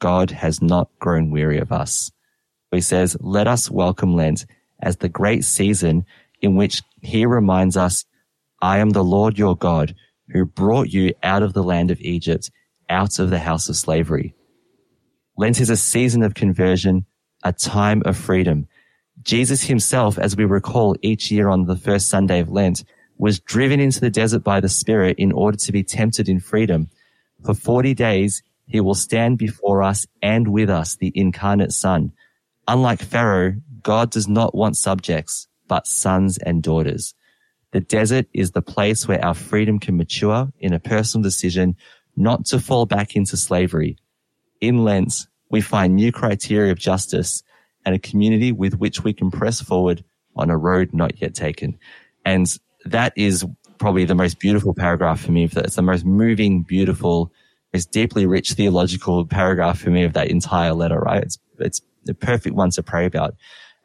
God 0.00 0.30
has 0.30 0.60
not 0.60 0.90
grown 0.98 1.30
weary 1.30 1.58
of 1.58 1.72
us. 1.72 2.10
He 2.70 2.80
says, 2.80 3.16
let 3.20 3.46
us 3.46 3.70
welcome 3.70 4.14
Lent 4.14 4.44
as 4.80 4.96
the 4.96 5.08
great 5.08 5.44
season 5.44 6.04
in 6.40 6.56
which 6.56 6.82
he 7.02 7.26
reminds 7.26 7.76
us, 7.76 8.04
I 8.60 8.78
am 8.78 8.90
the 8.90 9.04
Lord 9.04 9.38
your 9.38 9.56
God 9.56 9.94
who 10.32 10.44
brought 10.44 10.88
you 10.88 11.14
out 11.22 11.42
of 11.42 11.52
the 11.52 11.62
land 11.62 11.90
of 11.90 12.00
Egypt, 12.00 12.50
out 12.88 13.18
of 13.18 13.30
the 13.30 13.38
house 13.38 13.68
of 13.68 13.76
slavery. 13.76 14.34
Lent 15.36 15.60
is 15.60 15.70
a 15.70 15.76
season 15.76 16.22
of 16.22 16.34
conversion, 16.34 17.06
a 17.42 17.52
time 17.52 18.02
of 18.04 18.16
freedom. 18.16 18.66
Jesus 19.22 19.62
himself, 19.62 20.18
as 20.18 20.36
we 20.36 20.44
recall 20.44 20.96
each 21.02 21.30
year 21.30 21.48
on 21.48 21.66
the 21.66 21.76
first 21.76 22.08
Sunday 22.08 22.40
of 22.40 22.50
Lent, 22.50 22.84
was 23.18 23.40
driven 23.40 23.80
into 23.80 24.00
the 24.00 24.10
desert 24.10 24.42
by 24.42 24.60
the 24.60 24.68
Spirit 24.68 25.18
in 25.18 25.32
order 25.32 25.56
to 25.56 25.72
be 25.72 25.82
tempted 25.82 26.28
in 26.28 26.40
freedom. 26.40 26.88
For 27.44 27.54
40 27.54 27.94
days, 27.94 28.42
he 28.66 28.80
will 28.80 28.94
stand 28.94 29.36
before 29.36 29.82
us 29.82 30.06
and 30.22 30.48
with 30.48 30.70
us, 30.70 30.96
the 30.96 31.12
incarnate 31.14 31.72
Son. 31.72 32.12
Unlike 32.68 33.02
Pharaoh, 33.02 33.54
God 33.82 34.10
does 34.10 34.28
not 34.28 34.54
want 34.54 34.76
subjects, 34.76 35.48
but 35.70 35.86
sons 35.86 36.36
and 36.36 36.64
daughters. 36.64 37.14
The 37.70 37.80
desert 37.80 38.26
is 38.34 38.50
the 38.50 38.60
place 38.60 39.06
where 39.06 39.24
our 39.24 39.34
freedom 39.34 39.78
can 39.78 39.96
mature 39.96 40.52
in 40.58 40.72
a 40.72 40.80
personal 40.80 41.22
decision 41.22 41.76
not 42.16 42.44
to 42.46 42.58
fall 42.58 42.86
back 42.86 43.14
into 43.14 43.36
slavery. 43.36 43.96
In 44.60 44.82
Lent, 44.82 45.28
we 45.48 45.60
find 45.60 45.94
new 45.94 46.10
criteria 46.10 46.72
of 46.72 46.78
justice 46.78 47.44
and 47.86 47.94
a 47.94 48.00
community 48.00 48.50
with 48.50 48.74
which 48.80 49.04
we 49.04 49.12
can 49.12 49.30
press 49.30 49.60
forward 49.60 50.04
on 50.34 50.50
a 50.50 50.56
road 50.56 50.92
not 50.92 51.22
yet 51.22 51.36
taken. 51.36 51.78
And 52.24 52.52
that 52.84 53.12
is 53.14 53.46
probably 53.78 54.04
the 54.04 54.16
most 54.16 54.40
beautiful 54.40 54.74
paragraph 54.74 55.20
for 55.20 55.30
me. 55.30 55.44
It's 55.44 55.76
the 55.76 55.82
most 55.82 56.04
moving, 56.04 56.62
beautiful, 56.62 57.32
most 57.72 57.92
deeply 57.92 58.26
rich 58.26 58.54
theological 58.54 59.24
paragraph 59.24 59.78
for 59.78 59.90
me 59.90 60.02
of 60.02 60.14
that 60.14 60.32
entire 60.32 60.72
letter, 60.72 60.98
right? 60.98 61.22
It's, 61.22 61.38
it's 61.60 61.80
the 62.06 62.14
perfect 62.14 62.56
one 62.56 62.70
to 62.70 62.82
pray 62.82 63.06
about. 63.06 63.36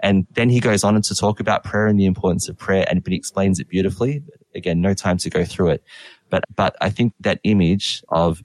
And 0.06 0.28
then 0.30 0.50
he 0.52 0.60
goes 0.60 0.84
on 0.84 1.02
to 1.02 1.16
talk 1.16 1.40
about 1.40 1.64
prayer 1.64 1.88
and 1.88 2.00
the 2.00 2.06
importance 2.06 2.48
of 2.48 2.56
prayer 2.56 2.86
and 2.88 3.04
but 3.04 3.12
he 3.12 3.18
explains 3.18 3.60
it 3.60 3.68
beautifully. 3.68 4.22
Again, 4.54 4.80
no 4.80 4.94
time 4.94 5.18
to 5.18 5.32
go 5.32 5.44
through 5.44 5.70
it. 5.72 5.84
But, 6.30 6.44
but 6.56 6.76
I 6.80 6.92
think 6.92 7.14
that 7.22 7.40
image 7.44 8.04
of 8.10 8.44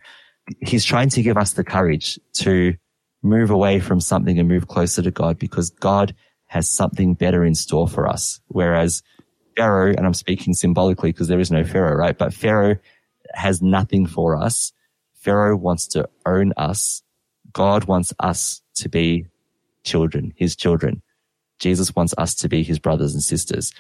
he's 0.61 0.87
trying 0.87 1.11
to 1.11 1.23
give 1.23 1.37
us 1.37 1.53
the 1.53 1.63
courage 1.63 2.19
to 2.45 2.77
move 3.23 3.51
away 3.51 3.79
from 3.79 4.01
something 4.01 4.39
and 4.39 4.49
move 4.49 4.69
closer 4.69 5.03
to 5.03 5.11
God 5.11 5.39
because 5.39 5.69
God 5.69 6.15
has 6.47 6.67
something 6.71 7.13
better 7.13 7.45
in 7.45 7.55
store 7.55 7.87
for 7.87 8.09
us. 8.09 8.41
Whereas 8.49 9.03
Pharaoh, 9.55 9.93
and 9.95 10.07
I'm 10.07 10.15
speaking 10.15 10.55
symbolically 10.55 11.13
because 11.13 11.29
there 11.29 11.41
is 11.41 11.51
no 11.51 11.63
Pharaoh, 11.63 11.95
right? 11.95 12.17
But 12.17 12.33
Pharaoh 12.33 12.77
has 13.35 13.61
nothing 13.61 14.07
for 14.07 14.35
us. 14.35 14.73
Pharaoh 15.13 15.57
wants 15.57 15.87
to 15.89 16.09
own 16.25 16.55
us. 16.57 17.03
God 17.53 17.85
wants 17.85 18.15
us 18.19 18.63
to 18.77 18.89
be 18.89 19.27
children, 19.85 20.33
his 20.37 20.57
children. 20.57 21.03
Jesus 21.61 21.95
wants 21.95 22.15
us 22.19 22.35
to 22.37 22.49
be 22.49 22.63
his 22.65 22.79
brothers 22.79 23.15
and 23.15 23.23
sisters. 23.23 23.73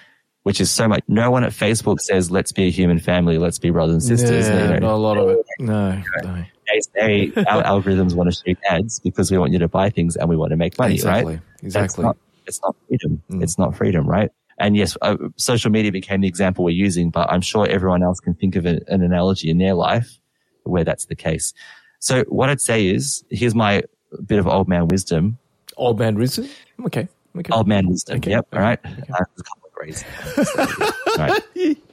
which 0.42 0.58
is 0.58 0.70
so 0.70 0.88
much. 0.88 1.02
No 1.06 1.30
one 1.30 1.44
at 1.44 1.52
Facebook 1.52 2.00
says, 2.00 2.30
let's 2.30 2.50
be 2.50 2.64
a 2.66 2.70
human 2.70 2.98
family, 2.98 3.36
let's 3.36 3.58
be 3.58 3.68
brothers 3.70 3.94
and 3.96 4.02
sisters. 4.02 4.46
Yeah, 4.48 4.62
You 4.74 4.80
know, 4.80 4.88
not 4.88 4.94
a 4.94 4.96
lot 4.96 5.18
of 5.18 5.28
it. 5.28 5.44
No, 5.58 6.02
no. 6.22 6.44
they 6.72 6.80
say 6.96 7.32
our 7.46 7.62
algorithms 7.74 8.14
want 8.14 8.32
to 8.32 8.36
show 8.54 8.58
ads 8.70 9.00
because 9.00 9.30
we 9.30 9.36
want 9.36 9.52
you 9.52 9.58
to 9.58 9.68
buy 9.68 9.90
things 9.90 10.16
and 10.16 10.30
we 10.30 10.36
want 10.38 10.50
to 10.50 10.56
make 10.56 10.78
money, 10.78 10.94
Exactly, 10.94 11.34
right? 11.34 11.42
exactly. 11.62 12.04
Not, 12.06 12.16
it's 12.46 12.60
not 12.62 12.74
freedom. 12.88 13.22
Mm. 13.30 13.42
It's 13.42 13.58
not 13.58 13.76
freedom, 13.76 14.06
right? 14.08 14.30
And 14.58 14.76
yes, 14.78 14.96
uh, 15.02 15.16
social 15.36 15.70
media 15.70 15.92
became 15.92 16.22
the 16.22 16.28
example 16.28 16.64
we're 16.64 16.70
using, 16.70 17.10
but 17.10 17.30
I'm 17.30 17.42
sure 17.42 17.66
everyone 17.66 18.02
else 18.02 18.18
can 18.20 18.32
think 18.34 18.56
of 18.56 18.64
an 18.64 18.80
analogy 18.88 19.50
in 19.50 19.58
their 19.58 19.74
life 19.74 20.18
where 20.64 20.84
that's 20.84 21.04
the 21.06 21.14
case. 21.16 21.52
So 21.98 22.24
what 22.28 22.48
I'd 22.48 22.60
say 22.62 22.86
is, 22.86 23.24
here's 23.30 23.54
my 23.54 23.82
bit 24.24 24.38
of 24.38 24.46
old 24.46 24.68
man 24.68 24.88
wisdom. 24.88 25.36
Old 25.76 25.98
man 25.98 26.16
wisdom? 26.16 26.48
Okay. 26.86 27.08
Okay. 27.38 27.52
Old 27.52 27.68
man 27.68 27.88
wisdom. 27.88 28.18
Okay. 28.18 28.30
Yep. 28.30 28.48
All 28.52 28.60
right. 28.60 28.78
Okay. 28.84 29.02
Uh, 29.12 29.24
a 29.38 29.42
couple 29.42 29.66
of 29.66 29.72
grays. 29.72 30.04
All 31.18 31.26
right. 31.26 31.76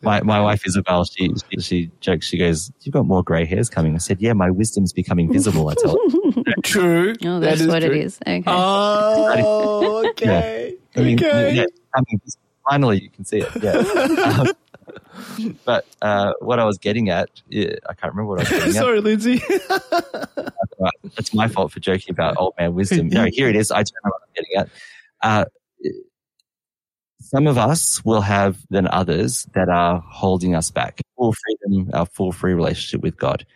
My, 0.00 0.22
my 0.22 0.40
wife 0.40 0.62
Isabel, 0.66 1.04
she, 1.04 1.30
she 1.50 1.60
she 1.60 1.90
jokes. 2.00 2.26
She 2.26 2.38
goes, 2.38 2.72
"You've 2.80 2.94
got 2.94 3.04
more 3.04 3.22
grey 3.22 3.44
hairs 3.44 3.68
coming." 3.68 3.94
I 3.94 3.98
said, 3.98 4.18
"Yeah, 4.22 4.32
my 4.32 4.50
wisdom's 4.50 4.94
becoming 4.94 5.30
visible." 5.30 5.68
I 5.68 5.74
tell 5.74 5.98
her. 5.98 6.52
True. 6.62 7.12
Oh, 7.26 7.40
That 7.40 7.50
that's 7.50 7.60
is 7.60 7.66
what 7.66 7.80
true. 7.82 7.90
it 7.90 7.96
is. 8.04 8.18
Okay. 8.26 8.42
Oh, 8.46 10.08
okay. 10.10 10.76
I 10.96 11.00
mean, 11.00 11.18
okay. 11.18 11.54
yeah, 11.56 11.66
I 11.94 12.00
mean, 12.08 12.20
finally 12.70 13.02
you 13.02 13.10
can 13.10 13.26
see 13.26 13.40
it. 13.42 13.50
Yeah. 13.62 13.72
Um, 14.40 14.52
but 15.64 15.86
uh, 16.02 16.32
what 16.40 16.58
I 16.58 16.64
was 16.64 16.78
getting 16.78 17.08
at, 17.10 17.30
yeah, 17.48 17.74
I 17.88 17.94
can't 17.94 18.12
remember 18.12 18.30
what 18.30 18.40
I 18.40 18.42
was 18.42 18.50
getting 18.50 18.68
at. 18.68 18.74
Sorry, 18.82 19.00
Lindsay. 19.00 19.42
Right. 20.76 20.92
It's 21.16 21.32
my 21.32 21.46
fault 21.46 21.70
for 21.72 21.78
joking 21.78 22.10
about 22.10 22.34
old 22.36 22.54
man 22.58 22.74
wisdom. 22.74 23.08
No, 23.08 23.26
here 23.26 23.48
it 23.48 23.54
is. 23.54 23.70
I 23.70 23.76
don't 23.76 23.92
know 24.04 24.10
what 24.10 24.22
I'm 24.22 24.34
getting 24.34 24.56
at. 24.56 24.68
Uh, 25.22 25.44
some 27.20 27.46
of 27.46 27.56
us 27.56 28.04
will 28.04 28.20
have 28.20 28.58
than 28.70 28.88
others 28.88 29.46
that 29.54 29.68
are 29.68 30.00
holding 30.00 30.54
us 30.54 30.70
back. 30.70 31.00
Full 31.16 31.32
freedom, 31.32 31.90
our 31.94 32.06
full 32.06 32.32
free 32.32 32.54
relationship 32.54 33.02
with 33.02 33.16
God. 33.16 33.46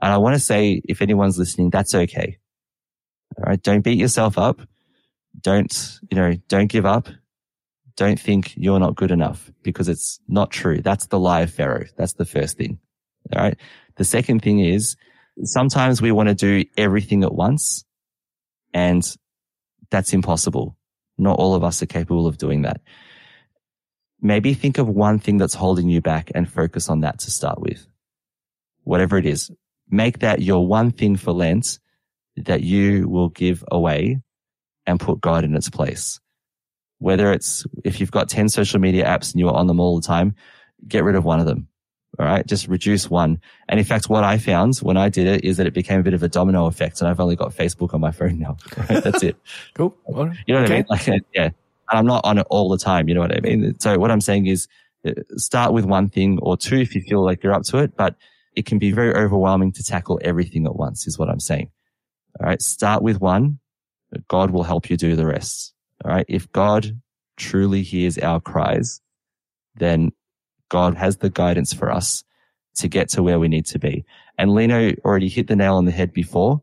And 0.00 0.12
I 0.12 0.16
want 0.18 0.34
to 0.34 0.40
say, 0.40 0.80
if 0.88 1.02
anyone's 1.02 1.38
listening, 1.38 1.70
that's 1.70 1.94
okay. 1.94 2.38
All 3.36 3.44
right. 3.44 3.62
Don't 3.62 3.82
beat 3.82 3.98
yourself 3.98 4.38
up. 4.38 4.60
Don't, 5.42 5.98
you 6.10 6.16
know, 6.16 6.34
don't 6.48 6.68
give 6.68 6.86
up. 6.86 7.08
Don't 8.00 8.18
think 8.18 8.54
you're 8.56 8.80
not 8.80 8.96
good 8.96 9.10
enough 9.10 9.52
because 9.62 9.86
it's 9.86 10.20
not 10.26 10.50
true. 10.50 10.80
That's 10.80 11.08
the 11.08 11.18
lie 11.18 11.42
of 11.42 11.52
Pharaoh. 11.52 11.84
That's 11.98 12.14
the 12.14 12.24
first 12.24 12.56
thing. 12.56 12.78
All 13.36 13.42
right. 13.42 13.58
The 13.96 14.04
second 14.04 14.40
thing 14.40 14.60
is 14.60 14.96
sometimes 15.44 16.00
we 16.00 16.10
want 16.10 16.30
to 16.30 16.34
do 16.34 16.64
everything 16.78 17.24
at 17.24 17.34
once 17.34 17.84
and 18.72 19.04
that's 19.90 20.14
impossible. 20.14 20.78
Not 21.18 21.38
all 21.38 21.54
of 21.54 21.62
us 21.62 21.82
are 21.82 21.86
capable 21.86 22.26
of 22.26 22.38
doing 22.38 22.62
that. 22.62 22.80
Maybe 24.22 24.54
think 24.54 24.78
of 24.78 24.88
one 24.88 25.18
thing 25.18 25.36
that's 25.36 25.52
holding 25.52 25.90
you 25.90 26.00
back 26.00 26.32
and 26.34 26.50
focus 26.50 26.88
on 26.88 27.00
that 27.00 27.18
to 27.18 27.30
start 27.30 27.60
with. 27.60 27.86
Whatever 28.84 29.18
it 29.18 29.26
is, 29.26 29.50
make 29.90 30.20
that 30.20 30.40
your 30.40 30.66
one 30.66 30.90
thing 30.90 31.16
for 31.16 31.32
Lent 31.32 31.78
that 32.38 32.62
you 32.62 33.06
will 33.10 33.28
give 33.28 33.62
away 33.70 34.22
and 34.86 34.98
put 34.98 35.20
God 35.20 35.44
in 35.44 35.54
its 35.54 35.68
place. 35.68 36.18
Whether 37.00 37.32
it's, 37.32 37.66
if 37.84 38.00
you've 38.00 38.10
got 38.10 38.28
10 38.28 38.48
social 38.48 38.78
media 38.80 39.04
apps 39.04 39.32
and 39.32 39.40
you're 39.40 39.52
on 39.52 39.66
them 39.66 39.80
all 39.80 40.00
the 40.00 40.06
time, 40.06 40.34
get 40.86 41.02
rid 41.04 41.16
of 41.16 41.24
one 41.24 41.40
of 41.40 41.46
them. 41.46 41.66
All 42.18 42.26
right. 42.26 42.46
Just 42.46 42.68
reduce 42.68 43.08
one. 43.10 43.40
And 43.68 43.78
in 43.80 43.86
fact, 43.86 44.08
what 44.08 44.24
I 44.24 44.38
found 44.38 44.76
when 44.78 44.96
I 44.96 45.08
did 45.08 45.26
it 45.26 45.44
is 45.44 45.56
that 45.56 45.66
it 45.66 45.74
became 45.74 46.00
a 46.00 46.02
bit 46.02 46.12
of 46.14 46.22
a 46.22 46.28
domino 46.28 46.66
effect 46.66 47.00
and 47.00 47.08
I've 47.08 47.20
only 47.20 47.36
got 47.36 47.54
Facebook 47.56 47.94
on 47.94 48.00
my 48.00 48.10
phone 48.12 48.38
now. 48.38 48.56
That's 48.88 49.22
it. 49.22 49.36
Cool. 49.74 49.96
Right. 50.08 50.36
You 50.46 50.54
know 50.54 50.60
what 50.62 50.70
Okay. 50.70 50.74
I 50.74 50.76
mean? 50.78 50.86
Like, 50.88 51.24
yeah. 51.34 51.44
And 51.44 51.52
I'm 51.98 52.06
not 52.06 52.24
on 52.24 52.38
it 52.38 52.46
all 52.50 52.68
the 52.68 52.78
time. 52.78 53.08
You 53.08 53.14
know 53.14 53.20
what 53.20 53.36
I 53.36 53.40
mean? 53.40 53.78
So 53.80 53.98
what 53.98 54.10
I'm 54.10 54.20
saying 54.20 54.46
is 54.46 54.68
uh, 55.06 55.12
start 55.36 55.72
with 55.72 55.84
one 55.86 56.08
thing 56.08 56.38
or 56.42 56.56
two 56.56 56.76
if 56.78 56.94
you 56.94 57.00
feel 57.00 57.24
like 57.24 57.42
you're 57.42 57.54
up 57.54 57.62
to 57.64 57.78
it, 57.78 57.96
but 57.96 58.16
it 58.54 58.66
can 58.66 58.78
be 58.78 58.92
very 58.92 59.14
overwhelming 59.14 59.72
to 59.72 59.82
tackle 59.82 60.20
everything 60.22 60.66
at 60.66 60.76
once 60.76 61.06
is 61.06 61.18
what 61.18 61.30
I'm 61.30 61.40
saying. 61.40 61.70
All 62.38 62.46
right. 62.46 62.60
Start 62.60 63.02
with 63.02 63.20
one. 63.20 63.60
God 64.28 64.50
will 64.50 64.64
help 64.64 64.90
you 64.90 64.96
do 64.96 65.14
the 65.16 65.24
rest. 65.26 65.72
All 66.04 66.10
right. 66.10 66.26
If 66.28 66.50
God 66.52 66.98
truly 67.36 67.82
hears 67.82 68.18
our 68.18 68.40
cries, 68.40 69.00
then 69.76 70.12
God 70.68 70.96
has 70.96 71.18
the 71.18 71.30
guidance 71.30 71.72
for 71.72 71.90
us 71.90 72.24
to 72.76 72.88
get 72.88 73.08
to 73.10 73.22
where 73.22 73.38
we 73.38 73.48
need 73.48 73.66
to 73.66 73.78
be. 73.78 74.04
And 74.38 74.54
Lino 74.54 74.92
already 75.04 75.28
hit 75.28 75.48
the 75.48 75.56
nail 75.56 75.76
on 75.76 75.84
the 75.84 75.90
head 75.90 76.12
before. 76.12 76.62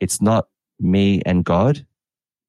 It's 0.00 0.20
not 0.20 0.48
me 0.78 1.22
and 1.24 1.44
God. 1.44 1.86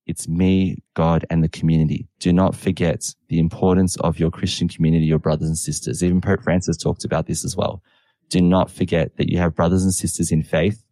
It's 0.05 0.27
me, 0.27 0.83
God, 0.95 1.25
and 1.29 1.43
the 1.43 1.49
community. 1.49 2.07
Do 2.19 2.33
not 2.33 2.55
forget 2.55 3.15
the 3.29 3.39
importance 3.39 3.95
of 3.97 4.19
your 4.19 4.31
Christian 4.31 4.67
community, 4.67 5.05
your 5.05 5.19
brothers 5.19 5.47
and 5.47 5.57
sisters. 5.57 6.03
Even 6.03 6.19
Pope 6.19 6.43
Francis 6.43 6.75
talked 6.75 7.05
about 7.05 7.25
this 7.25 7.45
as 7.45 7.55
well. 7.55 7.81
Do 8.29 8.41
not 8.41 8.69
forget 8.69 9.15
that 9.17 9.29
you 9.29 9.37
have 9.37 9.55
brothers 9.55 9.83
and 9.83 9.93
sisters 9.93 10.31
in 10.31 10.43
faith 10.43 10.83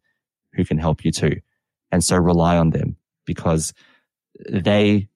who 0.53 0.63
can 0.63 0.77
help 0.77 1.03
you 1.03 1.11
too. 1.11 1.41
And 1.91 2.03
so 2.03 2.15
rely 2.15 2.55
on 2.57 2.69
them 2.69 2.95
because 3.25 3.73
they, 4.49 5.09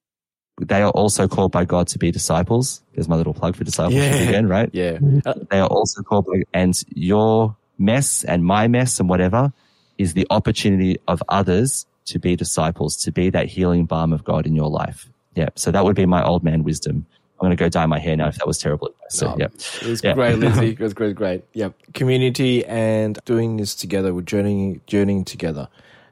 they 0.61 0.81
are 0.81 0.91
also 0.91 1.27
called 1.27 1.51
by 1.51 1.65
God 1.65 1.87
to 1.89 1.99
be 1.99 2.11
disciples. 2.11 2.81
There's 2.93 3.09
my 3.09 3.15
little 3.15 3.33
plug 3.33 3.55
for 3.55 3.63
discipleship 3.63 4.13
Yeah. 4.13 4.29
again, 4.29 4.47
right? 4.47 4.69
Yeah. 4.73 4.93
Mm-hmm. 4.93 5.19
Uh, 5.25 5.33
they 5.49 5.59
are 5.59 5.67
also 5.67 6.01
called 6.01 6.25
by, 6.27 6.43
and 6.53 6.81
your 6.95 7.55
mess 7.77 8.23
and 8.23 8.43
my 8.45 8.67
mess 8.67 8.99
and 8.99 9.09
whatever 9.09 9.51
is 9.97 10.13
the 10.13 10.25
opportunity 10.29 10.97
of 11.07 11.21
others 11.27 11.85
to 12.05 12.19
be 12.19 12.35
disciples, 12.35 12.95
to 12.97 13.11
be 13.11 13.29
that 13.31 13.47
healing 13.47 13.85
balm 13.85 14.13
of 14.13 14.23
God 14.23 14.45
in 14.45 14.55
your 14.55 14.69
life. 14.69 15.09
Yeah. 15.35 15.49
So 15.55 15.71
that 15.71 15.83
would 15.83 15.95
be 15.95 16.05
my 16.05 16.23
old 16.23 16.43
man 16.43 16.63
wisdom. 16.63 17.05
I'm 17.37 17.47
going 17.47 17.57
to 17.57 17.61
go 17.61 17.67
dye 17.67 17.85
my 17.85 17.99
hair 17.99 18.15
now 18.15 18.29
if 18.29 18.37
that 18.37 18.47
was 18.47 18.57
terrible 18.57 18.87
advice. 18.87 19.01
So, 19.09 19.31
No, 19.31 19.35
yeah. 19.37 19.45
It 19.81 19.87
was 19.87 20.03
Yeah. 20.03 20.13
great, 20.13 20.37
Lindsay. 20.39 20.69
It 20.69 20.79
was 20.79 20.93
great, 20.93 21.15
great. 21.17 21.43
Yep. 21.53 21.73
Community 21.93 22.65
and 22.65 23.19
doing 23.25 23.57
this 23.57 23.75
together, 23.75 24.13
we're 24.13 24.21
journeying, 24.21 24.79
journeying 24.87 25.25
together. 25.25 25.67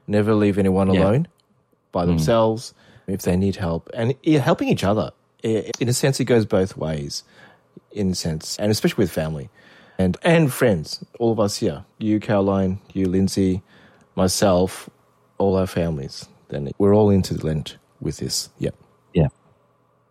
Never 0.06 0.34
leave 0.34 0.58
anyone 0.58 0.92
Yeah. 0.92 1.00
alone 1.00 1.28
by 1.92 2.04
mm. 2.04 2.08
themselves 2.08 2.74
if 3.06 3.22
they 3.22 3.36
need 3.36 3.56
help 3.56 3.90
and 3.94 4.14
yeah, 4.22 4.40
helping 4.40 4.68
each 4.68 4.84
other. 4.84 5.12
In 5.42 5.88
a 5.88 5.92
sense, 5.92 6.20
it 6.20 6.24
goes 6.24 6.46
both 6.46 6.76
ways, 6.76 7.22
in 7.92 8.10
a 8.10 8.14
sense, 8.14 8.58
and 8.58 8.70
especially 8.70 9.02
with 9.02 9.12
family 9.12 9.50
and, 9.98 10.16
and 10.22 10.52
friends. 10.52 11.04
All 11.18 11.32
of 11.32 11.38
us 11.38 11.58
here, 11.58 11.84
you, 11.98 12.18
Caroline, 12.18 12.80
you, 12.94 13.06
Lindsay, 13.06 13.62
myself, 14.14 14.88
all 15.38 15.56
our 15.56 15.66
families. 15.66 16.26
Then 16.48 16.70
we're 16.78 16.94
all 16.94 17.10
into 17.10 17.34
Lent 17.34 17.76
with 18.00 18.18
this. 18.18 18.48
Yep. 18.58 18.74
Yeah. 19.12 19.28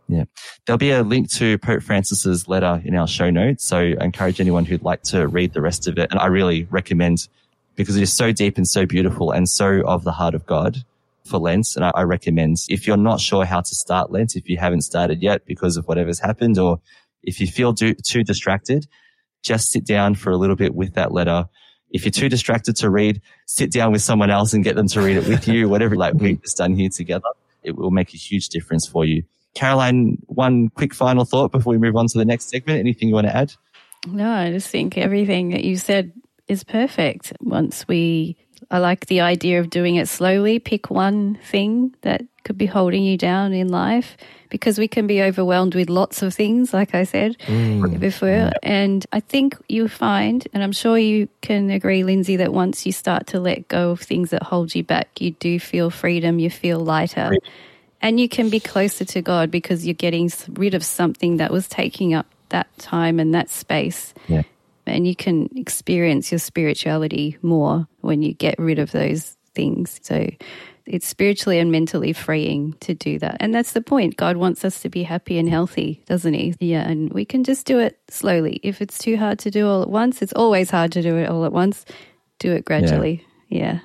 Yeah. 0.08 0.26
There'll 0.66 0.78
be 0.78 0.92
a 0.92 1.04
link 1.04 1.32
to 1.34 1.58
Pope 1.58 1.82
Francis's 1.82 2.48
letter 2.48 2.82
in 2.86 2.96
our 2.96 3.08
show 3.08 3.30
notes. 3.30 3.66
So 3.66 3.78
I 3.78 4.04
encourage 4.04 4.40
anyone 4.40 4.66
who'd 4.66 4.84
like 4.84 5.02
to 5.04 5.28
read 5.28 5.54
the 5.54 5.62
rest 5.62 5.88
of 5.88 5.98
it. 5.98 6.12
And 6.12 6.20
I 6.20 6.28
really 6.28 6.68
recommend 6.70 7.28
because 7.76 7.96
it 7.96 8.04
is 8.04 8.16
so 8.16 8.32
deep 8.32 8.58
and 8.58 8.68
so 8.68 8.86
beautiful 8.86 9.32
and 9.32 9.50
so 9.50 9.82
of 9.88 10.04
the 10.04 10.12
heart 10.12 10.36
of 10.36 10.46
God 10.46 10.84
for 11.26 11.40
Lent. 11.40 11.68
And 11.76 11.86
I, 11.86 11.92
I 11.96 12.02
recommend 12.04 12.58
if 12.70 12.88
you're 12.88 12.98
not 12.98 13.20
sure 13.20 13.46
how 13.46 13.62
to 13.62 13.76
start 13.76 14.12
Lent, 14.12 14.36
if 14.36 14.50
you 14.50 14.58
haven't 14.58 14.82
started 14.82 15.22
yet 15.22 15.46
because 15.46 15.78
of 15.78 15.86
whatever's 15.86 16.20
happened, 16.20 16.58
or 16.58 16.80
if 17.24 17.40
you 17.40 17.48
feel 17.48 17.74
do, 17.74 17.94
too 17.94 18.24
distracted, 18.24 18.88
just 19.42 19.72
sit 19.72 19.86
down 19.86 20.16
for 20.16 20.32
a 20.32 20.38
little 20.38 20.56
bit 20.56 20.74
with 20.74 20.94
that 20.96 21.12
letter. 21.12 21.46
If 21.92 22.06
you're 22.06 22.12
too 22.12 22.30
distracted 22.30 22.76
to 22.78 22.90
read, 22.90 23.22
sit 23.46 23.72
down 23.72 23.92
with 23.92 24.02
someone 24.02 24.32
else 24.32 24.54
and 24.54 24.64
get 24.64 24.76
them 24.76 24.88
to 24.88 25.02
read 25.02 25.18
it 25.18 25.28
with 25.28 25.48
you, 25.48 25.70
whatever 25.70 25.96
like 25.96 26.16
we've 26.16 26.42
done 26.56 26.76
here 26.76 26.90
together. 26.90 27.28
It 27.62 27.76
will 27.76 27.92
make 27.92 28.14
a 28.14 28.18
huge 28.18 28.50
difference 28.50 28.88
for 28.88 29.06
you. 29.06 29.24
Caroline, 29.54 30.18
one 30.26 30.70
quick 30.70 30.94
final 30.94 31.26
thought 31.26 31.52
before 31.52 31.72
we 31.72 31.78
move 31.78 31.96
on 31.96 32.08
to 32.08 32.18
the 32.18 32.26
next 32.26 32.50
segment. 32.50 32.80
Anything 32.80 33.10
you 33.10 33.14
want 33.14 33.28
to 33.28 33.36
add? 33.36 33.54
No, 34.08 34.30
I 34.30 34.52
just 34.52 34.70
think 34.70 34.98
everything 34.98 35.50
that 35.50 35.64
you 35.64 35.78
said 35.78 36.12
is 36.48 36.64
perfect. 36.64 37.34
Once 37.40 37.88
we, 37.88 38.38
I 38.70 38.80
like 38.80 39.06
the 39.08 39.22
idea 39.22 39.60
of 39.60 39.70
doing 39.70 39.96
it 39.96 40.08
slowly. 40.08 40.60
Pick 40.60 40.90
one 40.90 41.36
thing 41.44 41.96
that 42.02 42.24
could 42.44 42.58
be 42.58 42.66
holding 42.66 43.04
you 43.04 43.18
down 43.18 43.54
in 43.54 43.70
life 43.70 44.18
because 44.50 44.78
we 44.78 44.88
can 44.88 45.08
be 45.08 45.24
overwhelmed 45.24 45.74
with 45.74 45.90
lots 45.90 46.22
of 46.22 46.34
things, 46.34 46.74
like 46.74 46.94
I 46.94 47.06
said 47.06 47.38
mm. 47.40 48.00
before. 48.00 48.52
And 48.62 49.06
I 49.12 49.20
think 49.20 49.58
you 49.68 49.88
find, 49.88 50.48
and 50.54 50.62
I'm 50.62 50.72
sure 50.72 50.98
you 50.98 51.28
can 51.42 51.72
agree, 51.72 52.04
Lindsay, 52.04 52.36
that 52.36 52.54
once 52.54 52.86
you 52.86 52.92
start 52.92 53.28
to 53.28 53.40
let 53.40 53.68
go 53.68 53.92
of 53.92 54.02
things 54.02 54.30
that 54.30 54.44
hold 54.44 54.76
you 54.76 54.84
back, 54.84 55.20
you 55.20 55.32
do 55.32 55.60
feel 55.60 55.90
freedom, 55.90 56.38
you 56.38 56.50
feel 56.50 56.80
lighter. 56.80 57.32
And 58.02 58.20
you 58.20 58.28
can 58.28 58.50
be 58.50 58.60
closer 58.60 59.06
to 59.06 59.22
God 59.22 59.50
because 59.50 59.88
you're 59.88 59.94
getting 59.94 60.30
rid 60.50 60.76
of 60.76 60.84
something 60.84 61.38
that 61.38 61.52
was 61.52 61.68
taking 61.68 62.14
up 62.14 62.28
that 62.50 62.68
time 62.78 63.20
and 63.20 63.34
that 63.34 63.50
space. 63.50 64.14
Yeah. 64.28 64.44
And 64.86 65.08
you 65.08 65.16
can 65.16 65.50
experience 65.56 66.32
your 66.32 66.40
spirituality 66.40 67.38
more 67.42 67.88
when 68.02 68.22
you 68.22 68.34
get 68.34 68.60
rid 68.60 68.80
of 68.80 68.92
those 68.92 69.38
things. 69.56 70.00
So 70.04 70.30
it's 70.86 71.08
spiritually 71.08 71.60
and 71.60 71.72
mentally 71.72 72.12
freeing 72.12 72.74
to 72.82 72.94
do 72.94 73.18
that. 73.20 73.38
And 73.40 73.54
that's 73.54 73.72
the 73.72 73.82
point. 73.82 74.18
God 74.18 74.36
wants 74.36 74.66
us 74.66 74.82
to 74.82 74.90
be 74.90 75.04
happy 75.04 75.38
and 75.38 75.50
healthy, 75.50 76.04
doesn't 76.08 76.34
He? 76.34 76.56
Yeah. 76.60 76.88
And 76.88 77.14
we 77.14 77.24
can 77.24 77.44
just 77.44 77.66
do 77.66 77.80
it 77.80 78.00
slowly. 78.10 78.60
If 78.64 78.82
it's 78.82 78.98
too 78.98 79.16
hard 79.16 79.40
to 79.40 79.52
do 79.52 79.68
all 79.68 79.82
at 79.82 79.90
once, 79.90 80.22
it's 80.22 80.34
always 80.34 80.70
hard 80.70 80.92
to 80.94 81.02
do 81.02 81.16
it 81.18 81.30
all 81.30 81.46
at 81.46 81.54
once. 81.54 81.86
Do 82.40 82.52
it 82.52 82.66
gradually. 82.66 83.26
Yeah. 83.48 83.80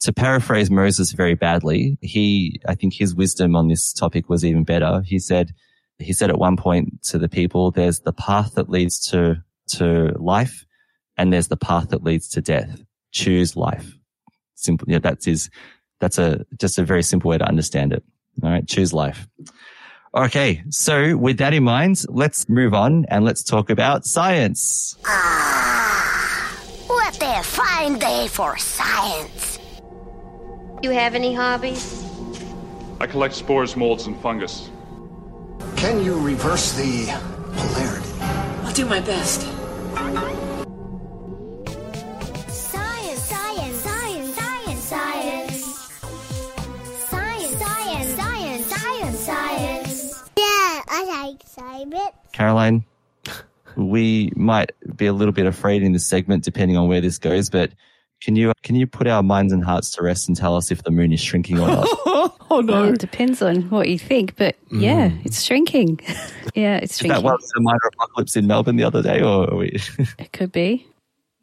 to 0.00 0.12
paraphrase 0.12 0.70
Moses 0.70 1.12
very 1.12 1.34
badly, 1.34 1.96
he, 2.02 2.60
I 2.68 2.74
think 2.74 2.92
his 2.92 3.14
wisdom 3.14 3.56
on 3.56 3.68
this 3.68 3.92
topic 3.92 4.28
was 4.28 4.44
even 4.44 4.64
better. 4.64 5.00
He 5.02 5.18
said, 5.18 5.54
he 5.98 6.12
said 6.12 6.28
at 6.28 6.38
one 6.38 6.58
point 6.58 7.02
to 7.04 7.18
the 7.18 7.28
people, 7.28 7.70
there's 7.70 8.00
the 8.00 8.12
path 8.12 8.54
that 8.56 8.68
leads 8.68 8.98
to, 9.10 9.42
to 9.68 10.12
life 10.18 10.64
and 11.16 11.32
there's 11.32 11.48
the 11.48 11.56
path 11.56 11.90
that 11.90 12.02
leads 12.02 12.28
to 12.30 12.40
death. 12.40 12.82
Choose 13.12 13.56
life. 13.56 13.92
Simple. 14.54 14.86
Yeah, 14.90 14.98
that's 14.98 15.24
his, 15.26 15.50
that's 16.00 16.18
a, 16.18 16.44
just 16.58 16.78
a 16.78 16.84
very 16.84 17.02
simple 17.02 17.30
way 17.30 17.38
to 17.38 17.46
understand 17.46 17.92
it. 17.92 18.02
All 18.42 18.50
right. 18.50 18.66
Choose 18.66 18.92
life. 18.92 19.28
Okay. 20.14 20.62
So 20.70 21.16
with 21.16 21.38
that 21.38 21.54
in 21.54 21.64
mind, 21.64 22.04
let's 22.08 22.48
move 22.48 22.74
on 22.74 23.04
and 23.08 23.24
let's 23.24 23.42
talk 23.42 23.70
about 23.70 24.04
science. 24.04 24.96
Ah, 25.06 26.56
what 26.86 27.16
a 27.22 27.42
fine 27.42 27.98
day 27.98 28.28
for 28.28 28.56
science. 28.58 29.58
You 30.82 30.90
have 30.90 31.14
any 31.14 31.32
hobbies? 31.32 32.04
I 33.00 33.06
collect 33.06 33.34
spores, 33.34 33.76
molds, 33.76 34.06
and 34.06 34.20
fungus. 34.20 34.70
Can 35.76 36.04
you 36.04 36.18
reverse 36.18 36.72
the 36.72 37.06
polarity? 37.56 38.13
I'll 38.74 38.82
do 38.82 38.86
my 38.86 38.98
best. 38.98 39.40
Science, 42.48 43.22
science, 43.22 43.76
science, 43.76 44.34
science, 44.34 44.82
science. 44.82 45.64
Science, 47.08 47.52
science, 47.56 48.14
science, 48.16 48.66
science, 48.66 49.18
science. 49.20 50.24
Yeah, 50.36 50.82
I 50.88 51.04
like 51.22 51.40
science. 51.46 52.16
Caroline, 52.32 52.84
we 53.76 54.32
might 54.34 54.72
be 54.96 55.06
a 55.06 55.12
little 55.12 55.30
bit 55.30 55.46
afraid 55.46 55.84
in 55.84 55.92
this 55.92 56.08
segment 56.08 56.42
depending 56.42 56.76
on 56.76 56.88
where 56.88 57.00
this 57.00 57.18
goes, 57.18 57.50
but 57.50 57.70
can 58.24 58.36
you 58.36 58.52
can 58.62 58.74
you 58.74 58.86
put 58.86 59.06
our 59.06 59.22
minds 59.22 59.52
and 59.52 59.62
hearts 59.62 59.90
to 59.90 60.02
rest 60.02 60.28
and 60.28 60.36
tell 60.36 60.56
us 60.56 60.70
if 60.70 60.82
the 60.82 60.90
moon 60.90 61.12
is 61.12 61.20
shrinking 61.20 61.60
or 61.60 61.68
not? 61.68 61.86
oh 62.50 62.62
no! 62.64 62.72
Well, 62.72 62.94
it 62.94 62.98
depends 62.98 63.42
on 63.42 63.68
what 63.68 63.88
you 63.90 63.98
think, 63.98 64.34
but 64.36 64.56
yeah, 64.70 65.10
it's 65.24 65.42
shrinking. 65.42 66.00
yeah, 66.54 66.78
it's 66.78 66.92
Is 66.92 66.98
shrinking. 67.00 67.16
that 67.16 67.22
what 67.22 67.38
was 67.38 67.50
the 67.50 67.60
minor 67.60 67.90
apocalypse 67.92 68.34
in 68.34 68.46
Melbourne 68.46 68.76
the 68.76 68.84
other 68.84 69.02
day, 69.02 69.20
or 69.20 69.50
are 69.50 69.56
we? 69.56 69.78
It 70.18 70.32
could 70.32 70.52
be. 70.52 70.86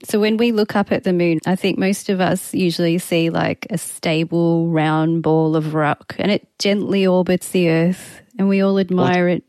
So 0.04 0.20
when 0.20 0.38
we 0.38 0.52
look 0.52 0.76
up 0.76 0.92
at 0.92 1.04
the 1.04 1.14
moon, 1.14 1.38
I 1.46 1.56
think 1.56 1.78
most 1.78 2.10
of 2.10 2.20
us 2.20 2.52
usually 2.56 2.98
see 2.98 3.30
like 3.30 3.68
a 3.70 3.78
stable 3.78 4.68
round 4.70 5.22
ball 5.22 5.56
of 5.56 5.76
rock 5.76 6.16
and 6.18 6.32
it 6.32 6.48
gently 6.58 7.06
orbits 7.06 7.50
the 7.50 7.70
earth 7.70 8.22
and 8.40 8.50
we 8.50 8.62
all 8.62 8.80
admire 8.80 9.28
it. 9.28 9.44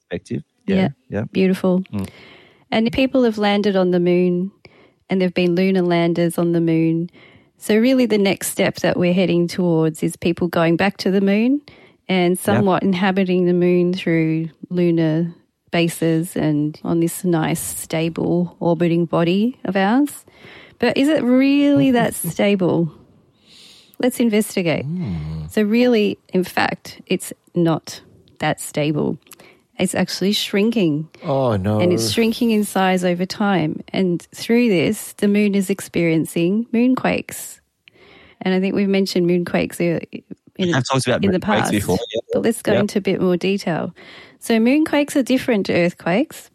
perspective? 0.00 0.42
Yeah. 0.66 0.88
yeah. 1.08 1.22
Beautiful. 1.30 1.82
Mm. 1.92 2.08
And 2.72 2.90
people 2.90 3.22
have 3.22 3.38
landed 3.38 3.76
on 3.76 3.92
the 3.92 4.00
moon 4.00 4.50
and 5.08 5.20
there've 5.20 5.34
been 5.34 5.54
lunar 5.54 5.82
landers 5.82 6.38
on 6.38 6.52
the 6.52 6.60
moon. 6.60 7.10
So 7.58 7.76
really 7.76 8.06
the 8.06 8.18
next 8.18 8.48
step 8.48 8.76
that 8.76 8.96
we're 8.96 9.14
heading 9.14 9.48
towards 9.48 10.02
is 10.02 10.16
people 10.16 10.48
going 10.48 10.76
back 10.76 10.98
to 10.98 11.10
the 11.10 11.20
moon 11.20 11.62
and 12.08 12.38
somewhat 12.38 12.82
inhabiting 12.82 13.46
the 13.46 13.52
moon 13.52 13.92
through 13.92 14.50
lunar 14.70 15.34
bases 15.70 16.36
and 16.36 16.80
on 16.84 17.00
this 17.00 17.24
nice 17.24 17.60
stable 17.60 18.56
orbiting 18.60 19.04
body 19.04 19.58
of 19.64 19.76
ours. 19.76 20.24
But 20.78 20.96
is 20.96 21.08
it 21.08 21.22
really 21.22 21.90
that 21.92 22.14
stable? 22.32 22.92
Let's 23.98 24.20
investigate. 24.20 24.84
Hmm. 24.84 25.46
So 25.48 25.62
really, 25.62 26.18
in 26.32 26.44
fact, 26.44 27.00
it's 27.06 27.32
not 27.54 28.02
that 28.38 28.60
stable. 28.60 29.18
It's 29.78 29.94
actually 29.94 30.32
shrinking. 30.32 31.08
Oh 31.22 31.56
no! 31.56 31.80
And 31.80 31.92
it's 31.92 32.10
shrinking 32.10 32.50
in 32.50 32.64
size 32.64 33.04
over 33.04 33.26
time. 33.26 33.82
And 33.92 34.22
through 34.34 34.68
this, 34.68 35.12
the 35.14 35.28
moon 35.28 35.54
is 35.54 35.68
experiencing 35.70 36.64
moonquakes. 36.72 37.60
And 38.40 38.54
I 38.54 38.60
think 38.60 38.74
we've 38.74 38.88
mentioned 38.88 39.28
moonquakes 39.28 39.80
in, 39.80 40.00
We 40.58 40.70
have 40.72 40.84
talked 40.90 41.06
about 41.06 41.24
in 41.24 41.30
the 41.32 41.40
past. 41.40 41.70
before, 41.72 41.98
yeah. 42.14 42.20
But 42.32 42.42
let's 42.42 42.62
go 42.62 42.72
Yep. 42.72 42.80
into 42.80 42.98
a 42.98 43.02
bit 43.02 43.20
more 43.20 43.36
detail. 43.36 43.94
So 44.38 44.58
moonquakes 44.58 45.16
are 45.16 45.22
different 45.22 45.66
to 45.66 45.74
earthquakes. 45.74 46.50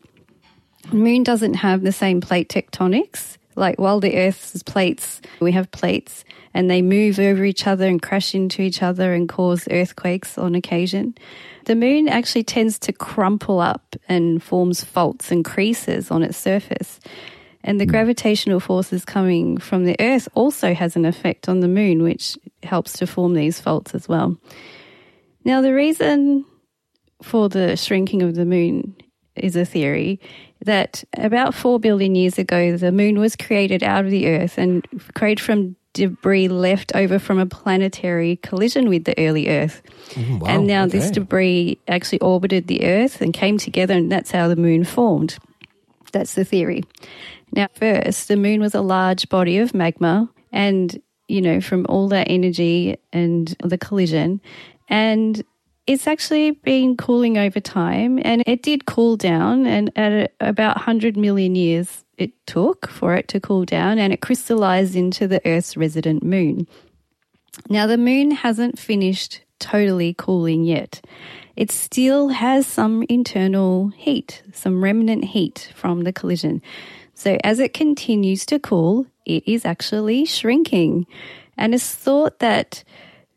The 0.89 0.95
moon 0.95 1.24
doesn't 1.24 1.55
have 1.55 1.84
the 1.84 1.91
same 1.91 2.22
plate 2.22 2.49
tectonics. 2.49 3.38
Like 3.55 3.80
while 3.80 3.99
the 3.99 4.17
Earth's 4.17 4.63
plates, 4.63 5.22
we 5.41 5.51
have 5.51 5.69
plates 5.72 6.24
and 6.54 6.70
they 6.70 6.82
move 6.82 7.20
over 7.20 7.43
each 7.43 7.68
other 7.68 7.88
and 7.88 8.02
crash 8.02 8.36
into 8.36 8.62
each 8.62 8.84
other 8.84 9.14
and 9.14 9.30
cause 9.30 9.68
earthquakes 9.72 10.38
on 10.38 10.56
occasion. 10.56 11.16
The 11.66 11.76
moon 11.76 12.08
actually 12.08 12.43
tends 12.43 12.80
to 12.80 12.93
crumple 12.93 13.60
up 13.60 13.95
and 14.10 14.41
forms 14.41 14.84
faults 14.84 15.32
and 15.32 15.45
creases 15.45 16.12
on 16.12 16.24
its 16.24 16.38
surface. 16.38 16.99
And 17.64 17.80
the 17.80 17.86
hmm. 17.86 17.91
gravitational 17.91 18.60
forces 18.60 19.06
coming 19.06 19.58
from 19.58 19.86
the 19.86 19.95
Earth 19.99 20.28
also 20.34 20.74
has 20.74 20.95
an 20.95 21.06
effect 21.06 21.47
on 21.47 21.60
the 21.60 21.68
moon, 21.68 22.04
which 22.04 22.38
helps 22.64 22.93
to 22.93 23.08
form 23.08 23.34
these 23.34 23.60
faults 23.60 23.93
as 23.93 24.08
well. 24.08 24.38
Now, 25.43 25.62
the 25.62 25.74
reason 25.74 26.45
for 27.22 27.49
the 27.49 27.76
shrinking 27.78 28.22
of 28.24 28.36
the 28.36 28.45
moon 28.45 28.95
is 29.36 29.56
a 29.56 29.66
theory 29.66 30.20
that 30.66 31.04
about 31.18 31.56
4 31.56 31.80
billion 31.80 32.16
years 32.16 32.38
ago, 32.38 32.78
the 32.78 32.91
moon 32.91 33.20
was 33.20 33.36
created 33.36 33.84
out 33.84 34.06
of 34.06 34.12
the 34.12 34.28
Earth 34.28 34.58
and 34.58 34.86
created 35.14 35.43
from 35.43 35.76
debris 35.93 36.47
left 36.47 36.91
over 36.95 37.19
from 37.19 37.39
a 37.39 37.45
planetary 37.45 38.37
collision 38.37 38.89
with 38.89 39.03
the 39.03 39.17
early 39.17 39.49
Earth. 39.49 39.81
Mm, 40.11 40.39
wow, 40.39 40.47
and 40.47 40.67
now 40.67 40.85
this 40.85 41.11
debris 41.11 41.77
actually 41.87 42.19
orbited 42.19 42.67
the 42.67 42.85
Earth 42.85 43.21
and 43.21 43.33
came 43.33 43.57
together, 43.57 43.93
and 43.93 44.11
that's 44.11 44.31
how 44.31 44.47
the 44.47 44.55
moon 44.55 44.83
formed. 44.83 45.37
That's 46.11 46.33
the 46.33 46.45
theory. 46.45 46.83
Now, 47.53 47.67
first, 47.73 48.27
the 48.27 48.37
moon 48.37 48.61
was 48.61 48.75
a 48.75 48.81
large 48.81 49.27
body 49.29 49.57
of 49.57 49.73
magma, 49.73 50.29
and 50.51 51.01
you 51.27 51.41
know, 51.41 51.61
from 51.61 51.85
all 51.87 52.09
that 52.09 52.27
energy 52.29 52.97
and 53.13 53.55
the 53.63 53.77
collision, 53.77 54.41
and 54.89 55.43
it's 55.87 56.07
actually 56.07 56.51
been 56.51 56.95
cooling 56.95 57.37
over 57.37 57.59
time, 57.59 58.19
and 58.23 58.43
it 58.45 58.63
did 58.63 58.85
cool 58.85 59.17
down, 59.17 59.65
and 59.65 59.91
at 59.97 60.33
about 60.39 60.77
100 60.77 61.17
million 61.17 61.55
years 61.55 62.03
it 62.22 62.45
took 62.45 62.88
for 62.88 63.15
it 63.15 63.28
to 63.30 63.39
cool 63.39 63.65
down, 63.65 63.99
and 63.99 64.13
it 64.13 64.22
crystallized 64.22 64.95
into 64.95 65.28
the 65.28 65.41
Earth's 65.45 65.76
resident 65.76 66.24
moon. 66.24 66.67
Now, 67.69 67.88
the 67.88 67.97
moon 67.97 68.32
hasn't 68.32 68.80
finished 68.80 69.41
totally 69.59 70.13
cooling 70.13 70.63
yet. 70.63 71.01
It 71.55 71.72
still 71.72 72.30
has 72.30 72.65
some 72.65 73.03
internal 73.09 73.89
heat, 73.89 74.41
some 74.53 74.84
remnant 74.84 75.26
heat 75.26 75.72
from 75.76 76.03
the 76.03 76.13
collision. 76.13 76.61
So, 77.13 77.38
as 77.43 77.59
it 77.59 77.74
continues 77.74 78.45
to 78.47 78.59
cool, 78.59 79.05
it 79.26 79.47
is 79.47 79.65
actually 79.65 80.26
shrinking. 80.26 81.05
And 81.57 81.76
it's 81.76 81.93
thought 81.93 82.39
that 82.39 82.84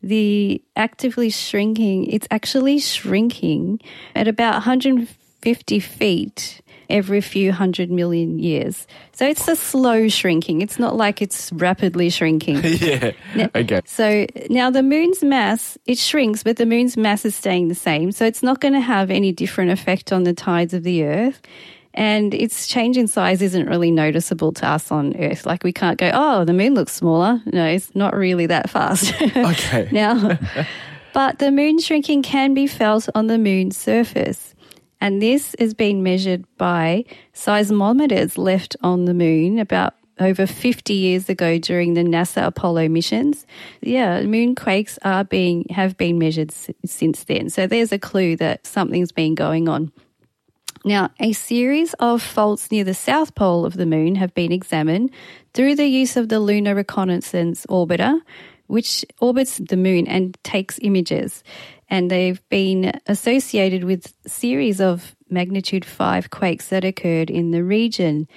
the 0.01 0.63
actively 0.75 1.29
shrinking, 1.29 2.05
it's 2.05 2.27
actually 2.31 2.79
shrinking 2.79 3.81
at 4.15 4.27
about 4.27 4.53
150 4.53 5.79
feet 5.79 6.61
every 6.89 7.21
few 7.21 7.51
hundred 7.51 7.89
million 7.91 8.39
years. 8.39 8.87
So 9.13 9.27
it's 9.27 9.47
a 9.47 9.55
slow 9.55 10.07
shrinking. 10.07 10.61
It's 10.61 10.79
not 10.79 10.95
like 10.95 11.21
it's 11.21 11.51
rapidly 11.53 12.09
shrinking. 12.09 12.57
yeah. 12.63 13.13
Okay. 13.55 13.81
So 13.85 14.27
now 14.49 14.69
the 14.69 14.83
moon's 14.83 15.23
mass, 15.23 15.77
it 15.85 15.97
shrinks, 15.97 16.43
but 16.43 16.57
the 16.57 16.65
moon's 16.65 16.97
mass 16.97 17.25
is 17.25 17.35
staying 17.35 17.67
the 17.67 17.75
same. 17.75 18.11
So 18.11 18.25
it's 18.25 18.43
not 18.43 18.59
going 18.59 18.73
to 18.73 18.79
have 18.79 19.09
any 19.11 19.31
different 19.31 19.71
effect 19.71 20.11
on 20.11 20.23
the 20.23 20.33
tides 20.33 20.73
of 20.73 20.83
the 20.83 21.03
Earth. 21.05 21.41
And 21.93 22.33
its 22.33 22.67
change 22.67 22.97
in 22.97 23.07
size 23.07 23.41
isn't 23.41 23.67
really 23.67 23.89
noticeable 23.89 24.51
to 24.53 24.67
us 24.67 24.91
on 24.91 25.15
Earth. 25.15 25.45
Like 25.45 25.63
we 25.63 25.71
can't 25.71 25.97
go, 25.97 26.11
oh, 26.13 26.43
the 26.43 26.51
moon 26.51 26.73
looks 26.73 26.91
smaller. 26.91 27.41
No, 27.45 27.65
it's 27.65 27.95
not 27.95 28.13
really 28.15 28.47
that 28.47 28.69
fast. 28.69 29.13
Okay. 29.21 29.87
now, 29.93 30.37
but 31.13 31.39
the 31.39 31.51
moon 31.51 31.79
shrinking 31.79 32.21
can 32.21 32.53
be 32.53 32.67
felt 32.67 33.07
on 33.15 33.27
the 33.27 33.37
moon's 33.37 33.77
surface. 33.77 34.54
And 35.05 35.21
this 35.21 35.55
has 35.59 35.75
been 35.75 36.01
measured 36.01 36.45
by 36.57 37.05
seismometers 37.31 38.39
left 38.39 38.75
on 38.81 39.05
the 39.05 39.13
moon 39.13 39.59
about 39.59 39.93
over 40.19 40.47
50 40.47 40.95
years 40.95 41.29
ago 41.29 41.59
during 41.59 41.93
the 41.93 42.01
NASA 42.01 42.47
Apollo 42.47 42.87
missions. 42.87 43.45
Yeah, 43.81 44.23
moonquakes 44.23 44.97
are 45.03 45.23
being 45.23 45.67
have 45.69 45.95
been 45.95 46.17
measured 46.17 46.49
s- 46.49 46.71
since 46.87 47.23
then. 47.25 47.51
So 47.51 47.67
there's 47.67 47.91
a 47.91 47.99
clue 47.99 48.35
that 48.37 48.65
something's 48.65 49.11
been 49.11 49.35
going 49.35 49.69
on. 49.69 49.91
Now, 50.83 51.11
a 51.19 51.33
series 51.33 51.93
of 51.99 52.23
faults 52.23 52.71
near 52.71 52.83
the 52.83 52.95
south 52.95 53.35
pole 53.35 53.63
of 53.63 53.75
the 53.75 53.85
moon 53.85 54.15
have 54.15 54.33
been 54.33 54.51
examined 54.51 55.11
through 55.53 55.75
the 55.75 55.85
use 55.85 56.17
of 56.17 56.29
the 56.29 56.39
Lunar 56.39 56.73
Reconnaissance 56.73 57.67
Orbiter, 57.69 58.19
which 58.65 59.05
orbits 59.21 59.57
the 59.57 59.77
moon 59.77 60.07
and 60.07 60.35
takes 60.43 60.79
images. 60.81 61.43
And 61.89 62.09
they've 62.09 62.41
been 62.49 62.99
associated 63.07 63.83
with 63.83 64.13
series 64.25 64.81
of 64.81 65.15
magnitude 65.29 65.85
5 65.85 66.29
quakes 66.29 66.69
that 66.69 66.83
occurred 66.83 67.29
in 67.29 67.51
the 67.51 67.63
region. 67.63 68.27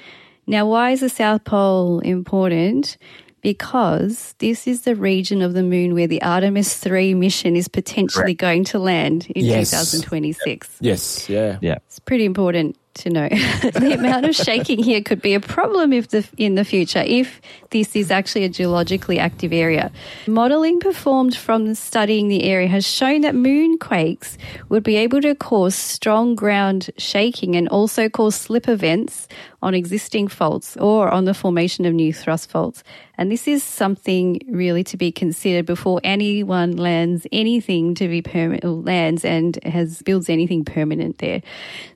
Now, 0.47 0.67
why 0.67 0.91
is 0.93 1.01
the 1.01 1.09
South 1.09 1.45
Pole 1.45 2.01
important? 2.01 2.97
Because 3.41 4.35
this 4.39 4.67
is 4.67 4.83
the 4.83 4.97
region 4.97 5.43
of 5.43 5.55
the 5.55 5.63
moon 5.63 5.95
where 5.95 6.07
the 6.09 6.21
Artemis 6.23 6.77
3 6.79 7.15
mission 7.15 7.55
is 7.57 7.69
potentially 7.69 8.35
Correct. 8.35 8.41
going 8.41 8.65
to 8.65 8.79
land 8.79 9.27
in 9.35 9.45
Yes. 9.45 9.71
2026. 9.71 10.79
Yes. 10.81 11.29
Yeah. 11.29 11.59
Yeah. 11.61 11.77
It's 11.87 12.01
pretty 12.01 12.25
important 12.25 12.77
to 12.99 13.11
know. 13.11 13.29
the 13.29 13.97
amount 13.99 14.27
of 14.27 14.35
shaking 14.35 14.83
here 14.83 15.03
could 15.03 15.23
be 15.23 15.35
a 15.35 15.41
problem 15.41 15.93
if 15.93 16.09
the, 16.09 16.27
in 16.37 16.55
the 16.55 16.65
future 16.65 17.03
if 17.07 17.41
this 17.71 17.95
is 17.95 18.11
actually 18.11 18.45
a 18.45 18.49
geologically 18.49 19.19
active 19.19 19.53
area. 19.53 19.91
Modelling 20.27 20.81
performed 20.81 21.37
from 21.37 21.75
studying 21.75 22.29
the 22.29 22.45
area 22.45 22.69
has 22.69 22.87
shown 22.87 23.23
that 23.23 23.35
moonquakes 23.35 24.37
would 24.69 24.83
be 24.83 24.97
able 24.97 25.21
to 25.21 25.35
cause 25.35 25.75
strong 25.75 26.35
ground 26.35 26.91
shaking 26.97 27.57
and 27.57 27.69
also 27.69 28.09
cause 28.09 28.35
slip 28.35 28.69
events 28.69 29.29
on 29.61 29.75
existing 29.75 30.29
faults 30.29 30.77
or 30.77 31.09
on 31.11 31.25
the 31.25 31.35
formation 31.35 31.85
of 31.85 31.93
new 31.93 32.13
thrust 32.13 32.51
faults. 32.51 32.83
And 33.17 33.31
this 33.31 33.49
is 33.49 33.63
something 33.63 34.41
really 34.49 34.85
to 34.85 34.97
be 34.97 35.11
considered 35.11 35.67
before 35.67 36.01
anyone 36.05 36.77
lands 36.77 37.27
anything 37.33 37.95
to 37.97 38.07
be 38.09 38.23
permanent 38.23 38.85
lands 38.85 39.25
and 39.25 39.59
has 39.65 40.01
builds 40.03 40.29
anything 40.29 40.65
permanent 40.65 41.19
there. 41.19 41.43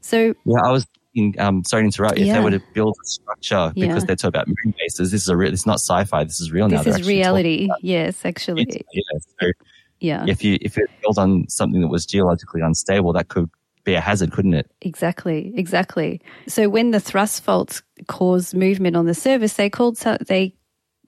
So 0.00 0.34
Yeah, 0.44 0.60
I 0.64 0.72
was 0.72 0.86
thinking, 1.14 1.40
um, 1.40 1.62
sorry 1.64 1.82
to 1.82 1.86
interrupt. 1.86 2.18
If 2.18 2.26
Yeah. 2.26 2.34
they 2.38 2.40
were 2.44 2.50
to 2.50 2.60
build 2.74 2.96
a 3.00 3.06
structure 3.06 3.72
Yeah. 3.76 3.86
because 3.86 4.04
they're 4.06 4.16
talking 4.16 4.28
about 4.30 4.48
moon 4.48 4.74
bases, 4.78 5.12
this 5.12 5.22
is 5.22 5.28
a 5.28 5.36
real. 5.36 5.52
It's 5.52 5.66
not 5.66 5.74
sci-fi. 5.74 6.24
This 6.24 6.40
is 6.40 6.50
real 6.50 6.68
now. 6.68 6.82
this 6.82 6.98
is 6.98 7.06
reality. 7.06 7.68
Yes, 7.80 8.24
actually. 8.24 8.66
Yeah. 8.92 9.02
So 9.40 9.52
Yeah. 10.00 10.24
if 10.26 10.42
you 10.42 10.58
if 10.60 10.76
it 10.76 10.90
built 11.00 11.16
on 11.18 11.44
something 11.48 11.80
that 11.80 11.88
was 11.88 12.06
geologically 12.06 12.60
unstable, 12.60 13.12
that 13.12 13.28
could 13.28 13.48
be 13.84 13.94
a 13.94 14.00
hazard, 14.00 14.32
couldn't 14.32 14.54
it? 14.54 14.70
Exactly, 14.80 15.52
exactly. 15.56 16.20
So 16.46 16.68
when 16.68 16.90
the 16.90 17.00
thrust 17.00 17.42
faults 17.42 17.82
cause 18.06 18.54
movement 18.54 18.96
on 18.96 19.06
the 19.06 19.14
surface, 19.14 19.54
they 19.54 19.70
called 19.70 19.98
so- 19.98 20.18
they 20.26 20.54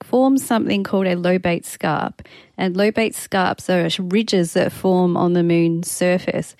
form 0.03 0.37
something 0.37 0.83
called 0.83 1.07
a 1.07 1.15
lobate 1.15 1.65
scarp, 1.65 2.23
and 2.59 2.77
lobate 2.77 3.15
scarps 3.15 3.71
are 3.71 4.03
ridges 4.03 4.53
that 4.55 4.73
form 4.73 5.17
on 5.17 5.33
the 5.33 5.43
moon's 5.43 5.91
surface. 5.91 6.57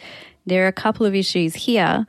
There 0.47 0.65
are 0.65 0.69
a 0.69 0.73
couple 0.73 1.07
of 1.07 1.15
issues 1.15 1.55
here, 1.55 2.07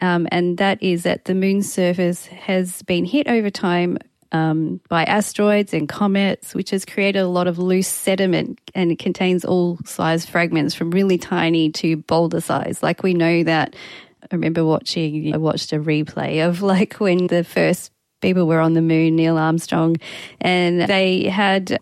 um, 0.00 0.26
and 0.30 0.58
that 0.58 0.82
is 0.82 1.02
that 1.02 1.24
the 1.24 1.34
moon's 1.34 1.70
surface 1.70 2.26
has 2.26 2.82
been 2.82 3.04
hit 3.04 3.28
over 3.28 3.50
time 3.50 3.98
um, 4.32 4.80
by 4.88 5.04
asteroids 5.04 5.72
and 5.74 5.88
comets, 5.88 6.54
which 6.54 6.70
has 6.70 6.84
created 6.84 7.18
a 7.20 7.28
lot 7.28 7.46
of 7.48 7.58
loose 7.58 7.88
sediment 7.88 8.60
and 8.74 8.92
it 8.92 8.98
contains 8.98 9.44
all 9.44 9.78
size 9.84 10.24
fragments 10.26 10.74
from 10.74 10.90
really 10.90 11.18
tiny 11.18 11.70
to 11.72 11.96
boulder 11.96 12.40
size. 12.40 12.82
Like 12.82 13.02
we 13.02 13.14
know 13.14 13.42
that. 13.44 13.74
I 14.22 14.26
remember 14.34 14.64
watching, 14.64 15.34
I 15.34 15.38
watched 15.38 15.72
a 15.72 15.78
replay 15.80 16.46
of 16.46 16.60
like 16.62 16.94
when 17.00 17.26
the 17.26 17.42
first 17.42 17.90
people 18.20 18.46
were 18.46 18.60
on 18.60 18.74
the 18.74 18.82
moon, 18.82 19.16
Neil 19.16 19.38
Armstrong, 19.38 19.96
and 20.42 20.82
they 20.82 21.24
had 21.24 21.80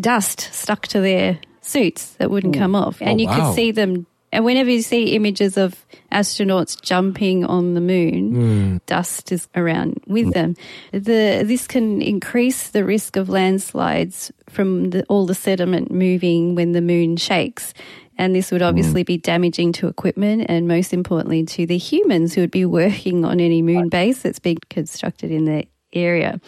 dust 0.00 0.40
stuck 0.52 0.86
to 0.88 1.00
their 1.00 1.38
suits 1.60 2.12
that 2.14 2.30
wouldn't 2.30 2.56
come 2.56 2.74
off. 2.74 3.00
And 3.00 3.20
Oh, 3.20 3.22
you 3.22 3.26
wow. 3.28 3.48
could 3.48 3.54
see 3.54 3.70
them. 3.70 4.06
And 4.32 4.44
whenever 4.44 4.70
you 4.70 4.82
see 4.82 5.14
images 5.14 5.56
of 5.56 5.86
astronauts 6.12 6.80
jumping 6.80 7.44
on 7.44 7.74
the 7.74 7.80
moon, 7.80 8.34
hmm. 8.34 8.76
dust 8.86 9.32
is 9.32 9.48
around 9.54 10.00
with 10.06 10.32
them. 10.34 10.56
The 10.92 11.42
this 11.44 11.66
can 11.66 12.02
increase 12.02 12.70
the 12.70 12.84
risk 12.84 13.16
of 13.16 13.28
landslides 13.28 14.32
from 14.48 14.90
the, 14.90 15.04
all 15.04 15.26
the 15.26 15.34
sediment 15.34 15.90
moving 15.90 16.54
when 16.54 16.72
the 16.72 16.80
moon 16.80 17.16
shakes. 17.16 17.72
And 18.18 18.34
this 18.34 18.50
would 18.50 18.62
hmm. 18.62 18.66
obviously 18.68 19.04
be 19.04 19.16
damaging 19.16 19.72
to 19.74 19.88
equipment 19.88 20.46
and 20.48 20.66
most 20.66 20.92
importantly 20.92 21.44
to 21.44 21.66
the 21.66 21.78
humans 21.78 22.34
who 22.34 22.40
would 22.40 22.50
be 22.50 22.64
working 22.64 23.24
on 23.24 23.40
any 23.40 23.62
moon 23.62 23.88
base 23.88 24.22
that's 24.22 24.38
being 24.38 24.58
constructed 24.70 25.30
in 25.30 25.44
the 25.44 25.66
area. 25.92 26.40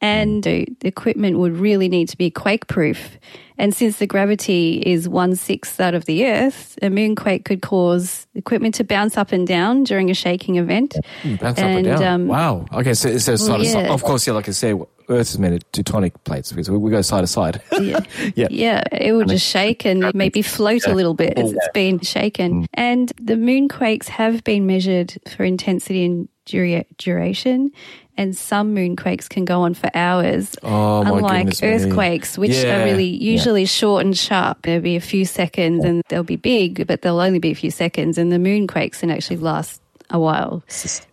And 0.00 0.44
the 0.44 0.66
equipment 0.82 1.38
would 1.38 1.56
really 1.56 1.88
need 1.88 2.08
to 2.10 2.16
be 2.16 2.30
quake 2.30 2.68
proof. 2.68 3.18
And 3.60 3.74
since 3.74 3.98
the 3.98 4.06
gravity 4.06 4.80
is 4.86 5.08
one 5.08 5.34
sixth 5.34 5.76
that 5.78 5.92
of 5.94 6.04
the 6.04 6.24
Earth, 6.26 6.78
a 6.80 6.86
moonquake 6.86 7.44
could 7.44 7.62
cause 7.62 8.28
equipment 8.36 8.76
to 8.76 8.84
bounce 8.84 9.16
up 9.16 9.32
and 9.32 9.44
down 9.44 9.82
during 9.82 10.10
a 10.10 10.14
shaking 10.14 10.56
event. 10.56 10.94
Mm, 11.22 11.40
Bounce 11.40 11.58
up 11.58 11.64
and 11.64 11.84
down. 11.84 12.02
um, 12.04 12.26
wow. 12.28 12.66
Okay, 12.72 12.94
so, 12.94 13.18
so 13.18 13.32
well, 13.32 13.38
side 13.38 13.58
to 13.58 13.64
side. 13.64 13.86
Of 13.90 14.04
course, 14.04 14.24
yeah, 14.28 14.34
like 14.34 14.48
I 14.48 14.52
said, 14.52 14.80
Earth 15.08 15.30
is 15.30 15.38
made 15.40 15.54
of 15.54 15.72
tectonic 15.72 16.12
plates 16.22 16.52
because 16.52 16.70
we, 16.70 16.78
we 16.78 16.92
go 16.92 17.02
side 17.02 17.22
to 17.22 17.26
side. 17.26 17.60
Yeah. 17.80 17.98
yeah. 18.36 18.46
Yeah, 18.50 18.82
it 18.92 19.12
would 19.12 19.28
just 19.28 19.46
shake 19.46 19.84
and 19.84 20.14
maybe 20.14 20.42
float 20.42 20.86
a 20.86 20.94
little 20.94 21.14
bit 21.14 21.36
as 21.36 21.50
it's 21.52 21.68
been 21.74 21.98
shaken. 22.00 22.68
And 22.74 23.12
the 23.20 23.34
moonquakes 23.34 24.06
have 24.06 24.44
been 24.44 24.66
measured 24.66 25.14
for 25.34 25.42
intensity 25.42 26.04
and 26.04 26.28
dura- 26.44 26.84
duration. 26.98 27.72
And 28.18 28.36
some 28.36 28.74
moonquakes 28.74 29.28
can 29.28 29.44
go 29.44 29.60
on 29.62 29.74
for 29.74 29.90
hours, 29.94 30.56
Oh, 30.64 31.02
unlike 31.02 31.46
goodness 31.46 31.62
me. 31.62 31.68
earthquakes, 31.68 32.36
which 32.36 32.50
Yeah. 32.50 32.82
are 32.82 32.84
really 32.84 33.06
Yeah. 33.08 33.30
usually 33.32 33.64
short 33.64 34.04
and 34.04 34.14
sharp. 34.16 34.62
There'll 34.62 34.82
be 34.82 34.96
a 34.96 35.00
few 35.00 35.24
seconds 35.24 35.84
and 35.84 36.02
they'll 36.08 36.24
be 36.24 36.34
big, 36.36 36.86
but 36.88 37.02
they'll 37.02 37.20
only 37.20 37.38
be 37.38 37.52
a 37.52 37.54
few 37.54 37.70
seconds. 37.70 38.18
And 38.18 38.32
the 38.32 38.38
moonquakes 38.38 38.98
can 39.00 39.10
actually 39.10 39.36
last 39.36 39.80
a 40.10 40.18
while. 40.18 40.64
It's, 40.66 41.06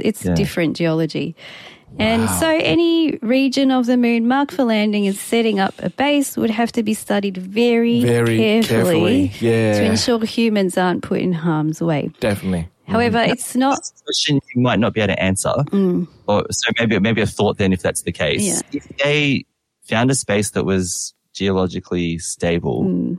it's 0.00 0.24
Yeah. 0.24 0.34
different 0.34 0.76
geology. 0.76 1.34
And 1.98 2.30
so, 2.30 2.48
any 2.48 3.18
region 3.20 3.70
of 3.70 3.84
the 3.84 3.98
moon 3.98 4.26
marked 4.26 4.52
for 4.52 4.64
landing 4.64 5.06
and 5.06 5.14
setting 5.14 5.60
up 5.60 5.74
a 5.82 5.90
base 5.90 6.38
would 6.38 6.48
have 6.48 6.72
to 6.72 6.82
be 6.82 6.94
studied 6.94 7.36
very, 7.36 8.00
Very 8.02 8.38
carefully, 8.38 9.28
carefully, 9.28 9.32
yeah. 9.40 9.72
to 9.78 9.84
ensure 9.84 10.24
humans 10.24 10.78
aren't 10.78 11.02
put 11.02 11.20
in 11.20 11.32
harm's 11.34 11.82
way. 11.82 12.08
Definitely. 12.20 12.68
However, 12.92 13.18
it's 13.20 13.56
not. 13.56 13.76
That's 13.76 14.00
a 14.00 14.04
question 14.04 14.40
you 14.54 14.62
might 14.62 14.78
not 14.78 14.92
be 14.94 15.00
able 15.00 15.14
to 15.14 15.22
answer. 15.22 15.54
Or 16.28 16.46
so 16.50 16.70
maybe 16.78 16.98
maybe 16.98 17.20
a 17.20 17.26
thought 17.26 17.58
then, 17.58 17.72
if 17.72 17.82
that's 17.82 18.02
the 18.02 18.12
case. 18.12 18.46
Yeah. 18.46 18.60
If 18.72 18.88
they 18.98 19.44
found 19.88 20.10
a 20.10 20.14
space 20.14 20.50
that 20.50 20.64
was 20.64 21.14
geologically 21.34 22.18
stable, 22.18 22.84
Mm. 22.84 23.18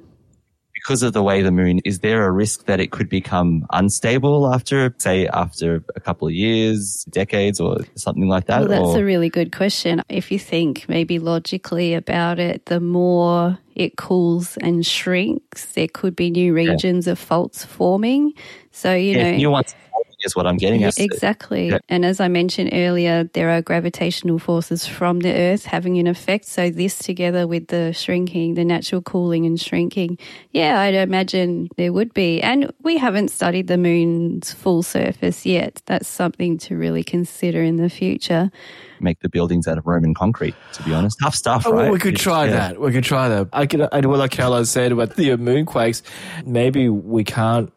because 0.74 1.02
of 1.02 1.14
the 1.14 1.24
way 1.24 1.42
the 1.42 1.52
moon, 1.52 1.80
is 1.86 2.00
there 2.00 2.26
a 2.26 2.32
risk 2.32 2.66
that 2.66 2.80
it 2.80 2.92
could 2.92 3.08
become 3.08 3.66
unstable 3.72 4.54
after, 4.54 4.94
say, 4.98 5.28
after 5.28 5.84
a 5.96 6.00
couple 6.02 6.28
of 6.28 6.34
years, 6.34 7.06
decades, 7.10 7.60
or 7.60 7.78
something 7.96 8.28
like 8.28 8.48
that? 8.48 8.62
Well, 8.62 8.70
that's 8.70 8.98
or, 8.98 9.02
a 9.02 9.06
really 9.06 9.30
good 9.30 9.52
question. 9.56 10.02
If 10.10 10.30
you 10.32 10.38
think 10.40 10.86
maybe 10.90 11.20
logically 11.20 11.94
about 11.94 12.38
it, 12.38 12.66
the 12.66 12.82
more 12.82 13.58
it 13.76 13.96
cools 13.96 14.58
and 14.58 14.86
shrinks, 14.86 15.66
there 15.74 15.88
could 15.88 16.16
be 16.16 16.30
new 16.30 16.54
regions 16.54 17.08
of 17.08 17.18
faults 17.18 17.64
forming. 17.64 18.34
So, 18.74 18.94
you 18.94 19.16
yeah, 19.16 19.32
know. 19.32 19.38
nuance 19.38 19.76
is 20.26 20.36
what 20.36 20.48
I'm 20.48 20.58
getting 20.58 20.84
at. 20.84 20.98
Exactly. 21.00 21.70
Yeah. 21.70 21.80
And 21.90 22.06
as 22.06 22.20
I 22.20 22.28
mentioned 22.28 22.70
earlier, 22.74 23.26
there 23.34 23.50
are 23.50 23.62
gravitational 23.62 24.40
forces 24.40 24.88
from 24.88 25.20
the 25.20 25.34
Earth 25.34 25.66
having 25.66 25.98
an 25.98 26.08
effect. 26.08 26.46
So, 26.46 26.70
this 26.70 26.98
together 26.98 27.46
with 27.48 27.68
the 27.68 27.94
shrinking, 27.94 28.56
the 28.56 28.66
natural 28.66 29.02
cooling 29.02 29.46
and 29.46 29.60
shrinking, 29.60 30.18
yeah, 30.52 30.80
I'd 30.80 30.96
imagine 30.96 31.68
there 31.78 31.94
would 31.94 32.14
be. 32.14 32.42
And 32.42 32.72
we 32.84 32.98
haven't 32.98 33.30
studied 33.30 33.68
the 33.68 33.78
moon's 33.78 34.52
full 34.54 34.82
surface 34.82 35.46
yet. 35.46 35.82
That's 35.86 36.08
something 36.08 36.58
to 36.60 36.76
really 36.78 37.04
consider 37.04 37.62
in 37.62 37.76
the 37.76 37.90
future. 37.90 38.50
Make 39.00 39.20
the 39.20 39.30
buildings 39.30 39.68
out 39.68 39.78
of 39.78 39.86
Roman 39.86 40.14
concrete, 40.14 40.56
to 40.74 40.84
be 40.84 40.94
honest. 40.94 41.18
Tough 41.22 41.36
stuff, 41.36 41.64
Oh, 41.68 41.74
right? 41.74 41.84
well, 41.84 41.92
we 41.92 42.00
could 42.00 42.16
try 42.16 42.46
yeah. 42.46 42.52
that. 42.52 42.80
We 42.80 42.92
could 42.94 43.04
try 43.04 43.28
that. 43.28 43.50
I 43.52 43.66
could. 43.66 43.88
I 43.92 44.00
know 44.00 44.10
what 44.10 44.20
like 44.20 44.32
Caroline 44.32 44.66
said 44.66 44.92
about 44.94 45.16
the 45.18 45.30
moonquakes. 45.32 46.02
Maybe 46.46 46.88
we 46.88 47.24
can't 47.26 47.72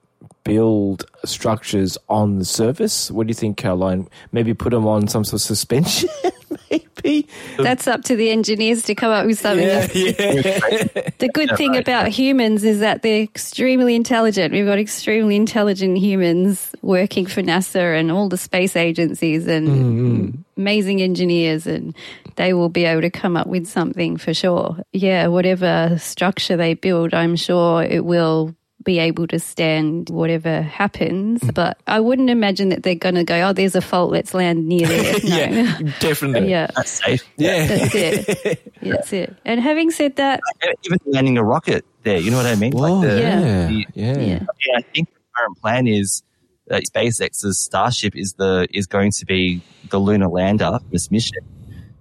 build 0.47 1.05
structures 1.25 1.99
on 2.09 2.39
the 2.39 2.45
surface. 2.45 3.11
What 3.11 3.27
do 3.27 3.31
you 3.31 3.35
think, 3.35 3.57
Caroline? 3.57 4.09
Maybe 4.33 4.55
put 4.55 4.71
them 4.71 4.87
on 4.87 5.09
some 5.09 5.25
sort 5.25 5.41
of 5.41 5.47
suspension. 5.47 6.09
Maybe. 6.71 7.27
That's 7.59 7.87
up 7.87 8.03
to 8.05 8.17
the 8.17 8.31
engineers 8.31 8.83
to 8.85 8.95
come 8.95 9.11
up 9.13 9.27
with 9.27 9.39
something. 9.39 9.67
Yeah, 9.67 9.81
yeah. 9.95 11.11
The 11.19 11.31
good 11.33 11.51
Yeah, 11.51 11.57
thing 11.57 11.73
right. 11.73 11.81
about 11.81 12.09
humans 12.09 12.65
is 12.65 12.81
that 12.81 13.03
they're 13.03 13.23
extremely 13.23 13.95
intelligent. 13.95 14.53
We've 14.53 14.67
got 14.67 14.79
extremely 14.79 15.37
intelligent 15.37 15.99
humans 15.99 16.73
working 16.83 17.27
for 17.27 17.43
NASA 17.43 17.99
and 17.99 18.11
all 18.11 18.29
the 18.29 18.39
space 18.39 18.77
agencies 18.77 19.47
and 19.47 19.67
Mm-hmm. 19.69 20.41
amazing 20.57 21.03
engineers, 21.03 21.67
and 21.67 21.95
they 22.37 22.53
will 22.55 22.69
be 22.69 22.85
able 22.85 23.03
to 23.03 23.11
come 23.11 23.37
up 23.37 23.47
with 23.47 23.67
something 23.67 24.17
for 24.17 24.33
sure. 24.35 24.77
Yeah, 24.93 25.27
whatever 25.29 25.97
structure 25.99 26.57
they 26.57 26.75
build, 26.75 27.15
I'm 27.15 27.37
sure 27.37 27.83
it 27.83 28.05
will 28.05 28.55
be 28.87 28.99
able 28.99 29.27
to 29.27 29.39
stand 29.39 30.09
whatever 30.09 30.63
happens. 30.63 31.43
Mm. 31.43 31.53
But 31.55 31.79
I 31.87 32.01
wouldn't 32.01 32.31
imagine 32.31 32.71
that 32.71 32.85
they're 32.85 32.95
going 32.95 33.17
to 33.17 33.25
go, 33.25 33.49
oh, 33.49 33.53
there's 33.53 33.75
a 33.75 33.83
fault, 33.83 34.11
let's 34.11 34.33
land 34.33 34.67
near 34.67 34.87
there. 34.87 35.15
No. 35.27 35.37
yeah, 35.37 35.79
definitely. 35.99 36.51
Yeah. 36.51 36.69
That's 36.75 37.05
safe. 37.05 37.25
Yeah. 37.37 37.67
That's 37.67 37.95
it. 37.95 38.73
That's 38.83 39.13
it. 39.13 39.37
And 39.45 39.61
having 39.61 39.91
said 39.91 40.17
that, 40.17 40.41
Even 40.85 40.99
landing 41.05 41.37
a 41.37 41.45
rocket 41.45 41.85
there, 42.05 42.19
you 42.19 42.31
know 42.31 42.37
what 42.39 42.47
I 42.47 42.55
mean? 42.55 42.73
Whoa, 42.73 43.03
the, 43.03 43.21
yeah, 43.21 43.41
the- 43.67 43.87
yeah. 43.95 44.19
Yeah. 44.19 44.41
Yeah, 44.67 44.79
I 44.79 44.83
think 44.83 45.09
the 45.13 45.21
current 45.37 45.61
plan 45.61 45.87
is 45.89 46.23
that 46.69 46.85
SpaceX's 46.85 47.59
Starship 47.61 48.17
is 48.17 48.35
the 48.35 48.67
is 48.73 48.87
going 48.87 49.11
to 49.13 49.27
be 49.27 49.61
the 49.91 49.99
lunar 49.99 50.29
lander, 50.29 50.79
this 50.91 51.11
mission. 51.11 51.43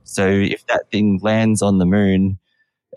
So 0.04 0.28
if 0.28 0.66
that 0.68 0.84
thing 0.92 1.20
lands 1.24 1.62
on 1.64 1.80
the 1.80 1.86
moon, 1.86 2.38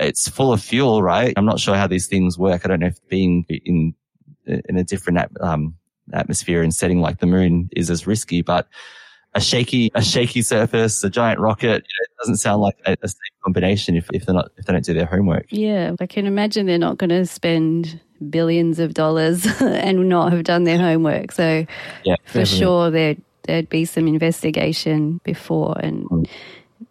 it's 0.00 0.28
full 0.28 0.52
of 0.52 0.62
fuel, 0.62 1.02
right? 1.02 1.32
I'm 1.36 1.46
not 1.46 1.60
sure 1.60 1.74
how 1.76 1.86
these 1.86 2.06
things 2.06 2.38
work. 2.38 2.62
I 2.64 2.68
don't 2.68 2.80
know 2.80 2.86
if 2.88 3.08
being 3.08 3.44
in 3.48 3.94
in 4.46 4.76
a 4.76 4.84
different 4.84 5.18
at- 5.18 5.30
um, 5.40 5.74
atmosphere 6.12 6.62
and 6.62 6.74
setting 6.74 7.00
like 7.00 7.18
the 7.20 7.26
moon 7.26 7.68
is 7.76 7.90
as 7.90 8.06
risky, 8.06 8.40
but 8.42 8.66
a 9.34 9.40
shaky 9.40 9.90
a 9.94 10.02
shaky 10.02 10.40
surface, 10.40 11.04
a 11.04 11.10
giant 11.10 11.38
rocket, 11.38 11.66
you 11.66 11.72
know, 11.74 11.78
it 12.02 12.10
doesn't 12.20 12.36
sound 12.38 12.62
like 12.62 12.76
a, 12.86 12.96
a 13.02 13.08
safe 13.08 13.18
combination 13.44 13.94
if, 13.96 14.08
if 14.12 14.24
they're 14.24 14.34
not 14.34 14.50
if 14.56 14.64
they 14.64 14.72
don't 14.72 14.84
do 14.84 14.94
their 14.94 15.04
homework. 15.06 15.46
Yeah, 15.50 15.94
I 16.00 16.06
can 16.06 16.24
imagine 16.26 16.64
they're 16.66 16.78
not 16.78 16.96
going 16.96 17.10
to 17.10 17.26
spend 17.26 18.00
billions 18.30 18.78
of 18.78 18.94
dollars 18.94 19.46
and 19.60 20.08
not 20.08 20.32
have 20.32 20.44
done 20.44 20.64
their 20.64 20.78
homework. 20.78 21.32
So 21.32 21.66
Yeah, 22.04 22.16
for 22.24 22.38
definitely. 22.38 22.58
sure 22.58 22.90
there 22.90 23.16
there'd 23.44 23.68
be 23.68 23.84
some 23.84 24.08
investigation 24.08 25.20
before 25.24 25.76
and 25.78 26.06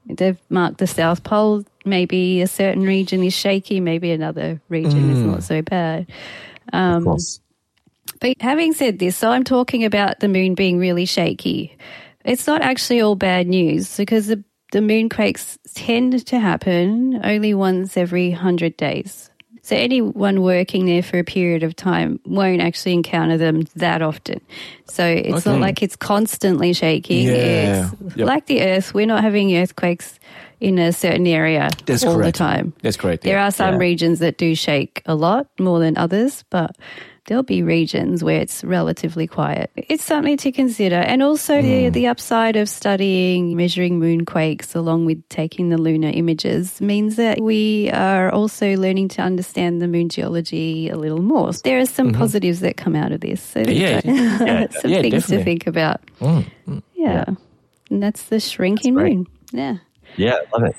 they've 0.10 0.38
marked 0.50 0.78
the 0.78 0.88
South 0.88 1.24
Pole. 1.24 1.64
Maybe 1.86 2.42
a 2.42 2.48
certain 2.48 2.84
region 2.84 3.24
is 3.24 3.34
shaky, 3.34 3.80
maybe 3.80 4.12
another 4.12 4.60
region 4.70 5.10
is 5.10 5.20
Mm. 5.20 5.32
not 5.32 5.44
so 5.44 5.62
bad. 5.62 6.08
Um, 6.74 7.18
but 8.20 8.36
having 8.40 8.74
said 8.74 9.00
this, 9.00 9.18
so 9.18 9.30
I'm 9.32 9.44
talking 9.44 9.86
about 9.86 10.20
the 10.20 10.28
moon 10.28 10.56
being 10.56 10.78
really 10.80 11.06
shaky. 11.06 11.78
It's 12.26 12.48
not 12.48 12.62
actually 12.62 13.02
all 13.02 13.16
bad 13.16 13.48
news 13.48 13.96
because 13.96 14.28
the, 14.28 14.44
the 14.72 14.80
moonquakes 14.80 15.58
tend 15.76 16.26
to 16.26 16.40
happen 16.40 17.22
only 17.24 17.54
once 17.54 17.96
every 17.96 18.32
100 18.32 18.76
days. 18.76 19.30
So 19.68 19.76
anyone 19.76 20.44
working 20.44 20.86
there 20.86 21.04
for 21.04 21.20
a 21.20 21.26
period 21.26 21.62
of 21.62 21.76
time 21.76 22.22
won't 22.26 22.62
actually 22.62 22.94
encounter 22.94 23.38
them 23.38 23.64
that 23.76 24.02
often. 24.02 24.40
So 24.86 25.06
it's 25.06 25.46
Okay. 25.46 25.52
not 25.52 25.60
like 25.60 25.84
it's 25.84 25.98
constantly 25.98 26.72
shaking. 26.72 27.26
Yeah. 27.28 27.90
It's 28.06 28.16
Yep. 28.16 28.28
like 28.28 28.46
the 28.46 28.62
Earth. 28.62 28.94
We're 28.94 29.06
not 29.08 29.24
having 29.24 29.54
earthquakes 29.58 30.20
in 30.62 30.80
a 30.80 30.94
certain 30.94 31.28
area 31.28 31.70
That's 31.86 32.06
all 32.06 32.16
correct. 32.16 32.38
the 32.38 32.46
time. 32.46 32.72
That's 32.82 32.96
correct. 32.96 33.24
There 33.24 33.36
yeah. 33.36 33.48
are 33.48 33.52
some 33.52 33.74
Yeah. 33.74 33.80
regions 33.90 34.20
that 34.20 34.38
do 34.38 34.56
shake 34.56 35.02
a 35.06 35.16
lot 35.16 35.48
more 35.60 35.80
than 35.80 35.98
others, 35.98 36.46
but 36.50 36.72
there'll 37.28 37.44
be 37.44 37.62
regions 37.62 38.24
where 38.24 38.40
it's 38.40 38.64
relatively 38.64 39.28
quiet. 39.28 39.70
It's 39.76 40.04
something 40.04 40.38
to 40.38 40.52
consider. 40.52 40.96
And 40.96 41.22
also 41.22 41.62
the, 41.62 41.90
the 41.90 42.08
upside 42.08 42.56
of 42.56 42.68
studying 42.70 43.56
measuring 43.56 44.00
moonquakes 44.00 44.76
along 44.76 45.06
with 45.06 45.28
taking 45.30 45.70
the 45.70 45.78
lunar 45.78 46.10
images 46.10 46.80
means 46.82 47.18
that 47.18 47.40
we 47.42 47.90
are 47.92 48.32
also 48.32 48.76
learning 48.78 49.10
to 49.10 49.22
understand 49.22 49.82
the 49.82 49.88
moon 49.88 50.10
geology 50.10 50.90
a 50.90 50.96
little 50.98 51.22
more. 51.22 51.52
There 51.64 51.80
are 51.80 51.86
some 51.86 52.12
Mhm. 52.14 52.18
positives 52.18 52.62
that 52.62 52.78
come 52.78 52.96
out 52.96 53.12
of 53.12 53.20
this. 53.22 53.42
So 53.42 53.60
Yeah. 53.60 54.02
Yeah. 54.06 54.68
some 54.82 54.92
Yeah, 54.92 55.02
things 55.02 55.28
definitely. 55.28 55.38
to 55.38 55.44
think 55.44 55.68
about. 55.68 56.02
Mm, 56.22 56.46
mm. 56.68 56.82
Yeah. 56.96 57.26
And 57.92 58.02
that's 58.02 58.24
the 58.24 58.40
shrinking 58.40 58.96
moon. 58.96 59.28
Yeah. 59.52 59.78
Yeah, 60.16 60.36
I 60.36 60.58
love 60.58 60.70
it. 60.70 60.76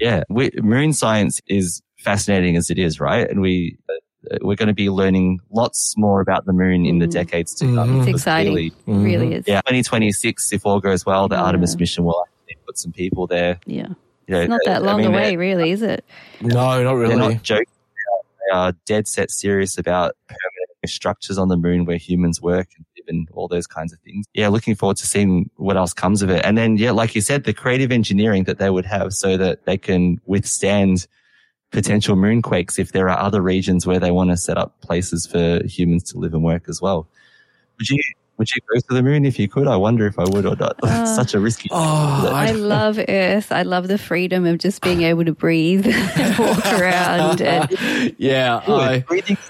Yeah, 0.00 0.22
we, 0.28 0.50
moon 0.62 0.92
science 0.92 1.40
is 1.48 1.82
fascinating 1.98 2.56
as 2.56 2.70
it 2.70 2.78
is, 2.78 3.00
right? 3.00 3.28
And 3.28 3.40
we 3.40 3.76
uh, 3.88 3.92
Uh, 4.30 4.38
we're 4.42 4.56
going 4.56 4.68
to 4.68 4.74
be 4.74 4.90
learning 4.90 5.40
lots 5.50 5.94
more 5.96 6.20
about 6.20 6.44
the 6.44 6.52
moon 6.52 6.84
in 6.84 6.98
the 6.98 7.06
mm-hmm. 7.06 7.12
decades 7.12 7.54
to 7.54 7.64
come. 7.64 7.76
Mm. 7.76 7.96
It's 7.98 8.06
because 8.06 8.20
exciting. 8.22 8.52
clearly- 8.52 8.66
It 8.66 8.92
really 8.92 9.26
mm-hmm. 9.26 9.32
is. 9.34 9.44
Yeah, 9.46 9.60
2026, 9.60 10.52
if 10.52 10.66
all 10.66 10.80
goes 10.80 11.06
well, 11.06 11.28
the 11.28 11.36
Artemis 11.36 11.76
mission 11.76 12.04
will 12.04 12.24
actually 12.26 12.60
put 12.66 12.78
some 12.78 12.92
people 12.92 13.26
there. 13.26 13.60
Yeah. 13.64 13.88
You 14.26 14.34
know, 14.34 14.40
It's 14.40 14.50
not 14.50 14.60
I- 14.66 14.72
that 14.72 14.82
I 14.82 14.86
long 14.86 14.98
mean, 14.98 15.06
away, 15.06 15.36
really, 15.36 15.70
is 15.70 15.82
it? 15.82 16.04
No, 16.40 16.82
not 16.82 16.92
really. 16.92 17.14
They're 17.14 17.30
not 17.30 17.42
joking. 17.42 17.66
They 18.46 18.56
are 18.56 18.72
dead 18.86 19.06
set 19.06 19.30
serious 19.30 19.78
about 19.78 20.16
permanent 20.26 20.68
structures 20.86 21.38
on 21.38 21.48
the 21.48 21.56
moon 21.56 21.84
where 21.84 21.96
humans 21.96 22.40
work 22.40 22.68
and 22.76 22.86
live 22.96 23.04
and 23.08 23.28
all 23.34 23.46
those 23.46 23.66
kinds 23.66 23.92
of 23.92 23.98
things. 24.00 24.26
Yeah, 24.32 24.48
looking 24.48 24.74
forward 24.74 24.96
to 24.98 25.06
seeing 25.06 25.50
what 25.56 25.76
else 25.76 25.92
comes 25.92 26.22
of 26.22 26.30
it. 26.30 26.44
And 26.44 26.56
then, 26.56 26.76
yeah, 26.76 26.92
like 26.92 27.14
you 27.14 27.20
said, 27.20 27.44
the 27.44 27.52
creative 27.52 27.92
engineering 27.92 28.44
that 28.44 28.58
they 28.58 28.70
would 28.70 28.86
have 28.86 29.12
so 29.12 29.36
that 29.36 29.64
they 29.64 29.76
can 29.76 30.20
withstand 30.24 31.06
potential 31.70 32.16
moonquakes 32.16 32.78
if 32.78 32.92
there 32.92 33.08
are 33.10 33.18
other 33.18 33.42
regions 33.42 33.86
where 33.86 33.98
they 34.00 34.10
want 34.10 34.30
to 34.30 34.36
set 34.36 34.56
up 34.56 34.80
places 34.80 35.26
for 35.26 35.62
humans 35.66 36.02
to 36.12 36.18
live 36.18 36.32
and 36.34 36.42
work 36.42 36.64
as 36.68 36.80
well. 36.80 37.06
Would 37.78 37.90
you 37.90 38.02
would 38.38 38.48
you 38.54 38.60
go 38.72 38.78
to 38.78 38.94
the 38.94 39.02
moon 39.02 39.24
if 39.24 39.36
you 39.38 39.48
could? 39.48 39.66
I 39.66 39.76
wonder 39.76 40.06
if 40.06 40.16
I 40.18 40.22
would 40.24 40.46
or 40.46 40.54
not. 40.54 40.76
Uh, 40.82 41.04
Such 41.04 41.34
a 41.34 41.40
risky. 41.40 41.68
Oh, 41.72 42.30
I 42.32 42.52
love 42.52 42.98
Earth. 43.08 43.50
I 43.50 43.62
love 43.62 43.88
the 43.88 43.98
freedom 43.98 44.46
of 44.46 44.58
just 44.58 44.80
being 44.80 45.02
able 45.02 45.24
to 45.24 45.32
breathe 45.34 45.86
and 46.16 46.38
walk 46.38 46.64
around. 46.72 47.42
And 47.42 48.14
yeah, 48.16 48.60
I, 48.64 49.04
yeah, 49.08 49.48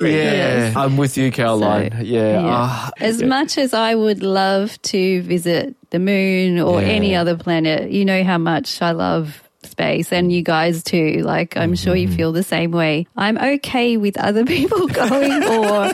Yes. 0.00 0.76
I'm 0.76 0.96
with 0.96 1.16
you, 1.16 1.30
Caroline. 1.30 1.92
yeah, 2.02 2.32
Yeah. 2.32 2.40
ah, 2.44 2.90
as 3.00 3.20
yeah. 3.20 3.26
much 3.28 3.58
as 3.58 3.72
I 3.72 3.94
would 3.94 4.22
love 4.22 4.80
to 4.82 5.22
visit 5.22 5.74
the 5.90 5.98
moon 6.00 6.58
or 6.58 6.80
Yeah. 6.82 6.88
any 6.88 7.14
other 7.14 7.36
planet, 7.36 7.90
you 7.90 8.04
know 8.04 8.22
how 8.24 8.38
much 8.38 8.82
I 8.82 8.90
love 8.90 9.45
space 9.76 10.10
and 10.10 10.32
you 10.32 10.40
guys 10.42 10.82
too. 10.82 11.22
Like, 11.22 11.54
I'm 11.56 11.74
sure 11.74 11.94
Mm-hmm. 11.94 12.10
you 12.10 12.16
feel 12.16 12.32
the 12.32 12.42
same 12.42 12.70
way. 12.70 13.06
I'm 13.16 13.36
okay 13.36 13.96
with 13.98 14.16
other 14.16 14.44
people 14.56 14.86
going 15.04 15.44
or 15.44 15.92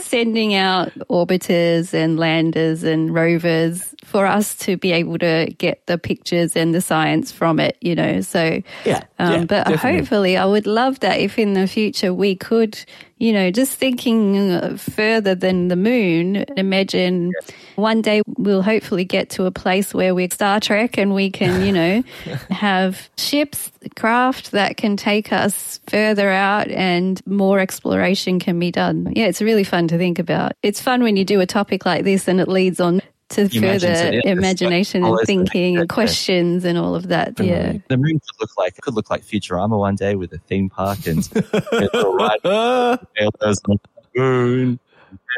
sending 0.00 0.54
out 0.54 0.92
orbiters 1.10 1.92
and 1.92 2.18
landers 2.18 2.82
and 2.84 3.12
rovers 3.14 3.94
for 4.04 4.24
us 4.26 4.54
to 4.56 4.78
be 4.78 4.92
able 4.92 5.18
to 5.18 5.52
get 5.58 5.86
the 5.86 5.98
pictures 5.98 6.56
and 6.56 6.74
the 6.74 6.80
science 6.80 7.30
from 7.30 7.60
it, 7.60 7.76
you 7.82 7.94
know. 7.94 8.22
So, 8.22 8.62
Yeah, 8.86 9.02
um, 9.18 9.32
yeah, 9.32 9.44
but 9.44 9.66
definitely. 9.68 9.98
hopefully, 9.98 10.36
I 10.38 10.46
would 10.46 10.66
love 10.66 11.00
that 11.00 11.20
if 11.20 11.38
in 11.38 11.52
the 11.52 11.66
future 11.66 12.14
we 12.14 12.34
could, 12.34 12.82
you 13.18 13.32
know, 13.32 13.50
just 13.50 13.72
thinking 13.72 14.76
further 14.76 15.34
than 15.34 15.68
the 15.68 15.76
moon, 15.76 16.44
imagine 16.56 17.32
one 17.76 18.00
day 18.00 18.22
we'll 18.36 18.62
hopefully 18.62 19.04
get 19.04 19.30
to 19.30 19.44
a 19.44 19.50
place 19.50 19.92
where 19.92 20.14
we're 20.14 20.30
Star 20.30 20.60
Trek 20.60 20.96
and 20.98 21.14
we 21.14 21.30
can, 21.30 21.64
you 21.64 21.72
know, 21.72 22.02
have 22.50 23.10
ships, 23.16 23.70
craft 23.96 24.52
that 24.52 24.76
can 24.76 24.96
take 24.96 25.32
us 25.32 25.80
further 25.88 26.30
out 26.30 26.68
and 26.68 27.24
more 27.26 27.58
exploration 27.58 28.38
can 28.38 28.58
be 28.58 28.70
done. 28.70 29.12
Yeah, 29.14 29.26
it's 29.26 29.42
really 29.42 29.64
fun 29.64 29.88
to 29.88 29.98
think 29.98 30.18
about. 30.18 30.52
It's 30.62 30.80
fun 30.80 31.02
when 31.02 31.16
you 31.16 31.24
do 31.24 31.40
a 31.40 31.46
topic 31.46 31.84
like 31.84 32.04
this 32.04 32.28
and 32.28 32.40
it 32.40 32.48
leads 32.48 32.80
on 32.80 33.02
to 33.30 33.48
further 33.48 33.88
it, 33.88 34.14
yeah, 34.14 34.20
it's 34.24 34.26
imagination 34.26 35.04
and 35.04 35.18
thinking 35.26 35.76
and 35.78 35.88
questions 35.88 36.64
and 36.64 36.78
all 36.78 36.94
of 36.94 37.08
that. 37.08 37.38
Yeah. 37.40 37.74
The 37.88 37.96
moon 37.96 38.20
could 38.20 38.40
look 38.40 38.56
like 38.56 38.76
could 38.80 38.94
look 38.94 39.10
like 39.10 39.22
Futurama 39.22 39.78
one 39.78 39.96
day 39.96 40.14
with 40.14 40.32
a 40.32 40.38
theme 40.38 40.68
park 40.70 41.06
and 41.06 41.22
they'll 41.24 42.14
ride 42.14 42.40
sailors 42.42 43.60
on 43.68 43.78
the 44.14 44.20
moon. 44.20 44.80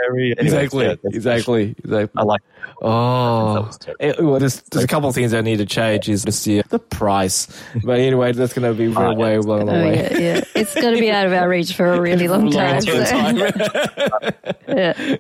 Very, 0.09 0.33
exactly, 0.33 0.85
yeah, 0.87 0.95
exactly, 1.05 1.75
exactly. 1.79 2.11
I 2.17 2.23
like. 2.25 2.41
Oh, 2.83 3.71
Eh, 4.01 4.15
well, 4.19 4.39
there's, 4.41 4.63
there's 4.63 4.85
a 4.85 4.89
couple 4.89 5.09
of 5.09 5.15
things 5.15 5.35
I 5.35 5.43
need 5.43 5.59
to 5.59 5.67
change. 5.67 6.09
Is 6.09 6.25
just 6.25 6.45
the, 6.45 6.63
the 6.71 6.79
price, 6.79 7.47
but 7.85 7.99
anyway, 8.01 8.33
that's 8.33 8.53
going 8.53 8.69
to 8.73 8.77
be 8.77 8.87
very 8.89 9.15
way 9.15 9.35
along 9.37 9.67
the 9.67 9.73
Oh, 9.73 9.85
way. 9.85 9.97
yeah, 9.97 10.19
yeah. 10.19 10.45
It's 10.57 10.75
got 10.75 10.91
to 10.91 10.99
be 10.99 11.11
out 11.11 11.27
of 11.27 11.33
our 11.33 11.49
reach 11.49 11.75
for 11.75 11.93
a 11.93 12.01
really 12.01 12.27
long 12.35 12.51
time. 12.51 12.81
so- 12.81 12.93
yeah. 14.69 15.17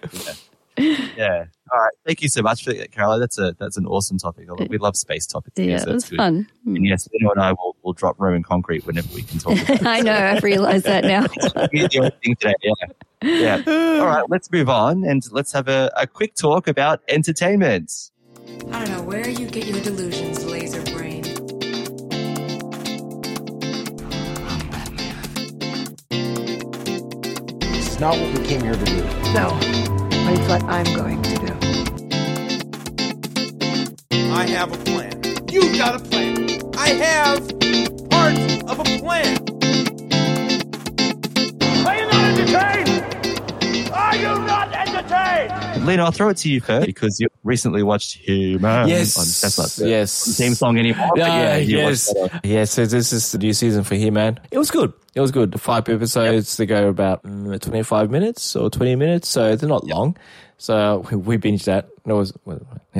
Yeah. 1.16 1.44
All 1.72 1.78
right. 1.78 1.92
Thank 2.06 2.22
you 2.22 2.28
so 2.28 2.42
much 2.42 2.64
for 2.64 2.72
that, 2.72 2.90
Caroline. 2.92 3.20
That's 3.20 3.38
a 3.38 3.54
that's 3.58 3.76
an 3.76 3.86
awesome 3.86 4.18
topic. 4.18 4.48
We 4.68 4.78
love 4.78 4.96
space 4.96 5.26
topics. 5.26 5.56
here, 5.58 5.70
Yeah, 5.70 5.78
so 5.78 5.90
it 5.90 5.94
it's 5.94 6.04
was 6.04 6.10
good. 6.10 6.16
fun. 6.16 6.48
And 6.66 6.84
yes, 6.86 7.08
Lino 7.12 7.30
and 7.32 7.40
I 7.40 7.52
will, 7.52 7.76
will 7.82 7.92
drop 7.92 8.16
Roman 8.18 8.42
concrete 8.42 8.86
whenever 8.86 9.08
we 9.14 9.22
can 9.22 9.38
talk. 9.38 9.52
About 9.60 9.70
it. 9.70 9.86
I 9.86 10.00
know, 10.00 10.12
I've 10.14 10.42
realised 10.42 10.84
that 10.86 11.04
now. 11.04 11.26
The 11.70 11.88
only 11.98 12.10
thing 12.24 12.34
today. 12.36 12.54
Yeah. 13.22 13.62
Yeah. 13.66 13.98
All 14.00 14.06
right. 14.06 14.24
Let's 14.28 14.50
move 14.50 14.68
on 14.68 15.04
and 15.04 15.22
let's 15.30 15.52
have 15.52 15.68
a, 15.68 15.92
a 15.96 16.06
quick 16.06 16.34
talk 16.34 16.66
about 16.66 17.02
entertainment. 17.08 17.92
I 18.72 18.84
don't 18.84 18.96
know 18.96 19.02
where 19.02 19.28
you 19.28 19.46
get 19.46 19.66
your 19.66 19.80
delusions, 19.80 20.44
laser 20.44 20.82
brain. 20.96 21.22
This 26.10 27.86
is 27.88 28.00
not 28.00 28.18
what 28.18 28.36
we 28.38 28.44
came 28.44 28.60
here 28.62 28.74
to 28.74 28.84
do. 28.84 28.96
No, 29.32 29.48
but 30.30 30.38
it's 30.38 30.48
what 30.48 30.62
I'm 30.64 30.84
going 30.94 31.22
to 31.22 31.34
do. 31.34 31.46
I 34.32 34.46
have 34.46 34.72
a 34.72 34.76
plan. 34.84 35.20
You've 35.50 35.76
got 35.76 35.96
a 35.96 35.98
plan. 35.98 36.60
I 36.76 36.88
have 36.90 37.48
part 38.10 38.38
of 38.70 38.78
a 38.78 38.84
plan. 39.00 39.38
Are 41.86 41.96
you 41.96 42.06
not 42.06 42.24
entertained? 42.38 42.89
Are 44.10 44.16
you 44.16 44.22
not 44.44 44.74
entertained? 44.74 45.86
Lino, 45.86 46.04
I'll 46.04 46.10
throw 46.10 46.30
it 46.30 46.36
to 46.38 46.50
you 46.50 46.60
first 46.60 46.84
because 46.84 47.20
you 47.20 47.28
recently 47.44 47.84
watched 47.84 48.16
He-Man. 48.18 48.88
Yes, 48.88 49.16
on, 49.16 49.24
that's 49.24 49.56
not 49.56 49.68
the 49.68 49.88
yes. 49.88 50.36
theme 50.36 50.54
song 50.54 50.78
anymore. 50.78 51.10
but 51.10 51.18
Yeah, 51.18 51.56
yeah, 51.56 51.56
yes, 51.58 52.12
watched 52.12 52.32
that 52.32 52.34
on- 52.34 52.40
yes. 52.50 52.72
So 52.72 52.86
this 52.86 53.12
is 53.12 53.30
the 53.30 53.38
new 53.38 53.52
season 53.52 53.84
for 53.84 53.94
He-Man. 53.94 54.40
It 54.50 54.58
was 54.58 54.68
good. 54.68 54.92
It 55.14 55.20
was 55.20 55.30
good. 55.30 55.60
Five 55.60 55.88
episodes. 55.88 56.56
They 56.56 56.66
go 56.66 56.88
about 56.88 57.22
mm, 57.22 57.60
25 57.60 58.10
minutes 58.10 58.56
or 58.56 58.68
20 58.68 58.96
minutes, 58.96 59.28
so 59.28 59.54
they're 59.54 59.68
not 59.68 59.84
long. 59.86 60.16
So 60.58 61.06
we, 61.12 61.16
we 61.16 61.38
binged 61.38 61.66
that. 61.66 61.88
It 62.04 62.12
was 62.12 62.32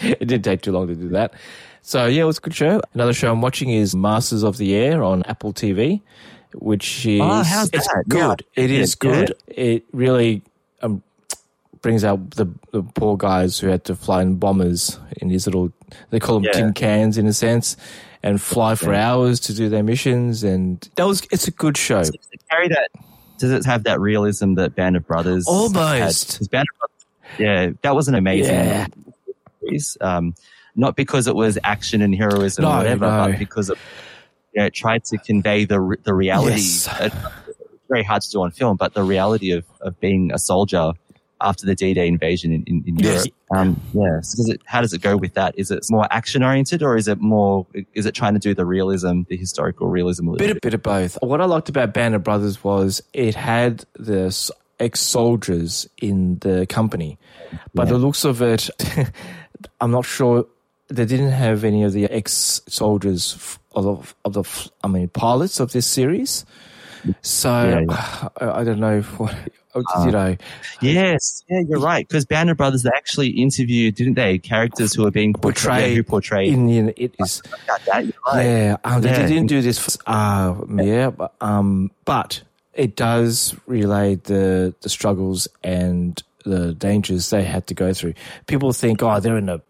it 0.00 0.26
didn't 0.26 0.42
take 0.42 0.62
too 0.62 0.72
long 0.72 0.88
to 0.88 0.96
do 0.96 1.08
that. 1.10 1.34
So 1.82 2.06
yeah, 2.06 2.22
it 2.22 2.26
was 2.26 2.38
a 2.38 2.40
good 2.40 2.54
show. 2.54 2.80
Another 2.94 3.12
show 3.12 3.30
I'm 3.30 3.42
watching 3.42 3.70
is 3.70 3.94
Masters 3.94 4.42
of 4.42 4.56
the 4.56 4.74
Air 4.74 5.04
on 5.04 5.22
Apple 5.26 5.52
TV, 5.52 6.02
which 6.54 7.06
is 7.06 7.20
Oh, 7.20 7.42
how's 7.42 7.70
it's 7.72 7.86
that? 7.88 8.04
good. 8.08 8.44
Yeah. 8.56 8.64
It 8.64 8.70
is 8.70 8.96
Yeah. 9.02 9.10
good. 9.10 9.34
It 9.48 9.84
really 9.92 10.42
um, 10.82 11.02
brings 11.82 12.04
out 12.04 12.30
the, 12.32 12.46
the 12.72 12.82
poor 12.82 13.16
guys 13.16 13.58
who 13.58 13.68
had 13.68 13.84
to 13.84 13.94
fly 13.94 14.22
in 14.22 14.36
bombers 14.36 14.98
in 15.18 15.28
these 15.28 15.46
little 15.46 15.72
they 16.10 16.20
call 16.20 16.36
them 16.36 16.44
Yeah. 16.44 16.52
tin 16.52 16.72
cans 16.72 17.18
in 17.18 17.26
a 17.26 17.32
sense 17.32 17.76
and 18.22 18.40
fly 18.40 18.74
for 18.74 18.92
hours 18.94 19.40
to 19.40 19.54
do 19.54 19.68
their 19.68 19.82
missions 19.82 20.42
and 20.44 20.88
that 20.96 21.06
was 21.06 21.22
it's 21.32 21.48
a 21.48 21.50
good 21.50 21.76
show 21.76 21.98
Does 22.00 22.10
it 22.10 22.42
carry 22.50 22.68
that? 22.68 22.90
Does 23.38 23.50
it 23.52 23.64
have 23.64 23.84
that 23.84 23.98
realism 24.00 24.54
that 24.54 24.74
Band 24.74 24.96
of 24.96 25.06
Brothers 25.06 25.46
Almost. 25.48 26.50
Band 26.50 26.66
of 26.70 26.78
Brothers, 26.78 27.38
yeah, 27.38 27.70
that 27.82 27.94
was 27.96 28.08
an 28.08 28.14
amazing 28.14 28.86
series. 29.62 29.96
Um, 30.00 30.34
not 30.76 30.94
because 30.96 31.26
it 31.26 31.34
was 31.34 31.58
action 31.64 32.02
and 32.02 32.14
heroism 32.14 32.62
No, 32.64 32.72
or 32.72 32.76
whatever, 32.78 33.06
no. 33.06 33.26
but 33.30 33.38
because 33.38 33.70
it, 33.70 33.78
you 34.52 34.62
know, 34.62 34.68
tried 34.70 35.04
to 35.04 35.18
convey 35.18 35.64
the 35.64 35.96
the 36.02 36.14
reality 36.14 36.56
Yes. 36.56 36.88
uh, 36.88 37.08
very 37.88 38.02
hard 38.04 38.22
to 38.22 38.30
do 38.30 38.42
on 38.42 38.50
film, 38.52 38.76
but 38.76 38.94
the 38.94 39.02
reality 39.02 39.50
of, 39.52 39.64
of 39.80 39.98
being 40.00 40.30
a 40.32 40.38
soldier 40.38 40.92
after 41.42 41.64
the 41.66 41.74
D-Day 41.74 42.06
invasion 42.06 42.52
in, 42.52 42.62
in, 42.64 42.84
in 42.86 42.98
Yes. 42.98 43.24
Europe. 43.26 43.34
Um, 43.56 43.80
yeah. 43.94 44.20
So 44.20 44.36
does 44.36 44.48
it, 44.50 44.60
how 44.66 44.80
does 44.82 44.92
it 44.92 45.00
go 45.00 45.16
with 45.16 45.34
that? 45.34 45.54
Is 45.58 45.70
it 45.70 45.84
more 45.90 46.06
action 46.10 46.42
oriented 46.44 46.82
or 46.82 46.96
is 46.98 47.08
it 47.08 47.18
more, 47.18 47.66
is 47.94 48.04
it 48.06 48.14
trying 48.14 48.34
to 48.34 48.38
do 48.38 48.54
the 48.54 48.64
realism, 48.66 49.22
the 49.28 49.36
historical 49.38 49.88
realism 49.88 50.28
a 50.28 50.32
little 50.32 50.38
bit 50.46 50.48
bit? 50.48 50.56
of, 50.56 50.60
bit 50.60 50.74
of 50.74 50.82
both. 50.82 51.18
What 51.22 51.40
I 51.40 51.46
liked 51.46 51.68
about 51.70 51.94
Band 51.94 52.14
of 52.14 52.22
Brothers 52.22 52.62
was 52.62 53.02
it 53.14 53.34
had 53.34 53.84
the 53.94 54.26
s- 54.26 54.50
ex-soldiers 54.78 55.88
in 56.02 56.38
the 56.40 56.66
company, 56.66 57.18
but 57.74 57.88
the 57.88 57.96
looks 57.98 58.24
of 58.24 58.42
it, 58.42 58.68
I'm 59.80 59.90
not 59.90 60.04
sure 60.04 60.46
they 60.90 61.04
didn't 61.04 61.32
have 61.32 61.64
any 61.64 61.84
of 61.84 61.92
the 61.92 62.04
ex-soldiers 62.06 63.34
f- 63.36 63.58
of, 63.72 64.14
of 64.24 64.32
the 64.34 64.70
I 64.84 64.88
mean 64.88 65.08
pilots 65.08 65.60
of 65.60 65.72
this 65.72 65.86
series. 65.86 66.44
So 67.22 67.86
Yeah, 67.88 68.28
I, 68.40 68.60
I 68.60 68.64
don't 68.64 68.80
know 68.80 69.00
what 69.02 69.34
you 70.04 70.10
know. 70.10 70.36
Yes, 70.80 71.44
yeah, 71.48 71.60
you're 71.60 71.80
right. 71.80 72.06
Because 72.06 72.24
Band 72.24 72.50
of 72.50 72.56
Brothers, 72.56 72.82
they 72.82 72.90
actually 72.94 73.28
interviewed, 73.28 73.94
didn't 73.94 74.14
they, 74.14 74.38
characters 74.38 74.94
who 74.94 75.06
are 75.06 75.10
being 75.10 75.32
portrayed, 75.32 75.64
Portrayed 75.64 75.96
who 75.96 76.02
portrayed 76.02 76.52
Indian. 76.52 76.92
It 76.96 77.14
is. 77.20 77.42
That, 77.66 77.86
right. 78.26 78.44
Yeah, 78.44 78.76
um, 78.84 79.00
they 79.00 79.12
didn't 79.26 79.46
do 79.46 79.62
this. 79.62 79.78
For, 79.78 79.92
uh, 80.06 80.56
yeah, 80.76 81.10
but, 81.10 81.34
um, 81.40 81.90
but 82.04 82.42
it 82.74 82.96
does 82.96 83.54
relay 83.66 84.16
the 84.16 84.74
the 84.80 84.88
struggles 84.88 85.46
and 85.62 86.22
the 86.44 86.74
dangers 86.74 87.30
they 87.30 87.44
had 87.44 87.66
to 87.68 87.74
go 87.74 87.92
through. 87.92 88.14
People 88.46 88.72
think, 88.72 89.02
oh, 89.02 89.20
they're 89.20 89.38
in 89.38 89.48
a 89.48 89.60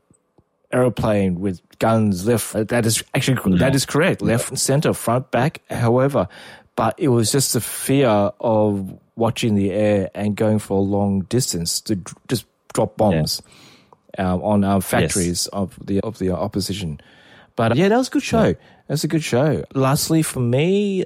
aeroplane 0.73 1.41
with 1.41 1.61
guns 1.79 2.27
left. 2.27 2.53
That 2.69 2.87
is 2.87 3.03
actually 3.15 3.59
that 3.59 3.75
is 3.75 3.87
correct. 3.87 4.23
Left 4.23 4.49
and 4.51 4.59
center, 4.59 4.93
front, 4.93 5.31
back. 5.31 5.63
However, 5.71 6.29
but 6.77 6.95
it 6.99 7.09
was 7.09 7.31
just 7.33 7.53
the 7.53 7.61
fear 7.61 8.09
of 8.41 8.99
watching 9.17 9.55
the 9.55 9.71
air 9.71 10.11
and 10.15 10.35
going 10.35 10.59
for 10.59 10.79
a 10.79 10.81
long 10.81 11.23
distance 11.23 11.81
to 11.83 11.97
just 12.29 12.47
drop 12.73 12.97
bombs 12.97 13.43
um, 14.19 14.43
on 14.43 14.65
our 14.65 14.81
factories 14.81 15.47
of 15.49 15.79
the 15.85 16.01
of 16.01 16.19
the 16.19 16.31
opposition. 16.31 17.01
But 17.57 17.73
uh, 17.73 17.75
yeah, 17.75 17.89
that 17.89 17.97
was 17.99 18.09
a 18.09 18.13
good 18.13 18.23
show. 18.23 18.55
That's 18.89 19.05
a 19.05 19.09
good 19.09 19.23
show. 19.23 19.65
Lastly, 19.75 20.23
for 20.23 20.41
me, 20.41 21.05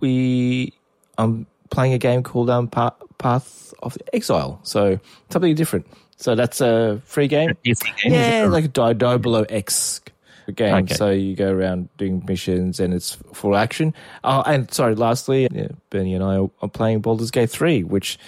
we 0.00 0.72
I'm 1.18 1.46
playing 1.70 1.92
a 1.92 1.98
game 1.98 2.22
called 2.22 2.50
um, 2.50 2.66
Pa- 2.68 2.96
Path 3.18 3.72
of 3.82 3.96
Exile. 4.12 4.60
So 4.62 4.98
something 5.30 5.54
different. 5.54 5.86
So 6.20 6.34
that's 6.34 6.60
a 6.60 7.00
free 7.06 7.28
game. 7.28 7.56
Yeah, 8.04 8.46
like 8.50 8.66
a 8.66 8.68
Di- 8.68 8.92
Diablo 8.92 9.42
X 9.48 10.02
game. 10.54 10.74
Okay. 10.84 10.94
So 10.94 11.10
you 11.10 11.34
go 11.34 11.50
around 11.50 11.88
doing 11.96 12.22
missions 12.26 12.78
and 12.78 12.92
it's 12.92 13.16
full 13.32 13.56
action. 13.56 13.94
Oh, 14.22 14.42
and 14.42 14.70
sorry, 14.72 14.94
lastly, 14.94 15.48
yeah, 15.50 15.68
Bernie 15.88 16.14
and 16.14 16.22
I 16.22 16.36
are, 16.36 16.50
are 16.60 16.68
playing 16.68 17.00
Baldur's 17.00 17.30
Gate 17.30 17.50
3, 17.50 17.84
which 17.84 18.18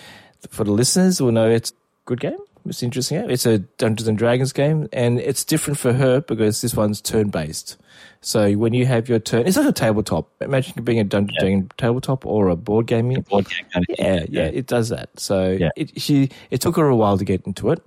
for 0.48 0.64
the 0.64 0.72
listeners 0.72 1.20
will 1.20 1.32
know 1.32 1.50
it's 1.50 1.70
a 1.70 1.74
good 2.06 2.20
game. 2.20 2.38
It's 2.66 2.82
interesting. 2.82 3.28
It's 3.30 3.46
a 3.46 3.58
Dungeons 3.58 4.08
and 4.08 4.16
Dragons 4.16 4.52
game, 4.52 4.88
and 4.92 5.18
it's 5.18 5.44
different 5.44 5.78
for 5.78 5.92
her 5.92 6.20
because 6.20 6.60
this 6.60 6.74
one's 6.74 7.00
turn 7.00 7.30
based. 7.30 7.76
So 8.20 8.52
when 8.52 8.72
you 8.72 8.86
have 8.86 9.08
your 9.08 9.18
turn, 9.18 9.46
it's 9.46 9.56
like 9.56 9.68
a 9.68 9.72
tabletop. 9.72 10.30
Imagine 10.40 10.84
being 10.84 11.00
a 11.00 11.04
Dungeons 11.04 11.36
and 11.40 11.48
Dragons 11.48 11.70
tabletop 11.76 12.24
or 12.24 12.48
a 12.48 12.56
board 12.56 12.86
game. 12.86 13.08
board 13.28 13.48
game 13.48 13.66
kind 13.72 13.84
of 13.88 13.96
yeah, 13.98 14.24
yeah, 14.28 14.44
it 14.44 14.66
does 14.66 14.90
that. 14.90 15.10
So 15.18 15.58
it, 15.76 16.00
she, 16.00 16.30
it 16.50 16.60
took 16.60 16.76
her 16.76 16.86
a 16.86 16.94
while 16.94 17.18
to 17.18 17.24
get 17.24 17.44
into 17.46 17.70
it. 17.70 17.82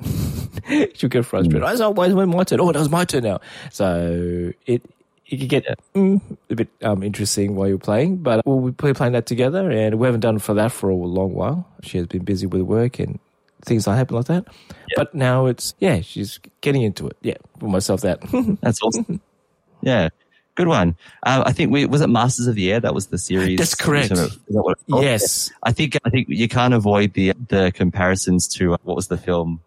She'll 0.98 1.10
get 1.10 1.26
frustrated. 1.26 1.64
I 1.64 1.76
said, 1.76 1.88
"Why 1.88 2.12
when 2.12 2.30
my 2.30 2.44
turn? 2.44 2.60
Oh, 2.60 2.72
that 2.72 2.80
was 2.80 2.90
my 2.90 3.06
turn 3.06 3.24
now." 3.24 3.40
So 3.72 4.52
it 4.66 4.82
it 5.28 5.38
could 5.38 5.50
get 5.50 5.66
mm, 5.94 6.22
a 6.50 6.56
bit 6.56 6.68
um, 6.82 7.02
interesting 7.02 7.56
while 7.56 7.68
you're 7.68 7.78
playing. 7.78 8.18
But 8.18 8.46
we'll 8.46 8.72
be 8.72 8.94
playing 8.94 9.14
that 9.14 9.26
together, 9.26 9.70
and 9.72 9.96
we 10.00 10.06
haven't 10.06 10.22
done 10.22 10.40
for 10.40 10.54
that 10.56 10.72
for 10.72 10.90
a 10.90 10.96
long 10.96 11.34
while. 11.34 11.68
She 11.82 11.98
has 11.98 12.08
been 12.08 12.24
busy 12.24 12.46
with 12.46 12.62
work 12.62 13.00
and 13.00 13.20
things 13.66 13.86
that 13.86 13.96
happen 13.96 14.16
like 14.16 14.26
that. 14.26 14.46
But 14.96 15.14
now 15.14 15.48
it's 15.48 15.74
yeah, 15.80 16.02
she's 16.02 16.40
getting 16.62 16.82
into 16.84 17.08
it. 17.08 17.18
Yeah, 17.22 17.38
for 17.60 17.68
myself 17.68 18.02
that. 18.02 18.22
That's 18.62 18.82
awesome. 18.82 19.20
Yeah, 19.82 20.10
good 20.56 20.68
one. 20.68 20.96
Uh, 21.24 21.44
I 21.46 21.52
think 21.52 21.72
we 21.72 21.86
was 21.86 22.02
it 22.02 22.08
Masters 22.08 22.48
of 22.48 22.56
the 22.56 22.72
Air. 22.72 22.80
That 22.80 22.94
was 22.94 23.08
the 23.08 23.18
series. 23.18 23.58
That's 23.58 23.76
correct. 23.76 24.12
Is 24.12 24.20
that 24.20 24.62
what 24.64 24.78
it's? 24.88 25.02
Yes. 25.04 25.52
I 25.64 25.72
think 25.72 25.98
I 26.06 26.10
think 26.10 26.28
you 26.30 26.48
can't 26.48 26.74
avoid 26.74 27.14
the 27.14 27.34
the 27.50 27.72
comparisons 27.74 28.48
to 28.56 28.74
uh, 28.74 28.78
what 28.84 28.96
was 28.96 29.08
the 29.08 29.18
film 29.18 29.60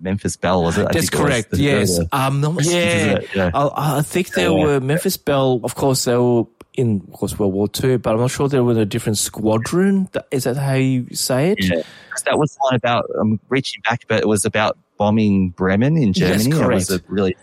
Memphis 0.00 0.36
Belle 0.36 0.62
was 0.62 0.76
it? 0.78 0.82
I 0.86 0.92
That's 0.92 1.08
think 1.10 1.14
it 1.14 1.18
was 1.18 1.30
correct. 1.30 1.54
yes. 1.56 2.00
Um, 2.12 2.40
no, 2.42 2.58
yeah. 2.60 3.18
Yeah. 3.34 3.50
I, 3.54 3.98
I 3.98 4.02
think 4.02 4.30
there 4.34 4.50
Yeah. 4.50 4.64
were 4.64 4.80
Memphis 4.80 5.16
Belle. 5.16 5.60
Of 5.64 5.74
course, 5.74 6.04
they 6.04 6.16
were 6.16 6.44
in, 6.76 7.02
of 7.08 7.12
course, 7.14 7.38
World 7.38 7.52
War 7.54 7.68
Two, 7.68 7.98
but 7.98 8.12
I'm 8.14 8.20
not 8.20 8.30
sure 8.30 8.48
they 8.48 8.60
were 8.60 8.72
in 8.72 8.78
a 8.78 8.84
different 8.86 9.18
squadron. 9.18 10.08
That- 10.12 10.26
Is 10.30 10.44
that 10.44 10.56
how 10.56 10.74
you 10.74 11.06
say 11.14 11.52
it? 11.52 11.64
Yeah, 11.64 11.82
that 12.26 12.38
was 12.38 12.52
the 12.54 12.58
one 12.62 12.74
about 12.74 13.04
um, 13.18 13.40
reaching 13.48 13.82
back, 13.88 14.04
but 14.08 14.20
it 14.20 14.28
was 14.28 14.44
about 14.44 14.76
bombing 14.98 15.50
Bremen 15.50 15.96
in 15.96 16.12
Germany. 16.12 16.50
It 16.50 16.52
correct. 16.52 16.74
was 16.74 16.90
a 16.90 17.00
really, 17.08 17.36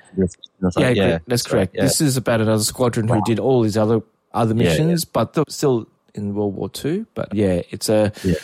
Yeah, 0.78 0.90
yeah, 0.90 1.20
that's 1.28 1.44
correct. 1.44 1.76
yeah. 1.76 1.84
This 1.84 2.02
is 2.02 2.18
about 2.18 2.42
another 2.42 2.64
squadron 2.64 3.08
who 3.08 3.22
did 3.26 3.40
all 3.40 3.62
these 3.62 3.78
other 3.78 4.02
other 4.34 4.56
Yeah, 4.56 4.64
missions, 4.70 5.06
but 5.06 5.34
they're 5.34 5.44
still 5.50 5.88
in 6.16 6.34
World 6.34 6.56
War 6.56 6.70
Two. 6.70 7.06
But 7.14 7.34
yeah, 7.34 7.62
it's 7.70 7.90
a 7.90 8.12
Yeah. 8.24 8.36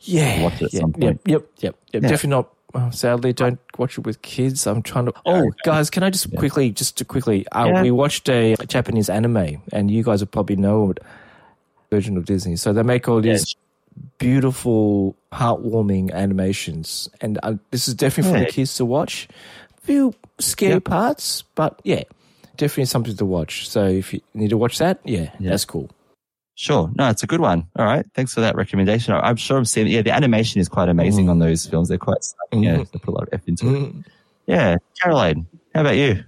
yeah, 0.00 0.42
Watch 0.42 0.62
it 0.62 0.64
at 0.66 0.72
yeah, 0.74 0.80
some 0.80 0.94
yep, 0.98 1.18
yep, 1.24 1.24
yep, 1.26 1.42
yep. 1.60 1.76
Yeah. 1.92 2.00
Definitely 2.00 2.30
not. 2.30 2.50
Uh, 2.74 2.90
Sadly, 2.90 3.32
don't 3.32 3.58
watch 3.78 3.96
it 3.98 4.04
with 4.06 4.20
kids. 4.22 4.66
I'm 4.66 4.82
trying 4.82 5.06
to. 5.06 5.12
Oh, 5.26 5.50
guys, 5.64 5.90
can 5.90 6.02
I 6.02 6.10
just 6.10 6.34
quickly, 6.36 6.70
just 6.70 6.98
to 6.98 7.04
quickly, 7.04 7.46
uh, 7.48 7.66
Yeah. 7.66 7.82
we 7.82 7.90
watched 7.90 8.28
a 8.28 8.56
Japanese 8.66 9.08
anime, 9.08 9.62
and 9.72 9.90
you 9.90 10.02
guys 10.02 10.20
will 10.20 10.26
probably 10.28 10.56
know 10.56 10.90
it. 10.90 10.98
Version 11.90 12.16
of 12.16 12.24
Disney, 12.24 12.56
so 12.56 12.72
they 12.72 12.82
make 12.82 13.08
all 13.08 13.20
these 13.20 13.54
beautiful, 14.18 15.14
heartwarming 15.32 16.10
animations, 16.12 17.08
and 17.20 17.38
uh, 17.42 17.54
this 17.70 17.86
is 17.88 17.94
definitely 17.94 18.32
for 18.32 18.38
Yeah. 18.38 18.44
the 18.46 18.50
kids 18.52 18.74
to 18.76 18.84
watch. 18.84 19.28
A 19.78 19.80
Few 19.82 20.14
scary 20.38 20.80
parts, 20.80 21.44
but 21.54 21.80
yeah, 21.84 22.02
definitely 22.56 22.86
something 22.86 23.16
to 23.16 23.24
watch. 23.24 23.68
So 23.68 23.84
if 23.86 24.12
you 24.14 24.20
need 24.32 24.50
to 24.50 24.56
watch 24.56 24.78
that, 24.78 24.98
yeah, 25.04 25.30
that's 25.38 25.64
cool. 25.64 25.90
Sure. 26.56 26.90
No, 26.96 27.08
it's 27.10 27.22
a 27.22 27.26
good 27.26 27.40
one. 27.40 27.66
All 27.76 27.84
right. 27.84 28.06
Thanks 28.14 28.32
for 28.32 28.40
that 28.40 28.54
recommendation. 28.54 29.12
I- 29.12 29.28
I'm 29.28 29.36
sure 29.36 29.56
I'm 29.58 29.64
seeing, 29.64 29.88
Yeah, 29.88 30.02
the 30.02 30.12
animation 30.12 30.60
is 30.60 30.68
quite 30.68 30.88
amazing 30.88 31.28
on 31.28 31.38
those 31.40 31.66
films. 31.66 31.88
They're 31.88 31.98
quite 31.98 32.22
stunning. 32.22 32.64
Yeah, 32.64 32.76
they 32.76 32.84
put 32.98 33.08
a 33.08 33.10
lot 33.10 33.24
of 33.24 33.28
effort 33.32 33.48
into 33.48 33.66
it. 33.66 33.70
Mm-hmm. 33.72 34.00
Yeah. 34.46 34.76
Caroline, 35.02 35.46
how 35.74 35.80
about 35.80 35.96
you? 35.96 36.22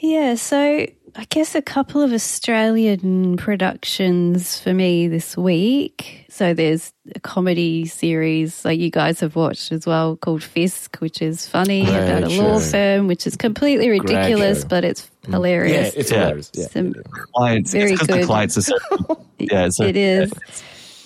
Yeah, 0.00 0.34
so 0.34 0.86
I 1.14 1.24
guess 1.28 1.54
a 1.54 1.60
couple 1.60 2.00
of 2.00 2.10
Australian 2.12 3.36
productions 3.36 4.58
for 4.58 4.72
me 4.72 5.08
this 5.08 5.36
week. 5.36 6.24
So 6.30 6.54
there's 6.54 6.90
a 7.14 7.20
comedy 7.20 7.84
series 7.84 8.64
like 8.64 8.80
you 8.80 8.90
guys 8.90 9.20
have 9.20 9.36
watched 9.36 9.72
as 9.72 9.86
well 9.86 10.16
called 10.16 10.42
Fisk, 10.42 10.96
which 10.98 11.20
is 11.20 11.46
funny 11.46 11.84
Great 11.84 11.96
about 11.96 12.22
a 12.24 12.28
law 12.30 12.58
show. 12.58 12.70
firm, 12.70 13.06
which 13.08 13.26
is 13.26 13.36
completely 13.36 13.90
ridiculous, 13.90 14.64
but 14.64 14.84
it's 14.84 15.10
hilarious. 15.28 15.94
Yeah, 15.94 16.00
it's 16.00 16.10
hilarious. 16.10 16.50
Yeah. 16.54 16.66
Some- 16.68 16.94
Clients. 17.34 17.72
Very 17.72 17.92
it's 17.92 17.98
'cause 18.00 18.08
the 18.08 18.24
clients 18.24 18.56
are 18.56 18.62
so, 18.62 18.78
yeah, 19.38 19.68
so, 19.68 19.84
it 19.84 19.96
is. 19.96 20.32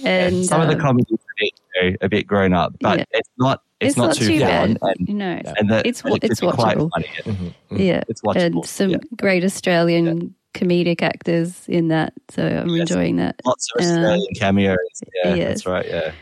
And 0.04 0.46
Some 0.46 0.60
of 0.60 0.68
the 0.68 0.74
um, 0.74 0.80
comedy 0.80 1.06
is 1.10 1.18
a 1.18 1.82
bit, 1.90 1.98
a 2.02 2.08
bit 2.08 2.26
grown 2.28 2.52
up, 2.52 2.74
but 2.80 2.98
Yeah. 2.98 3.04
it's 3.10 3.30
not. 3.38 3.62
It's, 3.80 3.90
It's 3.90 3.96
not 3.98 4.14
too 4.16 4.40
bad. 4.40 4.80
bad, 4.80 4.96
And, 4.98 5.08
you 5.08 5.14
know. 5.14 5.40
and 5.58 5.70
the, 5.70 5.86
It's 5.86 6.02
wa- 6.02 6.16
it's 6.22 6.40
quite 6.40 6.54
watchable. 6.78 6.90
funny. 6.94 7.08
Mm-hmm. 7.24 7.76
Yeah, 7.76 8.02
It's 8.08 8.22
watchable. 8.22 8.40
and 8.42 8.66
some 8.66 8.90
Yeah. 8.90 8.96
great 9.16 9.44
Australian 9.44 10.34
comedic 10.54 11.02
actors 11.02 11.64
in 11.68 11.88
that. 11.88 12.14
So 12.30 12.42
I'm 12.46 12.68
Yes. 12.70 12.88
enjoying 12.90 13.16
that. 13.16 13.40
Lots 13.44 13.68
of 13.74 13.80
Uh, 13.84 13.88
Australian 13.88 14.34
cameos. 14.34 14.78
Yeah, 15.24 15.34
yes. 15.34 15.48
that's 15.48 15.66
right. 15.66 15.86
Yeah. 15.86 16.12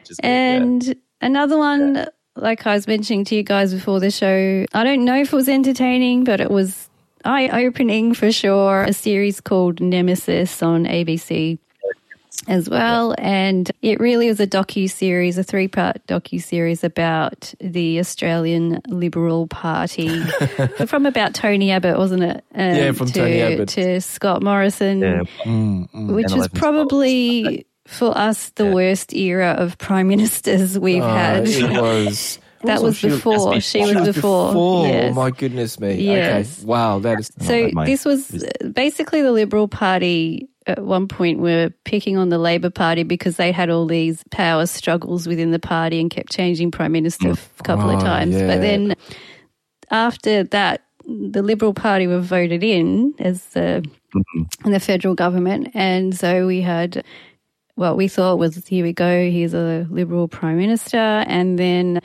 Which 0.00 0.10
is 0.10 0.18
yeah. 0.24 0.28
And 0.56 0.94
another 1.20 1.56
one, 1.56 2.06
like 2.34 2.66
I 2.66 2.74
was 2.74 2.88
mentioning 2.88 3.24
to 3.26 3.36
you 3.36 3.44
guys 3.44 3.72
before 3.72 4.00
the 4.00 4.10
show, 4.10 4.64
I 4.74 4.82
don't 4.82 5.04
know 5.04 5.14
if 5.20 5.32
it 5.32 5.36
was 5.36 5.48
entertaining, 5.48 6.24
but 6.24 6.40
it 6.40 6.50
was 6.50 6.88
eye 7.24 7.48
opening 7.64 8.12
for 8.12 8.32
sure. 8.32 8.82
A 8.82 8.92
series 8.92 9.40
called 9.40 9.80
Nemesis 9.80 10.64
on 10.64 10.84
ABC 10.84 11.58
as 12.46 12.68
well. 12.68 13.14
And 13.18 13.70
it 13.82 14.00
really 14.00 14.28
was 14.28 14.38
a 14.40 14.46
docu 14.46 14.90
series, 14.90 15.38
a 15.38 15.42
three 15.44 15.68
part 15.68 16.06
docu 16.06 16.42
series 16.42 16.84
about 16.84 17.54
the 17.60 17.98
Australian 18.00 18.80
Liberal 18.88 19.46
Party 19.46 20.20
from 20.86 21.06
about 21.06 21.34
Tony 21.34 21.70
Abbott, 21.70 21.96
wasn't 21.98 22.22
it? 22.24 22.44
Um, 22.54 22.74
Yeah, 22.74 22.92
from 22.92 23.06
to, 23.08 23.12
Tony 23.12 23.40
Abbott. 23.40 23.68
to 23.70 24.00
Scott 24.00 24.42
Morrison 24.42 25.00
Yeah. 25.00 25.22
which 26.12 26.32
was 26.32 26.48
probably 26.48 27.66
for 27.86 28.16
us 28.16 28.50
the 28.50 28.66
worst 28.72 29.12
era 29.14 29.54
of 29.58 29.76
prime 29.78 30.08
ministers 30.08 30.78
we've 30.78 31.02
Uh, 31.02 31.14
had. 31.14 31.48
it 31.48 31.70
was. 31.82 32.38
that 32.62 32.82
was 32.82 32.96
She- 32.96 33.08
before. 33.10 33.60
She 33.60 33.80
was 33.94 34.06
before. 34.14 34.52
Oh 34.54 34.86
Yes. 34.86 35.14
my 35.14 35.30
goodness 35.30 35.78
me. 35.78 35.94
Yes. 36.02 36.60
Okay. 36.60 36.66
Wow, 36.66 36.98
that 37.00 37.20
is. 37.20 37.30
So 37.42 37.70
this 37.84 38.04
was 38.06 38.44
basically 38.72 39.20
the 39.20 39.32
Liberal 39.32 39.68
Party 39.68 40.48
at 40.66 40.84
one 40.84 41.08
point 41.08 41.40
we 41.40 41.50
were 41.50 41.70
picking 41.84 42.16
on 42.16 42.28
the 42.30 42.38
Labor 42.38 42.70
Party 42.70 43.02
because 43.02 43.36
they 43.36 43.52
had 43.52 43.70
all 43.70 43.86
these 43.86 44.24
power 44.30 44.66
struggles 44.66 45.26
within 45.26 45.50
the 45.50 45.58
party 45.58 46.00
and 46.00 46.10
kept 46.10 46.32
changing 46.32 46.70
prime 46.70 46.92
minister 46.92 47.28
mm. 47.28 47.38
a 47.60 47.62
couple 47.62 47.90
Oh, 47.90 47.94
of 47.96 48.00
ah, 48.00 48.04
times. 48.04 48.34
yeah. 48.34 48.46
But 48.46 48.60
then 48.60 48.96
after 49.90 50.44
that, 50.44 50.82
the 51.06 51.42
Liberal 51.42 51.74
Party 51.74 52.06
were 52.06 52.20
voted 52.20 52.62
in 52.64 53.14
as 53.18 53.44
the 53.48 53.84
in 54.64 54.72
the 54.72 54.80
federal 54.80 55.14
government, 55.14 55.68
and 55.74 56.16
so 56.16 56.46
we 56.46 56.60
had 56.62 57.04
what 57.74 57.96
we 57.96 58.08
thought 58.08 58.38
was 58.38 58.66
here 58.66 58.84
we 58.84 58.92
go, 58.92 59.28
he's 59.28 59.52
a 59.54 59.86
Liberal 59.90 60.28
Prime 60.28 60.56
Minister. 60.56 60.96
And 60.96 61.58
then, 61.58 62.00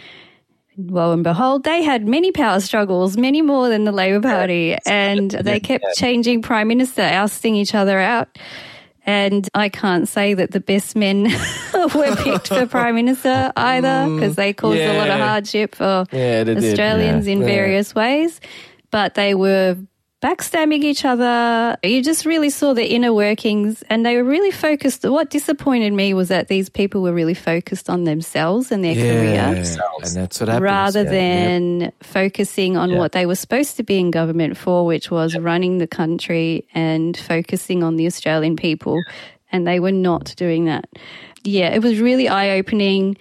lo 0.87 1.11
and 1.11 1.23
behold, 1.23 1.63
they 1.63 1.83
had 1.83 2.07
many 2.07 2.31
power 2.31 2.59
struggles, 2.59 3.17
many 3.17 3.41
more 3.41 3.69
than 3.69 3.83
the 3.83 3.91
Labor 3.91 4.21
Party. 4.21 4.77
And 4.85 5.31
they 5.31 5.59
kept 5.59 5.85
changing 5.95 6.41
Prime 6.41 6.67
Minister, 6.67 7.01
ousting 7.01 7.55
each 7.55 7.75
other 7.75 7.99
out. 7.99 8.37
And 9.05 9.47
I 9.53 9.69
can't 9.69 10.07
say 10.07 10.33
that 10.35 10.51
the 10.51 10.59
best 10.59 10.95
men 10.95 11.23
were 11.73 12.15
picked 12.15 12.49
for 12.49 12.65
Prime 12.67 12.95
Minister 12.95 13.51
either 13.55 13.87
mm. 13.87 14.19
because 14.19 14.35
they 14.35 14.53
caused 14.53 14.79
a 14.79 14.97
lot 14.97 15.09
of 15.09 15.19
hardship 15.19 15.75
for 15.75 16.05
Yeah, 16.11 16.43
Australians 16.47 17.25
yeah. 17.25 17.33
in 17.33 17.39
Yeah. 17.41 17.45
various 17.45 17.95
ways. 17.95 18.39
But 18.91 19.15
they 19.15 19.35
were 19.35 19.77
backstabbing 20.21 20.83
each 20.83 21.05
other. 21.05 21.77
You 21.83 22.03
just 22.03 22.25
really 22.25 22.49
saw 22.49 22.73
the 22.73 22.85
inner 22.93 23.13
workings 23.13 23.83
and 23.89 24.05
they 24.05 24.17
were 24.17 24.23
really 24.23 24.51
focused. 24.51 25.05
What 25.05 25.29
disappointed 25.29 25.93
me 25.93 26.13
was 26.13 26.27
that 26.27 26.49
these 26.49 26.69
people 26.69 27.01
were 27.01 27.13
really 27.13 27.33
focused 27.33 27.89
on 27.89 28.03
themselves 28.03 28.71
and 28.71 28.83
their 28.83 28.93
Yeah, 28.93 29.03
career 29.03 29.39
and 29.39 30.15
that's 30.15 30.39
what 30.39 30.49
happens. 30.49 30.61
rather 30.61 31.03
yeah. 31.03 31.09
than 31.09 31.91
focusing 32.01 32.75
on 32.75 32.89
Yeah. 32.91 32.97
what 32.97 33.13
they 33.13 33.25
were 33.25 33.35
supposed 33.35 33.77
to 33.77 33.83
be 33.83 33.97
in 33.97 34.11
government 34.11 34.57
for, 34.57 34.85
which 34.85 35.09
was 35.09 35.37
running 35.37 35.77
the 35.77 35.87
country 35.87 36.65
and 36.73 37.15
focusing 37.15 37.81
on 37.83 37.95
the 37.95 38.05
Australian 38.05 38.57
people. 38.57 39.01
And 39.51 39.65
they 39.65 39.79
were 39.79 39.91
not 39.91 40.33
doing 40.37 40.65
that. 40.65 40.85
Yeah, 41.43 41.69
it 41.73 41.81
was 41.81 41.99
really 41.99 42.27
eye 42.27 42.51
opening. 42.57 43.17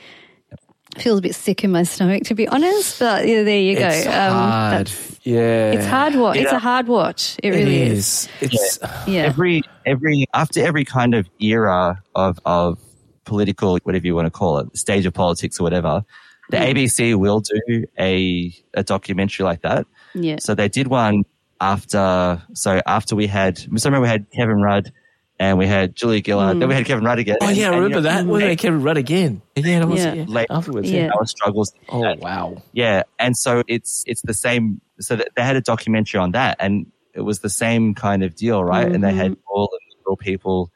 Feels 1.00 1.18
a 1.18 1.22
bit 1.22 1.34
sick 1.34 1.64
in 1.64 1.70
my 1.70 1.82
stomach, 1.84 2.24
to 2.24 2.34
be 2.34 2.46
honest. 2.48 2.98
But 2.98 3.26
yeah, 3.26 3.42
there 3.42 3.60
you 3.60 3.76
go. 3.76 3.88
It's 3.88 4.06
Um, 4.06 4.12
hard. 4.32 4.90
yeah, 5.22 5.72
it's 5.72 5.86
hard 5.86 6.14
watch. 6.16 6.36
It's 6.36 6.52
a 6.52 6.58
hard 6.58 6.88
watch. 6.88 7.36
It 7.42 7.50
really 7.50 7.82
it 7.82 7.92
is. 7.92 8.28
is. 8.40 8.52
It's 8.52 8.78
Yeah. 9.06 9.22
every 9.22 9.62
every 9.86 10.26
after 10.34 10.64
every 10.64 10.84
kind 10.84 11.14
of 11.14 11.28
era 11.40 12.02
of 12.14 12.38
of 12.44 12.78
political 13.24 13.78
whatever 13.82 14.06
you 14.06 14.14
want 14.14 14.26
to 14.26 14.30
call 14.30 14.58
it 14.58 14.76
stage 14.76 15.04
of 15.06 15.12
politics 15.12 15.60
or 15.60 15.62
whatever 15.64 16.02
the 16.50 16.56
Mm. 16.56 16.72
abc 16.74 17.14
will 17.14 17.40
do 17.40 17.84
a 17.98 18.54
a 18.72 18.82
documentary 18.82 19.44
like 19.44 19.60
that 19.60 19.86
Yeah. 20.14 20.36
so 20.40 20.54
they 20.54 20.68
did 20.68 20.86
one 20.86 21.24
after 21.60 22.40
so 22.54 22.80
after 22.86 23.14
we 23.16 23.26
had 23.26 23.58
so 23.58 23.66
remember 23.84 24.00
we 24.02 24.08
had 24.08 24.24
kevin 24.30 24.62
rudd 24.62 24.90
and 25.38 25.56
we 25.58 25.66
had 25.66 25.94
julia 25.94 26.22
gillard 26.24 26.56
Mm. 26.56 26.60
then 26.60 26.68
we 26.68 26.74
had 26.74 26.84
kevin 26.86 27.04
rudd 27.04 27.18
again 27.18 27.36
Oh 27.40 27.48
yeah, 27.48 27.48
I 27.48 27.50
And, 27.50 27.76
you 27.76 27.82
remember 27.82 27.94
know, 27.96 28.00
that. 28.02 28.26
When 28.26 28.40
they- 28.40 28.48
they 28.48 28.56
Kevin 28.56 28.82
Rudd 28.82 28.96
again. 28.96 29.42
Yeah, 29.56 29.78
that 29.80 29.88
was 29.88 30.00
Yeah. 30.04 30.14
yeah. 30.14 30.24
Like, 30.28 30.46
afterwards. 30.50 30.90
Yeah. 30.90 31.04
Yeah. 31.06 31.10
our 31.18 31.26
struggles 31.26 31.72
Oh 31.88 32.14
wow. 32.16 32.62
yeah, 32.72 33.02
and 33.18 33.36
so 33.36 33.62
it's 33.68 34.02
it's 34.06 34.22
the 34.22 34.34
same. 34.34 34.80
So 35.00 35.16
they 35.16 35.42
had 35.42 35.56
a 35.56 35.60
documentary 35.60 36.18
on 36.18 36.32
that, 36.32 36.56
and 36.58 36.86
it 37.14 37.20
was 37.22 37.38
the 37.40 37.50
same 37.50 37.94
kind 37.94 38.22
of 38.24 38.34
deal, 38.34 38.62
right? 38.64 38.86
And 38.90 39.02
they 39.04 39.12
had 39.14 39.32
Mm-hmm. 39.32 39.40
all 39.54 39.68
the 39.72 39.80
liberal 39.98 40.16
people, 40.16 40.70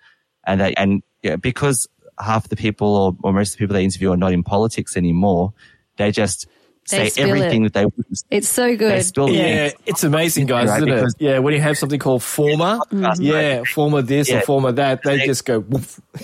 and 0.47 0.61
they 0.61 0.75
and 0.75 1.03
yeah, 1.23 1.37
because 1.37 1.89
half 2.21 2.49
the 2.49 2.57
people 2.57 2.89
or, 2.97 3.17
or 3.25 3.33
most 3.33 3.49
of 3.51 3.53
the 3.55 3.59
people 3.65 3.75
they 3.75 3.85
interview 3.85 4.11
are 4.13 4.17
not 4.17 4.33
in 4.33 4.43
politics 4.43 4.97
anymore, 4.97 5.53
they 5.97 6.11
just 6.13 6.47
They 6.91 7.09
say 7.11 7.23
everything 7.23 7.65
it. 7.65 7.73
that 7.73 7.79
they 7.81 7.85
wouldn't. 7.87 8.25
It's 8.31 8.49
so 8.49 8.77
good. 8.77 9.05
Yeah, 9.33 9.69
beans. 9.69 9.75
it's 9.87 10.05
amazing, 10.05 10.47
guys, 10.47 10.69
Right, 10.69 10.79
isn't 10.79 10.89
because- 10.89 11.15
it? 11.15 11.21
Yeah, 11.23 11.39
when 11.39 11.55
you 11.55 11.61
have 11.61 11.79
something 11.79 11.99
called 12.01 12.23
former, 12.23 12.79
Mm-hmm. 12.91 13.23
yeah, 13.23 13.63
former 13.73 14.03
this 14.03 14.29
Yeah. 14.29 14.39
or 14.39 14.41
former 14.43 14.73
that, 14.73 15.01
they 15.05 15.19
They- 15.19 15.27
just 15.27 15.45
go. 15.45 15.61
Woof. 15.61 16.01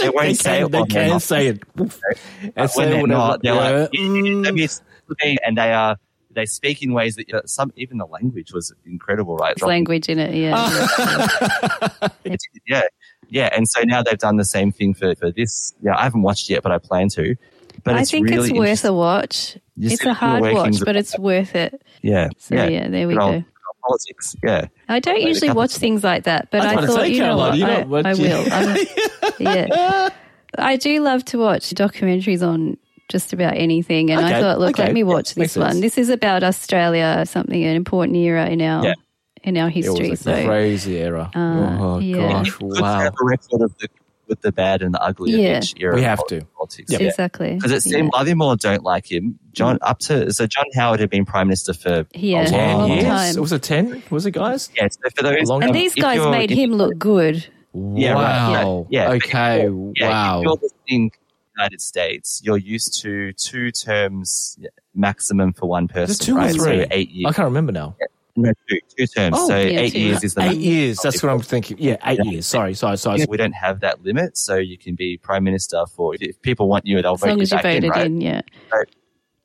They 0.00 0.08
won't 0.10 0.26
they 0.26 0.34
say 0.34 0.56
can, 0.58 0.66
it 0.66 0.72
they 0.72 0.84
can 0.86 1.08
not. 1.10 1.22
say 1.22 1.46
it. 1.48 1.62
Woof. 1.76 2.00
And 2.42 2.52
But 2.56 2.66
say 2.72 2.80
when 2.82 2.90
they're 2.90 3.00
whatever. 3.02 3.18
not, 3.18 3.42
they're 3.42 3.54
yeah. 3.54 3.70
like, 3.82 3.90
Mm. 3.92 4.44
let 4.44 4.70
speak, 4.70 5.38
and 5.46 5.56
they 5.56 5.72
are 5.72 5.96
they 6.34 6.46
speak 6.46 6.82
in 6.82 6.92
ways 6.94 7.14
that 7.16 7.28
you 7.28 7.34
know, 7.34 7.42
some 7.44 7.72
even 7.76 7.98
the 7.98 8.06
language 8.06 8.52
was 8.52 8.72
incredible, 8.86 9.36
right? 9.36 9.54
There's 9.56 9.68
language 9.68 10.08
in 10.08 10.18
it. 10.18 10.34
Yeah. 10.34 10.56
It's- 12.24 12.38
yeah, 12.66 12.82
yeah. 13.28 13.48
And 13.54 13.68
so 13.68 13.82
now 13.84 14.02
they've 14.02 14.18
done 14.18 14.36
the 14.36 14.44
same 14.44 14.72
thing 14.72 14.94
for, 14.94 15.14
for 15.14 15.30
this. 15.30 15.72
Yeah, 15.82 15.96
I 15.96 16.02
haven't 16.04 16.22
watched 16.22 16.48
it 16.50 16.54
yet, 16.54 16.62
but 16.62 16.72
I 16.72 16.78
plan 16.78 17.08
to. 17.10 17.36
But 17.84 17.96
I 17.96 18.00
it's 18.00 18.10
think 18.10 18.28
really 18.28 18.50
it's 18.50 18.58
worth 18.58 18.84
a 18.84 18.92
watch. 18.92 19.56
You 19.76 19.90
It's 19.90 20.04
a 20.04 20.12
hard 20.14 20.42
watch, 20.42 20.76
but 20.84 20.96
it's 20.96 21.18
worth 21.18 21.54
it. 21.54 21.80
Yeah, 22.02 22.28
So, 22.38 22.54
yeah, 22.54 22.88
there 22.88 23.08
we 23.08 23.14
Good 23.14 23.20
go. 23.20 23.26
old 23.26 23.44
Politics, 23.84 24.36
yeah. 24.44 24.66
I 24.88 25.00
don't 25.00 25.16
Like 25.16 25.24
usually 25.26 25.50
watch 25.50 25.74
things 25.76 26.04
like 26.04 26.22
that, 26.24 26.52
but 26.52 26.60
I 26.60 26.74
I, 26.82 26.86
thought, 26.86 27.10
you 27.10 27.18
know 27.20 27.36
what, 27.36 27.56
you 27.56 27.64
I, 27.66 27.80
I 27.80 28.14
will. 28.14 28.52
I'm- 28.52 28.76
yeah, 29.40 30.08
I 30.56 30.76
do 30.76 31.00
love 31.00 31.24
to 31.26 31.38
watch 31.38 31.70
documentaries 31.70 32.46
on 32.46 32.76
just 33.08 33.32
about 33.32 33.56
anything, 33.56 34.12
and 34.12 34.24
I 34.24 34.40
thought, 34.40 34.60
look, 34.60 34.70
okay, 34.78 34.84
let 34.84 34.92
me 34.94 35.02
watch 35.02 35.36
makes 35.36 35.54
this 35.54 35.56
one. 35.60 35.72
sense. 35.72 35.80
This 35.80 35.98
is 35.98 36.10
about 36.10 36.44
Australia, 36.44 37.24
something 37.26 37.64
an 37.64 37.74
important 37.74 38.16
era 38.18 38.46
in 38.46 38.62
our 38.62 38.84
Yeah. 38.84 38.94
in 39.42 39.56
our 39.58 39.68
It 39.68 39.74
was 39.88 39.98
history. 39.98 40.10
a 40.12 40.16
So 40.16 40.44
crazy 40.46 40.98
era. 40.98 41.28
Uh, 41.34 41.76
oh 41.80 41.98
yeah. 41.98 42.16
gosh, 42.18 42.52
Good 42.52 42.74
to 42.76 42.82
wow. 42.82 42.98
have 43.00 43.14
a 43.20 43.24
record 43.24 43.62
of 43.62 43.76
the 43.78 43.88
with 44.32 44.40
the 44.40 44.50
bad 44.52 44.80
and 44.82 44.94
the 44.94 45.02
ugly 45.02 45.32
Yeah. 45.32 45.58
of 45.58 45.64
each 45.64 45.74
era. 45.78 45.94
We 45.94 46.00
of 46.00 46.06
have 46.06 46.26
to. 46.28 46.40
politics. 46.56 46.90
Yep. 46.90 47.00
Yeah. 47.00 47.08
exactly, 47.08 47.54
Because 47.54 47.70
it 47.72 47.82
seemed 47.82 48.10
love 48.14 48.26
him 48.26 48.40
or 48.40 48.56
don't 48.56 48.82
like 48.82 49.10
him. 49.12 49.38
John 49.52 49.78
up 49.82 49.98
to 50.00 50.32
so 50.32 50.46
John 50.46 50.64
Howard 50.74 51.00
had 51.00 51.10
been 51.10 51.24
prime 51.26 51.46
minister 51.48 51.74
for 51.74 52.06
Yeah. 52.14 52.42
a 52.42 52.46
Ten 52.48 52.72
long 52.78 52.88
Long 52.88 52.98
years? 52.98 53.04
time. 53.04 53.40
Was 53.42 53.52
it 53.52 53.62
ten? 53.62 54.02
Was 54.10 54.24
it, 54.26 54.30
guys? 54.32 54.70
Yeah, 54.76 54.88
so 54.90 55.10
for 55.14 55.22
those, 55.22 55.48
long 55.48 55.62
and 55.62 55.72
time. 55.72 55.80
these 55.80 55.94
guys 55.94 56.26
made 56.30 56.50
him 56.50 56.72
look 56.72 56.96
good. 56.98 57.46
Yeah, 57.74 58.12
right. 58.14 58.22
Wow. 58.54 58.86
Yeah, 58.90 59.02
yeah. 59.08 59.10
Okay. 59.16 59.68
Yeah, 59.96 60.08
wow. 60.08 60.38
If 60.38 60.44
you're 60.44 60.52
listening 60.62 61.10
to 61.10 61.16
the 61.18 61.60
United 61.62 61.80
States, 61.80 62.40
you're 62.44 62.56
used 62.58 63.00
to 63.02 63.32
two 63.34 63.70
terms 63.72 64.58
maximum 64.94 65.52
for 65.52 65.66
one 65.68 65.88
person. 65.88 66.10
Is 66.10 66.20
it 66.20 66.24
two 66.24 66.36
right? 66.36 66.50
or 66.50 66.52
three? 66.58 66.82
So 66.82 66.86
eight 66.90 67.10
years. 67.10 67.30
I 67.30 67.32
can't 67.34 67.46
remember 67.46 67.72
now. 67.72 67.96
No, 68.34 68.50
two, 68.68 68.78
two 68.96 69.06
terms. 69.06 69.36
Oh, 69.38 69.48
so 69.48 69.56
yeah, 69.58 69.80
eight 69.80 69.92
two. 69.92 70.00
years 70.00 70.24
is 70.24 70.34
the 70.34 70.40
Eight 70.40 70.44
maximum. 70.46 70.64
years. 70.64 70.98
That's 71.02 71.22
what 71.22 71.32
I'm 71.32 71.40
thinking. 71.40 71.76
Yeah, 71.78 71.96
eight 72.04 72.18
Yeah. 72.24 72.30
years. 72.32 72.46
Sorry, 72.46 72.72
sorry, 72.74 72.96
sorry. 72.96 73.26
We 73.28 73.36
don't 73.36 73.52
have 73.52 73.80
that 73.80 74.02
limit, 74.02 74.38
so 74.38 74.56
you 74.56 74.78
can 74.78 74.94
be 74.94 75.18
prime 75.18 75.44
minister 75.44 75.84
for 75.94 76.14
if 76.18 76.40
people 76.40 76.66
want 76.68 76.86
you, 76.86 77.02
they'll 77.02 77.14
As 77.14 77.20
vote 77.20 77.28
long 77.28 77.36
you 77.38 77.42
as 77.42 77.50
you 77.50 77.56
back 77.58 77.64
in, 77.66 77.72
voted 77.82 77.90
right? 77.90 78.06
in, 78.06 78.20
yeah. 78.22 78.40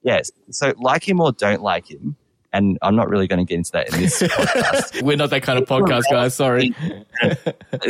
Yes. 0.03 0.31
So 0.51 0.73
like 0.77 1.07
him 1.07 1.19
or 1.19 1.33
don't 1.33 1.61
like 1.61 1.89
him, 1.91 2.15
and 2.53 2.77
I'm 2.81 2.95
not 2.95 3.09
really 3.09 3.27
going 3.27 3.39
to 3.39 3.49
get 3.49 3.55
into 3.57 3.71
that 3.73 3.93
in 3.93 3.99
this 4.01 4.21
podcast. 4.23 5.01
We're 5.01 5.17
not 5.17 5.31
that 5.31 5.43
kind 5.43 5.59
of 5.59 5.67
podcast, 5.67 6.03
guys. 6.09 6.33
Sorry. 6.35 6.73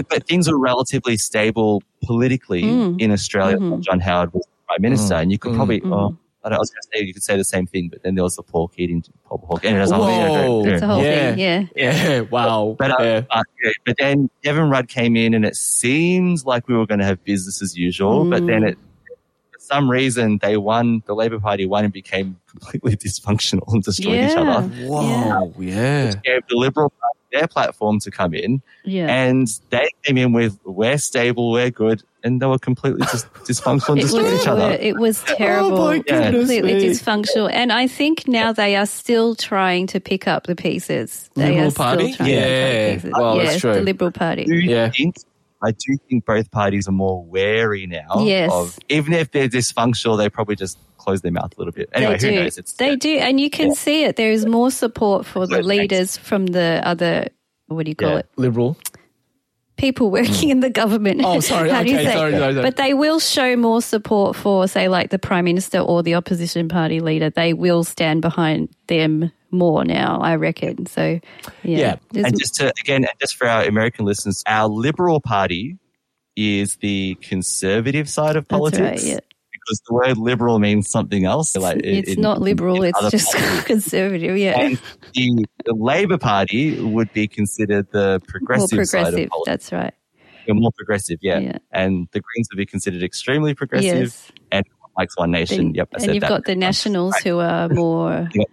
but 0.09 0.27
things 0.27 0.49
were 0.49 0.57
relatively 0.57 1.17
stable 1.17 1.83
politically 2.03 2.63
Mm. 2.63 2.99
in 2.99 3.11
Australia. 3.11 3.57
Mhm. 3.57 3.81
John 3.81 3.99
Howard 3.99 4.33
was 4.33 4.45
prime 4.67 4.81
minister, 4.81 5.15
Mm. 5.15 5.21
and 5.21 5.31
you 5.31 5.37
could 5.37 5.51
Mm. 5.51 5.55
probably. 5.57 5.81
Mm. 5.81 5.93
Oh, 5.93 6.17
I, 6.53 6.55
I 6.55 6.59
was 6.59 6.69
going 6.69 6.81
to 6.81 6.87
say 6.93 7.03
you 7.05 7.13
could 7.13 7.23
say 7.23 7.37
the 7.37 7.43
same 7.43 7.67
thing, 7.67 7.89
but 7.89 8.03
then 8.03 8.15
there 8.15 8.23
was 8.23 8.35
the 8.35 8.43
Paul 8.43 8.67
Keating, 8.67 9.03
Paul 9.25 9.43
Hawke, 9.47 9.65
and 9.65 9.75
there's 9.77 9.91
a 9.91 9.95
whole 9.95 10.05
Whoa. 10.05 10.65
yeah, 10.65 10.73
It's 10.73 10.81
a 10.83 10.87
whole 10.87 11.03
Yeah. 11.03 11.29
thing, 11.31 11.39
yeah. 11.39 11.65
Yeah. 11.75 12.19
Wow. 12.21 12.75
But, 12.77 12.91
uh, 12.91 13.03
yeah. 13.03 13.21
uh, 13.29 13.43
yeah, 13.63 13.71
but 13.85 13.95
then 13.97 14.29
Kevin 14.43 14.69
Rudd 14.69 14.87
came 14.87 15.15
in, 15.15 15.33
and 15.33 15.45
it 15.45 15.55
seems 15.55 16.45
like 16.45 16.67
we 16.67 16.75
were 16.75 16.85
going 16.85 16.99
to 16.99 17.05
have 17.05 17.23
business 17.23 17.61
as 17.61 17.77
usual. 17.77 18.29
But 18.29 18.45
then 18.47 18.61
Mm. 18.63 18.69
it, 18.71 18.77
for 19.51 19.59
some 19.59 19.89
reason, 19.89 20.39
they 20.41 20.57
won. 20.57 21.03
The 21.05 21.13
Labor 21.15 21.39
Party 21.39 21.65
won 21.65 21.83
and 21.83 21.93
became 21.93 22.37
completely 22.49 22.95
dysfunctional 23.05 23.71
and 23.73 23.83
destroyed 23.83 24.29
each 24.31 24.37
other. 24.37 24.67
Whoa. 24.85 25.53
Yeah. 25.59 26.13
Gave 26.23 26.41
the 26.49 26.55
Liberal 26.55 26.89
Party 26.91 27.13
their 27.33 27.47
platform 27.47 27.99
to 27.99 28.09
come 28.11 28.33
in, 28.33 28.61
Yeah. 28.85 29.07
and 29.13 29.47
they 29.69 29.89
came 30.03 30.17
in 30.17 30.31
with 30.31 30.57
"We're 30.63 30.97
stable, 30.97 31.51
we're 31.51 31.69
good," 31.71 32.01
and 32.27 32.41
they 32.41 32.45
were 32.45 32.59
completely 32.59 33.01
just 33.07 33.31
dysfunctional 33.49 33.89
and 33.93 33.99
It 33.99 34.01
destroyed 34.03 34.23
was, 34.31 34.41
each 34.41 34.47
other. 34.47 34.71
it 34.79 34.97
was 34.99 35.23
oh 35.29 35.35
terrible, 35.37 35.77
my 35.85 35.97
goodness 35.99 36.35
completely 36.35 36.73
me. 36.75 36.85
dysfunctional. 36.89 37.49
And 37.51 37.71
I 37.73 37.87
think 37.87 38.27
now 38.27 38.51
they 38.53 38.75
are 38.75 38.85
still 38.85 39.33
trying 39.35 39.87
to 39.87 39.99
pick 39.99 40.27
up 40.27 40.45
the 40.45 40.55
pieces. 40.55 41.29
They 41.35 41.47
Liberal 41.49 41.67
are 41.67 41.71
still 41.71 41.83
Party? 41.85 42.13
trying 42.13 42.29
Yeah. 42.29 42.39
to 42.39 42.45
pick 42.45 42.53
up 42.53 43.01
the 43.01 43.07
pieces. 43.07 43.11
Well, 43.17 43.37
yeah, 43.37 43.43
that's 43.45 43.59
true. 43.61 43.73
the 43.73 43.81
Liberal 43.81 44.11
Party. 44.11 44.43
do 44.45 44.53
Yeah. 44.55 44.89
think 44.91 45.15
I 45.63 45.71
do 45.71 45.97
think 46.07 46.23
both 46.25 46.51
parties 46.51 46.87
are 46.87 46.91
more 46.91 47.25
wary 47.25 47.87
now. 47.87 48.19
Yes. 48.23 48.51
Of 48.53 48.77
even 48.89 49.13
if 49.13 49.31
they're 49.31 49.49
dysfunctional, 49.49 50.15
they 50.15 50.29
probably 50.29 50.55
just 50.55 50.77
close 50.97 51.21
their 51.21 51.31
mouth 51.31 51.51
a 51.57 51.59
little 51.59 51.71
bit. 51.73 51.89
Anyway, 51.93 52.17
they 52.19 52.27
who 52.27 52.33
do. 52.35 52.43
knows? 52.43 52.59
It's 52.59 52.73
they 52.73 52.95
do, 52.95 53.17
and 53.17 53.39
you 53.39 53.49
can 53.49 53.69
Yeah. 53.69 53.73
see 53.73 54.03
it. 54.03 54.17
There 54.17 54.29
is 54.31 54.45
more 54.45 54.69
support 54.69 55.25
for 55.25 55.47
the 55.47 55.63
leaders 55.63 56.15
from 56.15 56.45
the 56.45 56.79
other. 56.83 57.29
What 57.69 57.85
do 57.85 57.89
you 57.89 57.95
call 57.95 58.09
Yeah. 58.11 58.17
it? 58.19 58.29
Liberal. 58.37 58.77
People 59.77 60.11
working 60.11 60.49
mm. 60.49 60.51
in 60.51 60.59
the 60.59 60.69
government. 60.69 61.21
Oh, 61.23 61.39
sorry. 61.41 61.69
How 61.69 61.83
do 61.83 61.89
you 61.89 61.95
Okay, 61.95 62.05
say? 62.05 62.13
sorry, 62.13 62.31
sorry, 62.33 62.53
sorry. 62.53 62.63
But 62.63 62.75
they 62.77 62.93
will 62.93 63.19
show 63.19 63.55
more 63.55 63.81
support 63.81 64.35
for, 64.35 64.67
say, 64.67 64.87
like 64.87 65.09
the 65.11 65.19
prime 65.19 65.45
minister 65.45 65.79
or 65.79 66.03
the 66.03 66.15
opposition 66.15 66.67
party 66.67 66.99
leader. 66.99 67.29
They 67.29 67.53
will 67.53 67.83
stand 67.83 68.21
behind 68.21 68.69
them 68.87 69.31
more 69.51 69.85
now. 69.85 70.19
I 70.19 70.35
reckon. 70.35 70.87
So, 70.87 71.19
yeah. 71.63 71.97
Yeah. 72.11 72.25
And 72.25 72.37
just 72.37 72.55
to 72.55 72.73
again, 72.81 73.05
just 73.19 73.35
for 73.37 73.47
our 73.47 73.63
American 73.63 74.05
listeners, 74.05 74.43
our 74.47 74.67
Liberal 74.67 75.21
Party 75.21 75.77
is 76.35 76.77
the 76.77 77.15
conservative 77.21 78.09
side 78.09 78.35
of 78.35 78.47
That's 78.47 78.59
politics. 78.59 79.03
right, 79.03 79.03
yeah. 79.03 79.19
Because 79.67 79.81
the 79.87 79.93
word 79.93 80.17
liberal 80.17 80.59
means 80.59 80.89
something 80.89 81.25
else. 81.25 81.55
Like 81.57 81.81
it's 81.83 82.13
in- 82.13 82.21
not 82.21 82.39
liberal. 82.39 82.83
It's 82.83 83.11
just 83.11 83.33
parties. 83.35 83.63
conservative. 83.65 84.37
Yeah. 84.37 84.57
And 84.59 84.81
the, 85.13 85.45
the 85.65 85.73
Labor 85.73 86.17
Party 86.17 86.79
would 86.79 87.11
be 87.11 87.27
considered 87.27 87.87
the 87.91 88.11
more 88.11 88.19
progressive, 88.19 88.69
side 88.69 88.79
of 88.79 89.13
progressive. 89.13 89.29
politics. 89.29 89.45
That's 89.45 89.71
right. 89.73 89.93
They're 90.45 90.55
more 90.55 90.71
progressive, 90.77 91.19
yeah. 91.21 91.39
Yeah. 91.39 91.57
And 91.73 92.07
the 92.13 92.21
Greens 92.21 92.47
would 92.51 92.57
be 92.57 92.65
considered 92.65 93.03
extremely 93.03 93.53
progressive. 93.53 93.99
Yes. 93.99 94.31
And 94.53 94.65
likes 94.97 95.17
One 95.17 95.31
Nation. 95.31 95.57
Then- 95.57 95.75
yep, 95.75 95.89
I 95.93 96.03
and 96.03 96.13
you've 96.15 96.21
got 96.21 96.45
the 96.45 96.53
um, 96.53 96.59
Nationals 96.59 97.15
who 97.17 97.39
are 97.39 97.69
more 97.69 98.29
the 98.33 98.45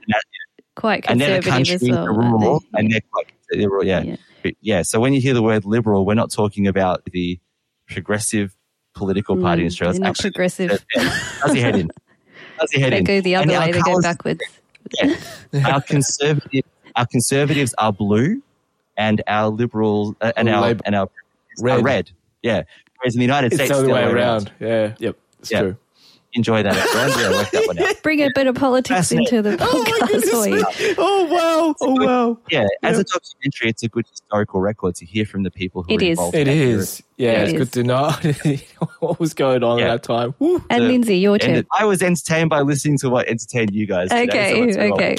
quite 0.77 1.05
and 1.09 1.21
conservative 1.21 1.53
country 1.53 1.75
as 1.75 1.83
well. 1.83 2.07
rural, 2.09 2.61
they? 2.73 2.81
and 2.81 2.93
they're 2.93 3.01
quite 3.13 3.33
liberal. 3.53 3.85
Yeah. 3.85 4.03
Yeah. 4.03 4.51
Yeah. 4.61 4.83
So 4.83 5.01
when 5.01 5.15
you 5.15 5.21
hear 5.21 5.35
the 5.35 5.43
word 5.43 5.65
liberal, 5.65 6.05
we're 6.05 6.15
not 6.15 6.31
talking 6.31 6.67
about 6.67 7.05
the 7.07 7.41
progressive 7.89 8.57
political 8.95 9.37
party 9.37 9.63
in 9.63 9.67
Australia. 9.67 9.95
Mm, 9.99 10.03
They're 10.03 10.09
not 10.11 10.19
progressive. 10.19 10.85
How's 10.95 11.53
he 11.53 11.61
heading? 11.61 11.91
How's 12.59 12.71
he 12.71 12.81
heading? 12.81 13.05
They 13.05 13.19
go 13.19 13.21
the 13.23 13.37
other 13.37 13.53
our 13.55 13.61
way. 13.67 13.73
They 13.73 13.81
go 13.81 14.01
backwards. 14.01 14.41
yeah. 15.03 15.17
our 15.73 15.81
conservative, 15.81 16.65
our 16.97 17.07
conservatives 17.07 17.75
are 17.79 17.93
blue, 17.93 18.43
and 18.97 19.23
our 19.27 19.49
liberals 19.49 20.15
uh, 20.21 20.33
and 20.37 20.49
our 20.49 20.63
Labour- 20.63 20.83
and 20.87 20.95
our 20.95 21.09
Red. 21.61 21.79
are 21.79 21.83
red. 21.83 22.11
Yeah. 22.43 22.63
Whereas 22.99 23.15
in 23.15 23.19
the 23.21 23.25
United 23.25 23.53
States, 23.53 23.71
It's 23.71 23.79
States, 23.79 23.87
the 23.89 23.93
other 23.95 24.07
it's 24.07 24.15
way 24.15 24.21
around. 24.21 24.53
Yeah. 24.61 24.95
Yep. 24.99 25.17
It's 25.41 25.51
Yeah. 25.51 25.61
true. 25.61 25.77
Enjoy 26.37 26.65
that, 26.65 26.77
everyone. 26.77 27.47
Yeah, 27.79 27.85
that. 27.87 28.03
Bring 28.03 28.21
a 28.21 28.29
bit 28.35 28.49
of 28.49 28.57
politics 28.57 29.13
into 29.13 29.41
the 29.41 29.57
podcast 29.57 30.25
for 30.31 30.49
you. 30.49 30.95
Oh 30.99 31.25
wow! 31.31 31.75
Oh 31.81 32.05
wow! 32.05 32.39
Yeah, 32.51 32.67
as 32.83 32.99
a 32.99 33.05
documentary, 33.05 33.71
it's 33.71 33.85
a 33.85 33.89
good 33.89 34.05
historical 34.11 34.61
record 34.61 34.97
to 34.97 35.07
hear 35.07 35.27
from 35.27 35.45
the 35.45 35.51
people 35.53 35.85
who 35.85 35.95
It 35.95 36.03
are 36.03 36.05
is. 36.05 36.11
involved. 36.11 36.35
It 36.35 36.49
in. 36.49 37.05
Yeah, 37.17 37.31
It 37.31 37.43
it's 37.43 37.53
is. 37.53 37.59
good 37.61 37.73
to 37.75 37.83
know 37.85 38.11
what 38.99 39.21
was 39.21 39.33
going 39.33 39.63
on 39.63 39.79
Yeah. 39.79 39.85
at 39.95 40.03
that 40.03 40.03
time. 40.03 40.35
Woo. 40.41 40.61
And 40.69 40.83
The- 40.83 40.89
Lindsay, 40.89 41.19
your 41.19 41.39
turn. 41.39 41.55
it- 41.55 41.67
I 41.79 41.85
was 41.85 42.03
entertained 42.03 42.51
by 42.51 42.63
listening 42.63 42.99
to 42.99 43.11
what 43.11 43.29
entertained 43.29 43.73
you 43.73 43.87
guys. 43.87 44.09
Today, 44.09 44.27
so 44.27 44.33
Okay, 44.33 44.61
let's 44.65 44.77
move 44.77 44.87
on. 44.93 44.93
okay. 45.03 45.17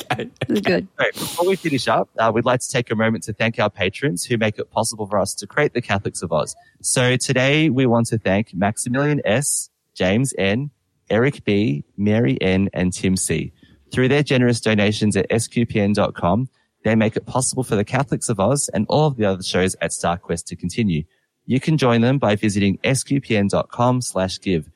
Good. 0.62 0.88
Right, 1.00 1.14
before 1.14 1.48
we 1.48 1.56
finish 1.56 1.88
up, 1.88 2.10
uh, 2.20 2.30
we'd 2.36 2.44
like 2.44 2.60
to 2.60 2.68
take 2.70 2.92
a 2.92 2.96
moment 2.96 3.24
to 3.24 3.34
thank 3.34 3.58
our 3.58 3.70
patrons 3.70 4.26
who 4.26 4.38
make 4.38 4.60
it 4.60 4.70
possible 4.72 5.08
for 5.08 5.18
us 5.18 5.34
to 5.36 5.48
create 5.48 5.74
the 5.74 5.82
Catholics 5.82 6.22
of 6.22 6.34
Oz. 6.34 6.58
So 6.82 7.16
today 7.16 7.70
we 7.70 7.86
want 7.86 8.08
to 8.08 8.18
thank 8.18 8.54
Maximilian 8.54 9.22
S., 9.24 9.70
James 9.94 10.34
N., 10.38 10.72
Eric 11.10 11.44
B., 11.44 11.84
Mary 11.98 12.38
N., 12.42 12.70
and 12.74 12.94
Tim 12.94 13.16
C. 13.16 13.54
Through 13.92 14.10
their 14.10 14.24
generous 14.24 14.60
donations 14.60 15.16
at 15.16 15.30
sqpn.com, 15.30 16.50
they 16.84 16.96
make 16.96 17.16
it 17.16 17.26
possible 17.26 17.64
for 17.64 17.76
the 17.76 17.84
Catholics 17.84 18.30
of 18.30 18.40
Oz 18.40 18.70
and 18.74 18.86
all 18.90 19.08
of 19.08 19.18
the 19.18 19.26
other 19.26 19.44
shows 19.44 19.76
at 19.82 19.92
StarQuest 19.92 20.46
to 20.46 20.56
continue. 20.56 21.04
You 21.46 21.60
can 21.60 21.78
join 21.78 22.02
them 22.02 22.18
by 22.18 22.36
visiting 22.36 22.78
sqpn.com 22.80 24.02
slash 24.02 24.40
give. 24.40 24.70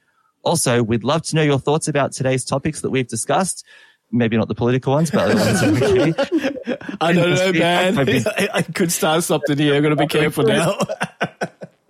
Also, 0.44 0.82
we'd 0.82 1.04
love 1.04 1.24
to 1.24 1.36
know 1.36 1.42
your 1.42 1.60
thoughts 1.60 1.88
about 1.88 2.12
today's 2.12 2.46
topics 2.46 2.82
that 2.82 2.90
we've 2.90 3.08
discussed. 3.08 3.66
Maybe 4.12 4.38
not 4.38 4.48
the 4.48 4.56
political 4.56 4.94
ones, 4.94 5.12
but 5.12 5.22
other 5.22 5.36
ones. 5.36 5.62
I 7.02 7.14
don't 7.14 7.36
know, 7.36 7.52
man. 7.60 8.00
I, 8.00 8.50
I 8.54 8.62
could 8.64 8.92
start 8.92 9.24
something 9.24 9.58
here. 9.58 9.76
I'm 9.76 9.84
going 9.84 9.96
to 9.96 10.02
be 10.02 10.08
careful 10.08 10.46
now. 10.46 10.78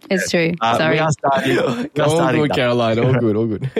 It's 0.10 0.30
true. 0.32 0.54
Uh, 0.62 0.78
Sorry. 0.78 0.96
we 0.96 1.00
are 1.00 1.12
starting. 1.12 1.52
We 1.56 1.60
are 1.60 1.90
all 2.04 2.16
starting 2.16 2.42
good, 2.42 2.52
Caroline. 2.54 3.00
All 3.00 3.14
good. 3.14 3.36
All 3.36 3.46
good. 3.46 3.62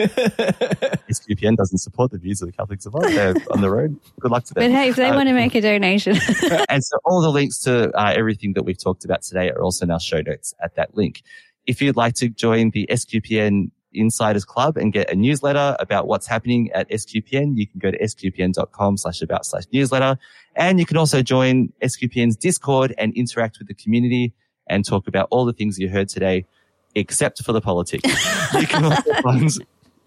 SQPN 1.10 1.56
doesn't 1.56 1.78
support 1.78 2.10
the 2.10 2.18
views 2.18 2.40
of 2.42 2.48
the 2.48 2.52
Catholics 2.52 2.86
of 2.86 2.94
Oz. 2.94 3.02
They're 3.12 3.34
on 3.50 3.60
their 3.60 3.80
own. 3.80 4.00
Good 4.20 4.30
luck 4.30 4.44
to 4.44 4.54
them. 4.54 4.64
But 4.64 4.70
hey, 4.70 4.88
if 4.90 4.96
they 4.96 5.08
Uh, 5.10 5.14
want 5.16 5.28
to 5.28 5.34
make 5.34 5.54
a 5.54 5.60
donation, 5.60 6.16
and 6.68 6.84
so 6.84 6.96
all 7.04 7.20
the 7.22 7.30
links 7.30 7.58
to 7.60 7.90
uh, 7.96 8.12
everything 8.16 8.52
that 8.54 8.64
we've 8.64 8.78
talked 8.82 9.04
about 9.04 9.22
today 9.22 9.50
are 9.50 9.62
also 9.62 9.84
in 9.84 9.90
our 9.90 10.00
show 10.00 10.20
notes 10.20 10.54
at 10.62 10.76
that 10.76 10.96
link. 10.96 11.22
If 11.66 11.82
you'd 11.82 11.96
like 11.96 12.14
to 12.16 12.28
join 12.28 12.70
the 12.70 12.86
SQPN 12.90 13.70
Insiders 13.92 14.44
Club 14.44 14.76
and 14.76 14.92
get 14.92 15.10
a 15.10 15.16
newsletter 15.16 15.76
about 15.80 16.06
what's 16.06 16.26
happening 16.26 16.70
at 16.72 16.88
SQPN, 16.90 17.56
you 17.56 17.66
can 17.66 17.78
go 17.80 17.90
to 17.90 17.98
sqpn.com 17.98 18.96
slash 18.96 19.20
about 19.20 19.44
slash 19.44 19.64
newsletter. 19.72 20.16
And 20.54 20.78
you 20.78 20.86
can 20.86 20.96
also 20.96 21.22
join 21.22 21.72
SQPN's 21.82 22.36
Discord 22.36 22.94
and 22.98 23.12
interact 23.14 23.58
with 23.58 23.66
the 23.68 23.74
community 23.74 24.32
and 24.70 24.86
talk 24.86 25.06
about 25.06 25.28
all 25.30 25.44
the 25.44 25.52
things 25.52 25.78
you 25.78 25.90
heard 25.90 26.08
today, 26.08 26.46
except 26.94 27.44
for 27.44 27.52
the 27.52 27.60
politics. 27.60 28.08
you 28.58 28.66
can 28.66 28.84
also 28.84 29.12
find 29.22 29.50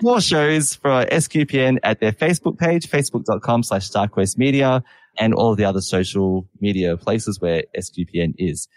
more 0.02 0.22
shows 0.22 0.76
for 0.76 1.06
SQPN 1.06 1.78
at 1.84 2.00
their 2.00 2.12
Facebook 2.12 2.58
page, 2.58 2.90
facebook.com 2.90 3.62
slash 3.64 3.90
StarQuest 3.90 4.38
Media, 4.38 4.84
and 5.20 5.34
all 5.34 5.52
of 5.52 5.58
the 5.58 5.66
other 5.66 5.82
social 5.82 6.48
media 6.60 6.98
places 6.98 7.40
where 7.40 7.64
SQPN 7.78 8.34
is. 8.40 8.68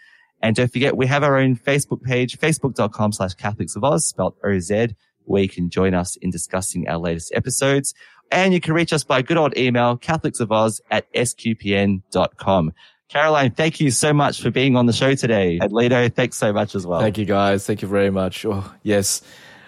And 0.41 0.55
don't 0.55 0.71
forget, 0.71 0.95
we 0.95 1.07
have 1.07 1.23
our 1.23 1.37
own 1.37 1.55
Facebook 1.55 2.03
page, 2.03 2.37
facebook.com 2.37 3.11
slash 3.13 3.33
Catholics 3.33 3.75
of 3.75 3.83
Oz, 3.83 4.07
spelled 4.07 4.35
OZ, 4.45 4.93
where 5.23 5.41
you 5.41 5.49
can 5.49 5.69
join 5.69 5.93
us 5.93 6.15
in 6.17 6.29
discussing 6.29 6.87
our 6.87 6.99
latest 6.99 7.31
episodes. 7.33 7.95
And 8.31 8.53
you 8.53 8.61
can 8.61 8.73
reach 8.73 8.93
us 8.93 9.03
by 9.03 9.21
good 9.21 9.37
old 9.37 9.57
email, 9.57 9.97
catholics.of 9.97 10.79
at 10.91 11.11
sqpn.com. 11.13 12.73
Caroline, 13.09 13.51
thank 13.51 13.79
you 13.79 13.89
so 13.89 14.13
much 14.13 14.41
for 14.41 14.51
being 14.51 14.75
on 14.75 14.85
the 14.85 14.93
show 14.93 15.15
today. 15.15 15.59
And 15.61 15.71
Lino, 15.71 16.09
thanks 16.09 16.35
so 16.35 16.51
much 16.51 16.75
as 16.75 16.85
well. 16.85 16.99
Thank 16.99 17.17
you, 17.17 17.25
guys. 17.25 17.65
Thank 17.65 17.81
you 17.81 17.87
very 17.87 18.09
much. 18.09 18.45
Oh, 18.45 18.69
yes. 18.83 19.21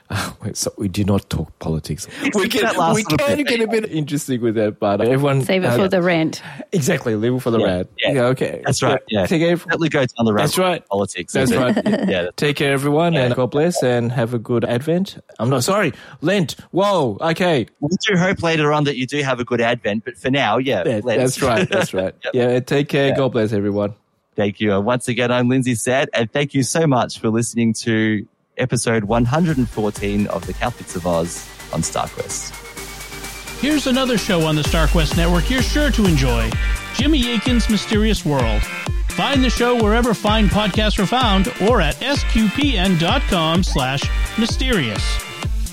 Uh, 0.10 0.32
wait, 0.44 0.58
so 0.58 0.74
we 0.78 0.88
do 0.88 1.04
not 1.04 1.30
talk 1.30 1.58
politics. 1.60 2.08
We 2.34 2.48
can, 2.48 2.94
we 2.96 3.04
can 3.04 3.44
get 3.44 3.62
a 3.62 3.68
bit 3.68 3.92
interesting 3.92 4.42
with 4.42 4.56
that, 4.56 4.80
but 4.80 5.02
everyone 5.02 5.42
save 5.44 5.64
it 5.64 5.68
uh, 5.68 5.76
for 5.78 5.88
the 5.88 6.02
rant. 6.02 6.42
exactly 6.72 7.16
leave 7.16 7.34
it 7.36 7.40
for 7.42 7.52
the 7.52 7.60
Yeah, 7.60 7.66
rant. 7.66 7.90
yeah. 7.98 8.22
okay, 8.26 8.62
That's 8.66 8.82
right. 8.82 9.02
Yeah. 9.10 9.26
Take 9.28 9.42
care. 9.42 9.56
Definitely 9.56 9.90
go 9.90 10.00
down 10.00 10.26
the 10.26 10.34
rabbit 10.34 10.48
That's 10.48 10.58
right. 10.58 10.88
politics. 10.88 11.34
That's 11.34 11.54
right. 11.54 11.76
yeah. 11.86 12.30
Take 12.36 12.56
care, 12.58 12.72
everyone, 12.74 13.16
and 13.16 13.36
God 13.36 13.52
bless, 13.52 13.84
and 13.84 14.12
have 14.12 14.34
a 14.34 14.40
good 14.40 14.66
Advent. 14.66 15.20
I'm 15.38 15.50
not 15.50 15.64
sorry, 15.64 15.94
Lent. 16.22 16.54
Whoa. 16.72 17.18
Okay, 17.22 17.68
We 17.80 17.90
do 18.08 18.18
hope 18.18 18.42
later 18.42 18.74
on 18.74 18.86
that 18.86 18.98
you 18.98 19.06
do 19.06 19.22
have 19.24 19.40
a 19.40 19.46
good 19.46 19.62
Advent, 19.62 20.06
but 20.06 20.18
for 20.18 20.32
now, 20.32 20.58
yeah. 20.58 20.84
That- 20.84 21.06
let's- 21.06 21.20
that's 21.36 21.42
right. 21.42 21.70
That's 21.70 21.94
right. 21.94 22.16
Yeah. 22.34 22.60
Take 22.62 22.90
care. 22.90 23.16
God 23.16 23.32
bless 23.32 23.54
everyone. 23.54 23.94
Thank 24.36 24.60
you. 24.60 24.74
And 24.74 24.86
once 24.86 25.08
again, 25.08 25.32
I'm 25.32 25.50
Lindsay 25.50 25.76
Sant, 25.76 26.10
and 26.14 26.32
thank 26.32 26.54
you 26.54 26.64
so 26.64 26.88
much 26.88 27.20
for 27.20 27.30
listening 27.30 27.74
to 27.74 28.26
episode 28.60 29.04
114 29.04 30.28
of 30.28 30.46
the 30.46 30.54
Catholics 30.54 30.96
of 30.96 31.08
Oz 31.08 31.50
on 31.74 31.82
StarQuest. 31.82 33.60
Here's 33.60 33.88
another 33.88 34.18
show 34.18 34.46
on 34.46 34.56
the 34.56 34.62
StarQuest 34.62 35.18
Network 35.18 35.50
you're 35.50 35.62
sure 35.62 35.92
to 35.92 36.06
enjoy 36.06 36.50
Jimmy 36.96 37.34
Akin's 37.34 37.70
Mysterious 37.70 38.26
World. 38.26 38.62
Find 39.10 39.44
the 39.44 39.50
show 39.50 39.76
wherever 39.82 40.14
fine 40.14 40.48
podcasts 40.48 40.98
are 41.00 41.06
found 41.06 41.48
or 41.70 41.82
at 41.82 41.96
sqpn.com 41.96 43.64
slash 43.64 44.02
mysterious. 44.38 45.04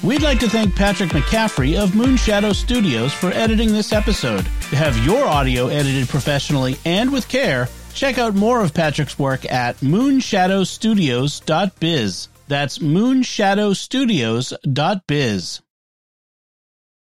We'd 0.02 0.22
like 0.22 0.40
to 0.40 0.50
thank 0.50 0.74
Patrick 0.74 1.10
McCaffrey 1.10 1.80
of 1.80 1.90
Moonshadow 1.90 2.52
Studios 2.54 3.12
for 3.12 3.30
editing 3.32 3.72
this 3.72 3.92
episode. 3.92 4.44
To 4.70 4.76
have 4.76 4.96
your 5.04 5.26
audio 5.26 5.68
edited 5.68 6.08
professionally 6.08 6.78
and 6.84 7.12
with 7.12 7.28
care, 7.28 7.68
check 7.94 8.18
out 8.18 8.34
more 8.34 8.62
of 8.62 8.74
Patrick's 8.74 9.16
work 9.18 9.50
at 9.50 9.76
moonshadowstudios.biz. 9.78 12.28
That's 12.48 12.78
moonshadowstudios.biz. 12.78 15.65